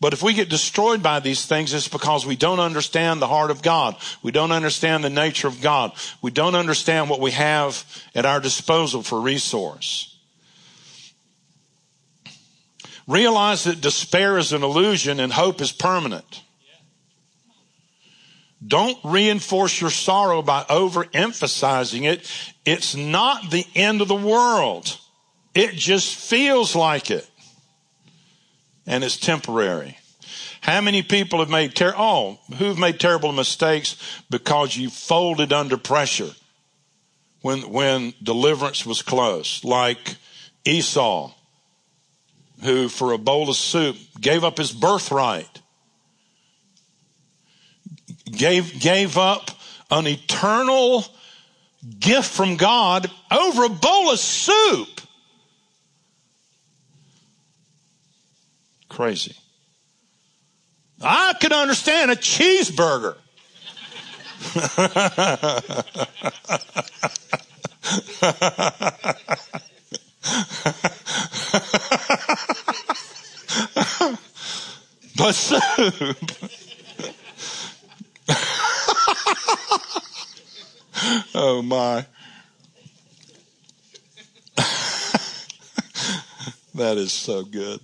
But 0.00 0.12
if 0.12 0.22
we 0.22 0.34
get 0.34 0.50
destroyed 0.50 1.02
by 1.02 1.20
these 1.20 1.46
things, 1.46 1.72
it's 1.72 1.88
because 1.88 2.26
we 2.26 2.36
don't 2.36 2.60
understand 2.60 3.22
the 3.22 3.26
heart 3.26 3.50
of 3.50 3.62
God. 3.62 3.96
We 4.22 4.32
don't 4.32 4.52
understand 4.52 5.02
the 5.02 5.10
nature 5.10 5.48
of 5.48 5.62
God. 5.62 5.92
We 6.20 6.30
don't 6.30 6.54
understand 6.54 7.08
what 7.08 7.20
we 7.20 7.30
have 7.30 7.84
at 8.14 8.26
our 8.26 8.38
disposal 8.38 9.02
for 9.02 9.20
resource. 9.20 10.13
Realize 13.06 13.64
that 13.64 13.80
despair 13.80 14.38
is 14.38 14.52
an 14.52 14.62
illusion 14.62 15.20
and 15.20 15.32
hope 15.32 15.60
is 15.60 15.72
permanent. 15.72 16.42
Don't 18.66 18.98
reinforce 19.04 19.80
your 19.80 19.90
sorrow 19.90 20.40
by 20.40 20.62
overemphasizing 20.64 22.04
it. 22.04 22.30
It's 22.64 22.94
not 22.94 23.50
the 23.50 23.66
end 23.74 24.00
of 24.00 24.08
the 24.08 24.14
world. 24.14 24.98
It 25.54 25.72
just 25.74 26.14
feels 26.14 26.74
like 26.74 27.10
it. 27.10 27.28
And 28.86 29.04
it's 29.04 29.18
temporary. 29.18 29.98
How 30.62 30.80
many 30.80 31.02
people 31.02 31.40
have 31.40 31.50
made 31.50 31.76
ter- 31.76 31.94
oh, 31.96 32.38
who've 32.56 32.78
made 32.78 32.98
terrible 32.98 33.32
mistakes 33.32 33.96
because 34.30 34.76
you 34.76 34.88
folded 34.88 35.52
under 35.52 35.76
pressure 35.76 36.30
when 37.42 37.70
when 37.70 38.14
deliverance 38.22 38.86
was 38.86 39.02
close, 39.02 39.62
like 39.62 40.16
Esau 40.64 41.34
who, 42.64 42.88
for 42.88 43.12
a 43.12 43.18
bowl 43.18 43.50
of 43.50 43.56
soup, 43.56 43.96
gave 44.18 44.42
up 44.42 44.56
his 44.56 44.72
birthright, 44.72 45.60
gave, 48.24 48.80
gave 48.80 49.18
up 49.18 49.50
an 49.90 50.06
eternal 50.06 51.04
gift 51.98 52.30
from 52.30 52.56
God 52.56 53.10
over 53.30 53.64
a 53.64 53.68
bowl 53.68 54.10
of 54.10 54.18
soup. 54.18 55.02
Crazy. 58.88 59.36
I 61.02 61.34
could 61.38 61.52
understand 61.52 62.10
a 62.10 62.16
cheeseburger. 62.16 63.16
oh 81.34 81.62
my. 81.64 82.04
that 86.74 86.98
is 86.98 87.10
so 87.10 87.42
good. 87.42 87.80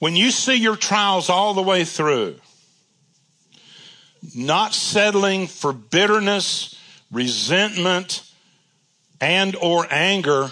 When 0.00 0.16
you 0.16 0.32
see 0.32 0.56
your 0.56 0.74
trials 0.74 1.30
all 1.30 1.54
the 1.54 1.62
way 1.62 1.84
through, 1.84 2.34
not 4.34 4.74
settling 4.74 5.46
for 5.46 5.72
bitterness, 5.72 6.74
resentment, 7.12 8.28
and 9.20 9.54
or 9.54 9.86
anger, 9.88 10.50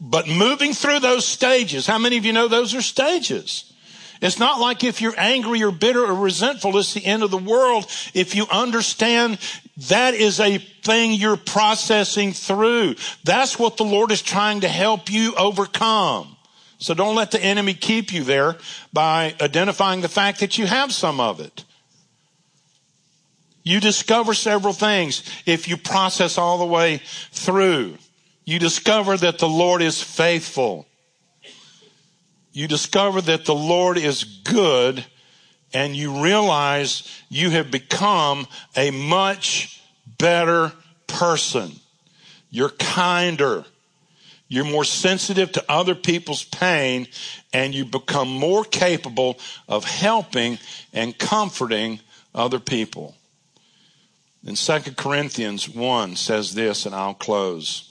but 0.00 0.26
moving 0.28 0.72
through 0.72 1.00
those 1.00 1.26
stages. 1.26 1.86
How 1.86 1.98
many 1.98 2.16
of 2.16 2.24
you 2.24 2.32
know 2.32 2.48
those 2.48 2.74
are 2.74 2.82
stages? 2.82 3.72
It's 4.20 4.38
not 4.38 4.60
like 4.60 4.82
if 4.82 5.00
you're 5.00 5.14
angry 5.16 5.62
or 5.62 5.70
bitter 5.70 6.04
or 6.04 6.14
resentful, 6.14 6.76
it's 6.78 6.94
the 6.94 7.04
end 7.04 7.22
of 7.22 7.30
the 7.30 7.38
world. 7.38 7.86
If 8.14 8.34
you 8.34 8.46
understand 8.50 9.38
that 9.88 10.14
is 10.14 10.40
a 10.40 10.58
thing 10.58 11.12
you're 11.12 11.36
processing 11.36 12.32
through. 12.32 12.96
That's 13.22 13.58
what 13.58 13.76
the 13.76 13.84
Lord 13.84 14.10
is 14.10 14.22
trying 14.22 14.62
to 14.62 14.68
help 14.68 15.10
you 15.10 15.34
overcome. 15.36 16.36
So 16.78 16.94
don't 16.94 17.14
let 17.14 17.30
the 17.30 17.42
enemy 17.42 17.74
keep 17.74 18.12
you 18.12 18.24
there 18.24 18.56
by 18.92 19.34
identifying 19.40 20.00
the 20.00 20.08
fact 20.08 20.40
that 20.40 20.58
you 20.58 20.66
have 20.66 20.92
some 20.92 21.20
of 21.20 21.40
it. 21.40 21.64
You 23.62 23.80
discover 23.80 24.34
several 24.34 24.72
things 24.72 25.22
if 25.44 25.68
you 25.68 25.76
process 25.76 26.38
all 26.38 26.58
the 26.58 26.66
way 26.66 27.02
through. 27.30 27.98
You 28.48 28.58
discover 28.58 29.14
that 29.18 29.40
the 29.40 29.46
Lord 29.46 29.82
is 29.82 30.02
faithful. 30.02 30.86
You 32.50 32.66
discover 32.66 33.20
that 33.20 33.44
the 33.44 33.54
Lord 33.54 33.98
is 33.98 34.24
good 34.24 35.04
and 35.74 35.94
you 35.94 36.22
realize 36.22 37.06
you 37.28 37.50
have 37.50 37.70
become 37.70 38.46
a 38.74 38.90
much 38.90 39.82
better 40.16 40.72
person. 41.06 41.72
You're 42.48 42.70
kinder. 42.70 43.66
You're 44.48 44.64
more 44.64 44.82
sensitive 44.82 45.52
to 45.52 45.64
other 45.68 45.94
people's 45.94 46.44
pain 46.44 47.06
and 47.52 47.74
you 47.74 47.84
become 47.84 48.30
more 48.30 48.64
capable 48.64 49.38
of 49.68 49.84
helping 49.84 50.58
and 50.94 51.18
comforting 51.18 52.00
other 52.34 52.60
people. 52.60 53.14
In 54.42 54.54
2 54.54 54.78
Corinthians 54.96 55.68
1 55.68 56.16
says 56.16 56.54
this, 56.54 56.86
and 56.86 56.94
I'll 56.94 57.12
close. 57.12 57.87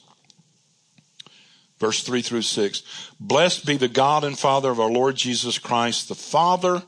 Verse 1.80 2.04
3 2.04 2.22
through 2.22 2.42
6. 2.42 2.84
Blessed 3.20 3.66
be 3.66 3.78
the 3.78 3.88
God 3.88 4.24
and 4.24 4.38
Father 4.38 4.72
of 4.72 4.80
our 4.80 4.90
Lord 4.90 5.16
Jesus 5.16 5.60
Christ, 5.60 6.08
the 6.08 6.16
Father 6.16 6.84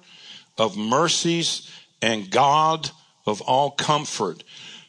of 0.58 0.78
mercies 0.78 1.70
and 2.02 2.30
God 2.32 2.90
of 3.26 3.42
all 3.42 3.72
comfort, 3.72 4.44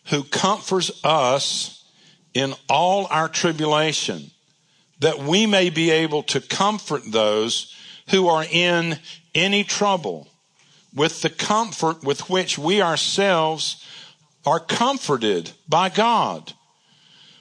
who 0.07 0.25
comforts 0.25 0.91
us 1.05 1.85
in 2.33 2.55
all 2.69 3.07
our 3.11 3.29
tribulation, 3.29 4.31
that 5.01 5.19
we 5.19 5.47
may 5.47 5.71
be 5.71 5.91
able 5.91 6.23
to 6.25 6.41
comfort 6.41 7.03
those 7.07 7.75
who 8.11 8.29
are 8.29 8.45
in 8.51 8.99
any 9.35 9.65
trouble 9.65 10.29
with 10.95 11.23
the 11.23 11.31
comfort 11.31 12.03
with 12.03 12.29
which 12.29 12.59
we 12.59 12.83
ourselves 12.83 13.85
are 14.45 14.61
comforted 14.61 15.51
by 15.69 15.89
God. 15.89 16.53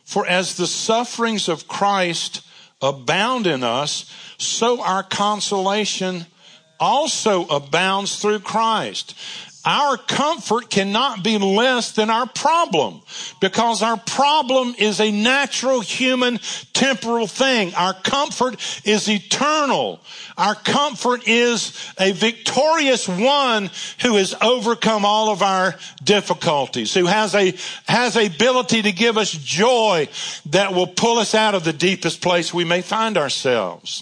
For 0.03 0.25
as 0.27 0.55
the 0.55 0.67
sufferings 0.67 1.47
of 1.47 1.67
Christ 1.67 2.41
abound 2.81 3.47
in 3.47 3.63
us, 3.63 4.05
so 4.37 4.81
our 4.81 5.03
consolation 5.03 6.25
also 6.79 7.45
abounds 7.47 8.21
through 8.21 8.39
Christ. 8.39 9.13
Our 9.69 9.97
comfort 9.97 10.71
cannot 10.71 11.23
be 11.23 11.37
less 11.37 11.91
than 11.91 12.09
our 12.09 12.25
problem 12.25 13.01
because 13.39 13.83
our 13.83 13.97
problem 13.97 14.73
is 14.79 14.99
a 14.99 15.11
natural 15.11 15.79
human 15.79 16.39
temporal 16.73 17.27
thing. 17.27 17.75
Our 17.75 17.93
comfort 17.93 18.55
is 18.83 19.07
eternal. 19.07 19.99
Our 20.39 20.55
comfort 20.55 21.27
is 21.27 21.71
a 21.99 22.13
victorious 22.13 23.07
one 23.07 23.69
who 24.01 24.15
has 24.15 24.33
overcome 24.41 25.05
all 25.05 25.29
of 25.29 25.43
our 25.43 25.75
difficulties, 26.03 26.95
who 26.95 27.05
has 27.05 27.35
a, 27.35 27.53
has 27.87 28.15
ability 28.15 28.81
to 28.81 28.91
give 28.91 29.19
us 29.19 29.31
joy 29.31 30.07
that 30.47 30.73
will 30.73 30.87
pull 30.87 31.19
us 31.19 31.35
out 31.35 31.53
of 31.53 31.63
the 31.63 31.73
deepest 31.73 32.23
place 32.23 32.51
we 32.51 32.65
may 32.65 32.81
find 32.81 33.19
ourselves. 33.19 34.01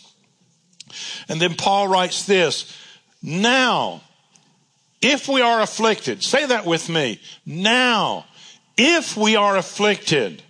And 1.28 1.41
then 1.41 1.55
Paul 1.55 1.89
writes 1.89 2.26
this, 2.26 2.74
now, 3.22 4.01
if 5.01 5.27
we 5.27 5.41
are 5.41 5.61
afflicted, 5.61 6.23
say 6.23 6.45
that 6.45 6.65
with 6.65 6.89
me. 6.89 7.19
Now, 7.45 8.25
if 8.77 9.15
we 9.17 9.35
are 9.35 9.57
afflicted, 9.57 10.41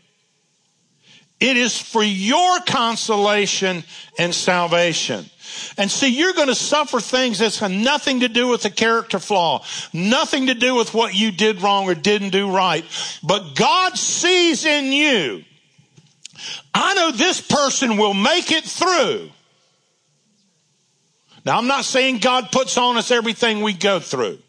it 1.40 1.58
is 1.58 1.80
for 1.80 2.04
your 2.04 2.60
consolation 2.62 3.84
and 4.18 4.34
salvation. 4.34 5.30
And 5.78 5.90
see, 5.90 6.08
you're 6.10 6.34
going 6.34 6.48
to 6.48 6.56
suffer 6.56 7.00
things 7.00 7.40
that's 7.40 7.62
nothing 7.62 8.22
to 8.22 8.28
do 8.28 8.48
with 8.48 8.64
the 8.64 8.70
character 8.70 9.20
flaw, 9.20 9.64
nothing 9.94 10.48
to 10.48 10.54
do 10.54 10.76
with 10.76 10.94
what 10.94 11.14
you 11.16 11.32
did 11.32 11.62
wrong 11.62 11.86
or 11.86 11.96
didn't 11.96 12.30
do 12.30 12.52
right. 12.52 12.84
But 13.24 13.56
God 13.56 13.98
sees 13.98 14.66
in 14.66 14.92
you, 14.92 15.44
I 16.74 16.94
know 16.96 17.12
this 17.12 17.42
person 17.42 17.98
will 17.98 18.14
make 18.14 18.52
it 18.52 18.64
through. 18.64 19.30
Now, 21.48 21.58
I'm 21.58 21.68
not 21.68 21.86
saying 21.86 22.18
God 22.18 22.52
puts 22.52 22.78
on 22.78 22.98
us 22.98 23.10
everything 23.10 23.62
we 23.62 23.72
go 23.72 24.02
through. 24.02 24.40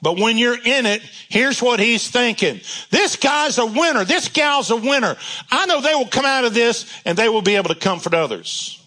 But 0.00 0.20
when 0.20 0.38
you're 0.38 0.54
in 0.56 0.86
it, 0.86 1.02
here's 1.28 1.60
what 1.60 1.80
he's 1.80 2.08
thinking. 2.08 2.60
This 2.90 3.16
guy's 3.16 3.58
a 3.58 3.66
winner. 3.66 4.04
This 4.04 4.28
gal's 4.28 4.70
a 4.70 4.76
winner. 4.76 5.16
I 5.50 5.66
know 5.66 5.80
they 5.80 5.96
will 5.96 6.06
come 6.06 6.24
out 6.24 6.44
of 6.44 6.54
this 6.54 6.88
and 7.04 7.18
they 7.18 7.28
will 7.28 7.42
be 7.42 7.56
able 7.56 7.70
to 7.70 7.74
comfort 7.74 8.14
others. 8.14 8.80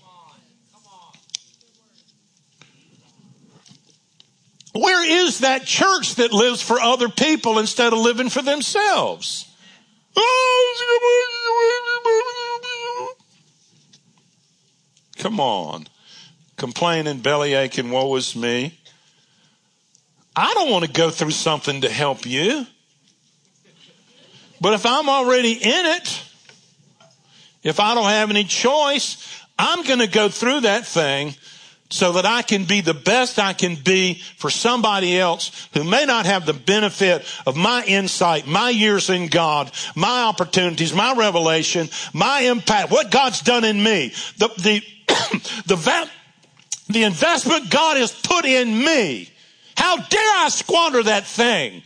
Where 4.73 5.27
is 5.27 5.39
that 5.39 5.65
church 5.65 6.15
that 6.15 6.31
lives 6.31 6.61
for 6.61 6.79
other 6.79 7.09
people 7.09 7.59
instead 7.59 7.91
of 7.91 7.99
living 7.99 8.29
for 8.29 8.41
themselves? 8.41 9.53
Oh, 10.15 10.73
come 15.17 15.41
on 15.41 15.87
complaining, 16.61 17.17
belly 17.17 17.55
aching, 17.55 17.89
woe 17.89 18.15
is 18.17 18.35
me. 18.35 18.77
I 20.35 20.53
don't 20.53 20.69
want 20.69 20.85
to 20.85 20.91
go 20.91 21.09
through 21.09 21.31
something 21.31 21.81
to 21.81 21.89
help 21.89 22.23
you. 22.23 22.67
But 24.61 24.73
if 24.73 24.85
I'm 24.85 25.09
already 25.09 25.53
in 25.53 25.85
it, 25.97 26.23
if 27.63 27.79
I 27.79 27.95
don't 27.95 28.05
have 28.05 28.29
any 28.29 28.43
choice, 28.43 29.43
I'm 29.57 29.83
going 29.85 29.99
to 29.99 30.07
go 30.07 30.29
through 30.29 30.61
that 30.61 30.85
thing 30.85 31.33
so 31.89 32.11
that 32.11 32.27
I 32.27 32.43
can 32.43 32.65
be 32.65 32.81
the 32.81 32.93
best 32.93 33.39
I 33.39 33.53
can 33.53 33.75
be 33.75 34.21
for 34.37 34.51
somebody 34.51 35.17
else 35.17 35.67
who 35.73 35.83
may 35.83 36.05
not 36.05 36.27
have 36.27 36.45
the 36.45 36.53
benefit 36.53 37.25
of 37.47 37.55
my 37.55 37.83
insight, 37.87 38.45
my 38.45 38.69
years 38.69 39.09
in 39.09 39.29
God, 39.29 39.71
my 39.95 40.25
opportunities, 40.25 40.93
my 40.93 41.15
revelation, 41.15 41.89
my 42.13 42.41
impact, 42.41 42.91
what 42.91 43.09
God's 43.09 43.41
done 43.41 43.63
in 43.63 43.81
me. 43.81 44.13
The, 44.37 44.47
the, 44.59 44.83
the, 45.65 45.75
the 46.93 47.03
investment 47.03 47.69
God 47.69 47.97
has 47.97 48.11
put 48.11 48.45
in 48.45 48.77
me. 48.77 49.29
How 49.75 49.97
dare 49.97 50.37
I 50.37 50.49
squander 50.49 51.03
that 51.03 51.25
thing? 51.25 51.83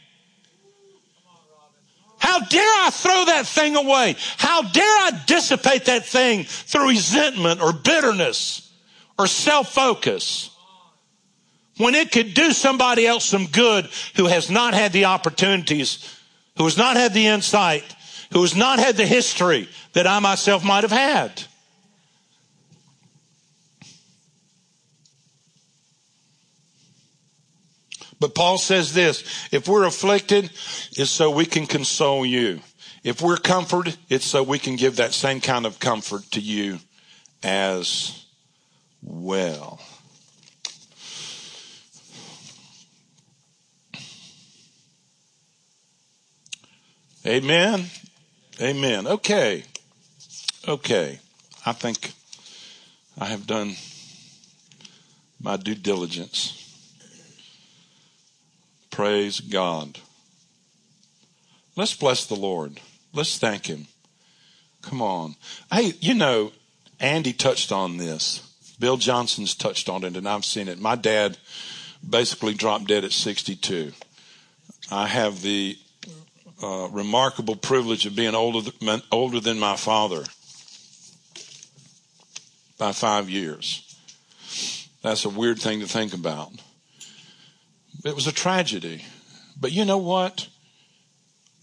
How 2.17 2.39
dare 2.39 2.61
I 2.61 2.89
throw 2.91 3.25
that 3.25 3.45
thing 3.45 3.75
away? 3.75 4.15
How 4.37 4.63
dare 4.63 4.83
I 4.83 5.11
dissipate 5.27 5.85
that 5.85 6.05
thing 6.05 6.43
through 6.45 6.89
resentment 6.89 7.61
or 7.61 7.71
bitterness 7.71 8.71
or 9.17 9.27
self-focus? 9.27 10.49
When 11.77 11.93
it 11.93 12.11
could 12.11 12.33
do 12.33 12.51
somebody 12.51 13.05
else 13.05 13.25
some 13.25 13.47
good 13.47 13.89
who 14.15 14.25
has 14.25 14.49
not 14.49 14.73
had 14.73 14.93
the 14.93 15.05
opportunities, 15.05 16.19
who 16.57 16.63
has 16.63 16.77
not 16.77 16.95
had 16.95 17.13
the 17.13 17.27
insight, 17.27 17.83
who 18.31 18.41
has 18.41 18.55
not 18.55 18.79
had 18.79 18.97
the 18.97 19.05
history 19.05 19.67
that 19.93 20.07
I 20.07 20.19
myself 20.19 20.63
might 20.63 20.83
have 20.83 20.91
had. 20.91 21.43
But 28.19 28.33
Paul 28.35 28.57
says 28.57 28.93
this, 28.93 29.23
if 29.51 29.67
we're 29.67 29.85
afflicted, 29.85 30.45
it's 30.97 31.09
so 31.09 31.29
we 31.29 31.45
can 31.45 31.67
console 31.67 32.25
you. 32.25 32.61
If 33.03 33.21
we're 33.21 33.37
comforted, 33.37 33.97
it's 34.09 34.25
so 34.25 34.41
we 34.41 34.57
can 34.57 34.77
give 34.77 34.95
that 34.95 35.13
same 35.13 35.41
kind 35.41 35.65
of 35.65 35.79
comfort 35.79 36.23
to 36.31 36.39
you 36.39 36.79
as 37.43 38.25
well. 39.01 39.79
Amen. 47.25 47.85
Amen. 48.61 49.07
Okay. 49.07 49.63
Okay. 50.67 51.19
I 51.65 51.73
think 51.73 52.13
I 53.17 53.25
have 53.25 53.45
done 53.47 53.75
my 55.39 55.57
due 55.57 55.75
diligence. 55.75 56.64
Praise 58.95 59.41
God. 59.41 59.99
Let's 61.75 61.93
bless 61.93 62.25
the 62.25 62.37
Lord. 62.37 62.79
Let's 63.11 63.37
thank 63.37 63.65
Him. 63.65 63.87
Come 64.81 65.01
on. 65.01 65.35
Hey, 65.69 65.95
you 65.99 66.13
know, 66.13 66.53
Andy 66.97 67.33
touched 67.33 67.73
on 67.73 67.97
this. 67.97 68.39
Bill 68.79 68.95
Johnson's 68.95 69.53
touched 69.53 69.89
on 69.89 70.05
it, 70.05 70.15
and 70.15 70.25
I've 70.25 70.45
seen 70.45 70.69
it. 70.69 70.79
My 70.79 70.95
dad 70.95 71.37
basically 72.09 72.53
dropped 72.53 72.87
dead 72.87 73.03
at 73.03 73.11
62. 73.11 73.91
I 74.89 75.07
have 75.07 75.41
the 75.41 75.77
uh, 76.63 76.87
remarkable 76.89 77.57
privilege 77.57 78.05
of 78.05 78.15
being 78.15 78.33
older, 78.33 78.71
older 79.11 79.41
than 79.41 79.59
my 79.59 79.75
father 79.75 80.23
by 82.77 82.93
five 82.93 83.29
years. 83.29 83.93
That's 85.01 85.25
a 85.25 85.29
weird 85.29 85.59
thing 85.59 85.81
to 85.81 85.85
think 85.85 86.13
about. 86.13 86.53
It 88.05 88.15
was 88.15 88.27
a 88.27 88.31
tragedy. 88.31 89.03
But 89.59 89.71
you 89.71 89.83
know 89.83 89.97
what? 89.97 90.47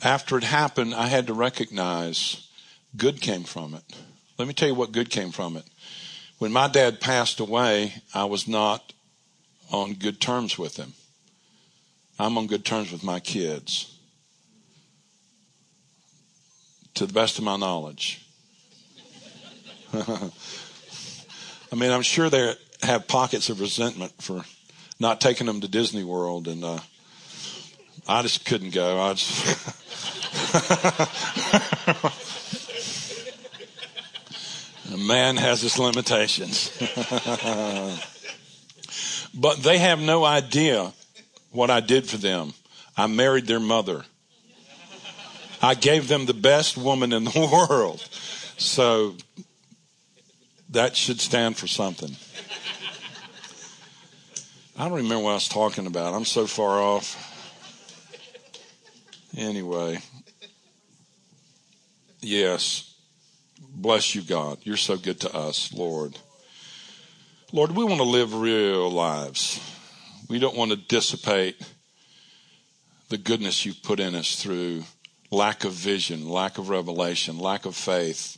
After 0.02 0.36
it 0.36 0.42
happened, 0.42 0.92
I 0.92 1.06
had 1.06 1.28
to 1.28 1.34
recognize 1.34 2.48
good 2.96 3.20
came 3.20 3.44
from 3.44 3.74
it. 3.74 3.84
Let 4.38 4.48
me 4.48 4.54
tell 4.54 4.68
you 4.68 4.74
what 4.74 4.90
good 4.90 5.08
came 5.08 5.30
from 5.30 5.56
it. 5.56 5.64
When 6.38 6.50
my 6.50 6.66
dad 6.66 7.00
passed 7.00 7.38
away, 7.38 8.02
I 8.12 8.24
was 8.24 8.48
not 8.48 8.92
on 9.70 9.94
good 9.94 10.20
terms 10.20 10.58
with 10.58 10.76
him. 10.76 10.94
I'm 12.18 12.36
on 12.36 12.48
good 12.48 12.64
terms 12.64 12.90
with 12.90 13.04
my 13.04 13.20
kids. 13.20 13.96
To 16.94 17.06
the 17.06 17.12
best 17.12 17.38
of 17.38 17.44
my 17.44 17.56
knowledge. 17.56 18.26
I 19.94 20.30
mean, 21.76 21.92
I'm 21.92 22.02
sure 22.02 22.28
they 22.28 22.54
have 22.82 23.06
pockets 23.06 23.48
of 23.48 23.60
resentment 23.60 24.20
for 24.20 24.44
not 25.02 25.20
taking 25.20 25.46
them 25.46 25.60
to 25.60 25.68
Disney 25.68 26.04
World, 26.04 26.48
and 26.48 26.64
uh, 26.64 26.78
I 28.08 28.22
just 28.22 28.46
couldn't 28.46 28.72
go. 28.72 28.98
I 28.98 29.12
just 29.12 29.42
man 35.06 35.36
has 35.36 35.60
his 35.60 35.78
limitations. 35.78 36.70
but 39.34 39.58
they 39.58 39.78
have 39.78 40.00
no 40.00 40.24
idea 40.24 40.92
what 41.50 41.70
I 41.70 41.80
did 41.80 42.06
for 42.06 42.16
them. 42.16 42.54
I 42.96 43.06
married 43.06 43.46
their 43.46 43.60
mother. 43.60 44.04
I 45.60 45.74
gave 45.74 46.08
them 46.08 46.26
the 46.26 46.34
best 46.34 46.76
woman 46.76 47.12
in 47.12 47.24
the 47.24 47.66
world. 47.70 48.00
So 48.56 49.16
that 50.70 50.96
should 50.96 51.20
stand 51.20 51.56
for 51.56 51.66
something. 51.66 52.16
I 54.82 54.86
don't 54.86 54.94
remember 54.94 55.22
what 55.22 55.30
I 55.30 55.34
was 55.34 55.46
talking 55.46 55.86
about. 55.86 56.12
I'm 56.12 56.24
so 56.24 56.44
far 56.44 56.82
off. 56.82 57.14
Anyway, 59.36 60.00
yes. 62.20 62.92
Bless 63.60 64.16
you, 64.16 64.22
God. 64.22 64.58
You're 64.64 64.76
so 64.76 64.96
good 64.96 65.20
to 65.20 65.32
us, 65.32 65.72
Lord. 65.72 66.18
Lord, 67.52 67.70
we 67.76 67.84
want 67.84 67.98
to 67.98 68.02
live 68.02 68.34
real 68.34 68.90
lives. 68.90 69.60
We 70.28 70.40
don't 70.40 70.56
want 70.56 70.72
to 70.72 70.76
dissipate 70.76 71.62
the 73.08 73.18
goodness 73.18 73.64
you've 73.64 73.84
put 73.84 74.00
in 74.00 74.16
us 74.16 74.34
through 74.34 74.82
lack 75.30 75.62
of 75.62 75.74
vision, 75.74 76.28
lack 76.28 76.58
of 76.58 76.70
revelation, 76.70 77.38
lack 77.38 77.66
of 77.66 77.76
faith. 77.76 78.36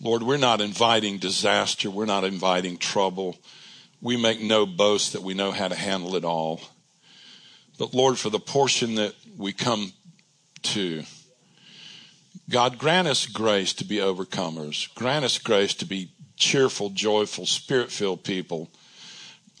Lord, 0.00 0.22
we're 0.22 0.38
not 0.38 0.62
inviting 0.62 1.18
disaster. 1.18 1.90
We're 1.90 2.06
not 2.06 2.24
inviting 2.24 2.78
trouble. 2.78 3.36
We 4.00 4.16
make 4.16 4.40
no 4.40 4.66
boast 4.66 5.12
that 5.12 5.22
we 5.22 5.34
know 5.34 5.50
how 5.50 5.68
to 5.68 5.74
handle 5.74 6.16
it 6.16 6.24
all. 6.24 6.60
But 7.78 7.94
Lord, 7.94 8.18
for 8.18 8.30
the 8.30 8.38
portion 8.38 8.94
that 8.96 9.14
we 9.36 9.52
come 9.52 9.92
to, 10.62 11.04
God, 12.48 12.78
grant 12.78 13.08
us 13.08 13.26
grace 13.26 13.72
to 13.74 13.84
be 13.84 13.96
overcomers. 13.96 14.94
Grant 14.94 15.24
us 15.24 15.38
grace 15.38 15.74
to 15.74 15.84
be 15.84 16.10
cheerful, 16.36 16.90
joyful, 16.90 17.46
spirit 17.46 17.90
filled 17.90 18.22
people. 18.22 18.70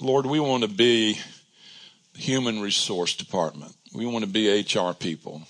Lord, 0.00 0.26
we 0.26 0.38
want 0.38 0.62
to 0.62 0.68
be 0.68 1.18
human 2.14 2.60
resource 2.60 3.14
department. 3.14 3.74
We 3.94 4.06
want 4.06 4.24
to 4.24 4.30
be 4.30 4.60
HR 4.60 4.92
people. 4.92 5.42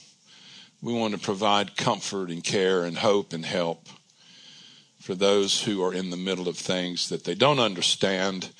We 0.80 0.94
want 0.94 1.14
to 1.14 1.20
provide 1.20 1.76
comfort 1.76 2.30
and 2.30 2.44
care 2.44 2.84
and 2.84 2.98
hope 2.98 3.32
and 3.32 3.44
help 3.44 3.88
for 5.00 5.14
those 5.14 5.62
who 5.62 5.82
are 5.84 5.94
in 5.94 6.10
the 6.10 6.16
middle 6.16 6.48
of 6.48 6.56
things 6.56 7.08
that 7.08 7.24
they 7.24 7.34
don't 7.34 7.58
understand, 7.58 8.50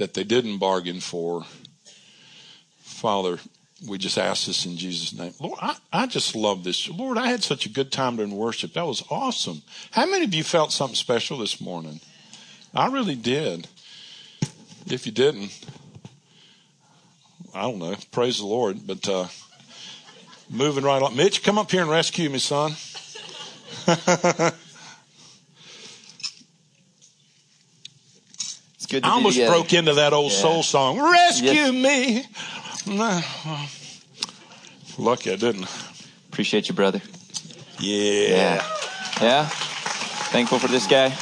that 0.00 0.14
they 0.14 0.24
didn't 0.24 0.56
bargain 0.56 0.98
for. 0.98 1.44
Father, 2.80 3.38
we 3.86 3.98
just 3.98 4.16
ask 4.16 4.46
this 4.46 4.64
in 4.64 4.78
Jesus' 4.78 5.12
name. 5.12 5.34
Lord, 5.38 5.58
I, 5.60 5.76
I 5.92 6.06
just 6.06 6.34
love 6.34 6.64
this. 6.64 6.88
Lord, 6.88 7.18
I 7.18 7.28
had 7.28 7.42
such 7.42 7.66
a 7.66 7.68
good 7.68 7.92
time 7.92 8.16
during 8.16 8.34
worship. 8.34 8.72
That 8.72 8.86
was 8.86 9.04
awesome. 9.10 9.60
How 9.90 10.06
many 10.06 10.24
of 10.24 10.34
you 10.34 10.42
felt 10.42 10.72
something 10.72 10.96
special 10.96 11.36
this 11.36 11.60
morning? 11.60 12.00
I 12.74 12.86
really 12.86 13.14
did. 13.14 13.68
If 14.86 15.04
you 15.04 15.12
didn't, 15.12 15.52
I 17.54 17.62
don't 17.62 17.78
know. 17.78 17.96
Praise 18.10 18.38
the 18.38 18.46
Lord. 18.46 18.86
But 18.86 19.06
uh, 19.06 19.26
moving 20.48 20.84
right 20.84 21.02
on. 21.02 21.14
Mitch, 21.14 21.42
come 21.42 21.58
up 21.58 21.70
here 21.70 21.82
and 21.82 21.90
rescue 21.90 22.30
me, 22.30 22.38
son. 22.38 22.72
good. 28.90 29.04
I 29.04 29.10
almost 29.10 29.38
broke 29.38 29.72
into 29.72 29.94
that 29.94 30.12
old 30.12 30.32
yeah. 30.32 30.38
soul 30.38 30.62
song. 30.62 31.00
Rescue 31.00 31.50
yes. 31.50 31.72
me. 31.72 32.24
Lucky 34.98 35.32
I 35.32 35.36
didn't. 35.36 35.68
Appreciate 36.28 36.68
you, 36.68 36.74
brother. 36.74 37.00
Yeah. 37.78 38.28
Yeah. 38.28 38.66
Yeah. 39.20 39.46
Thankful 39.46 40.58
for 40.58 40.68
this 40.68 40.86
guy. 40.86 41.16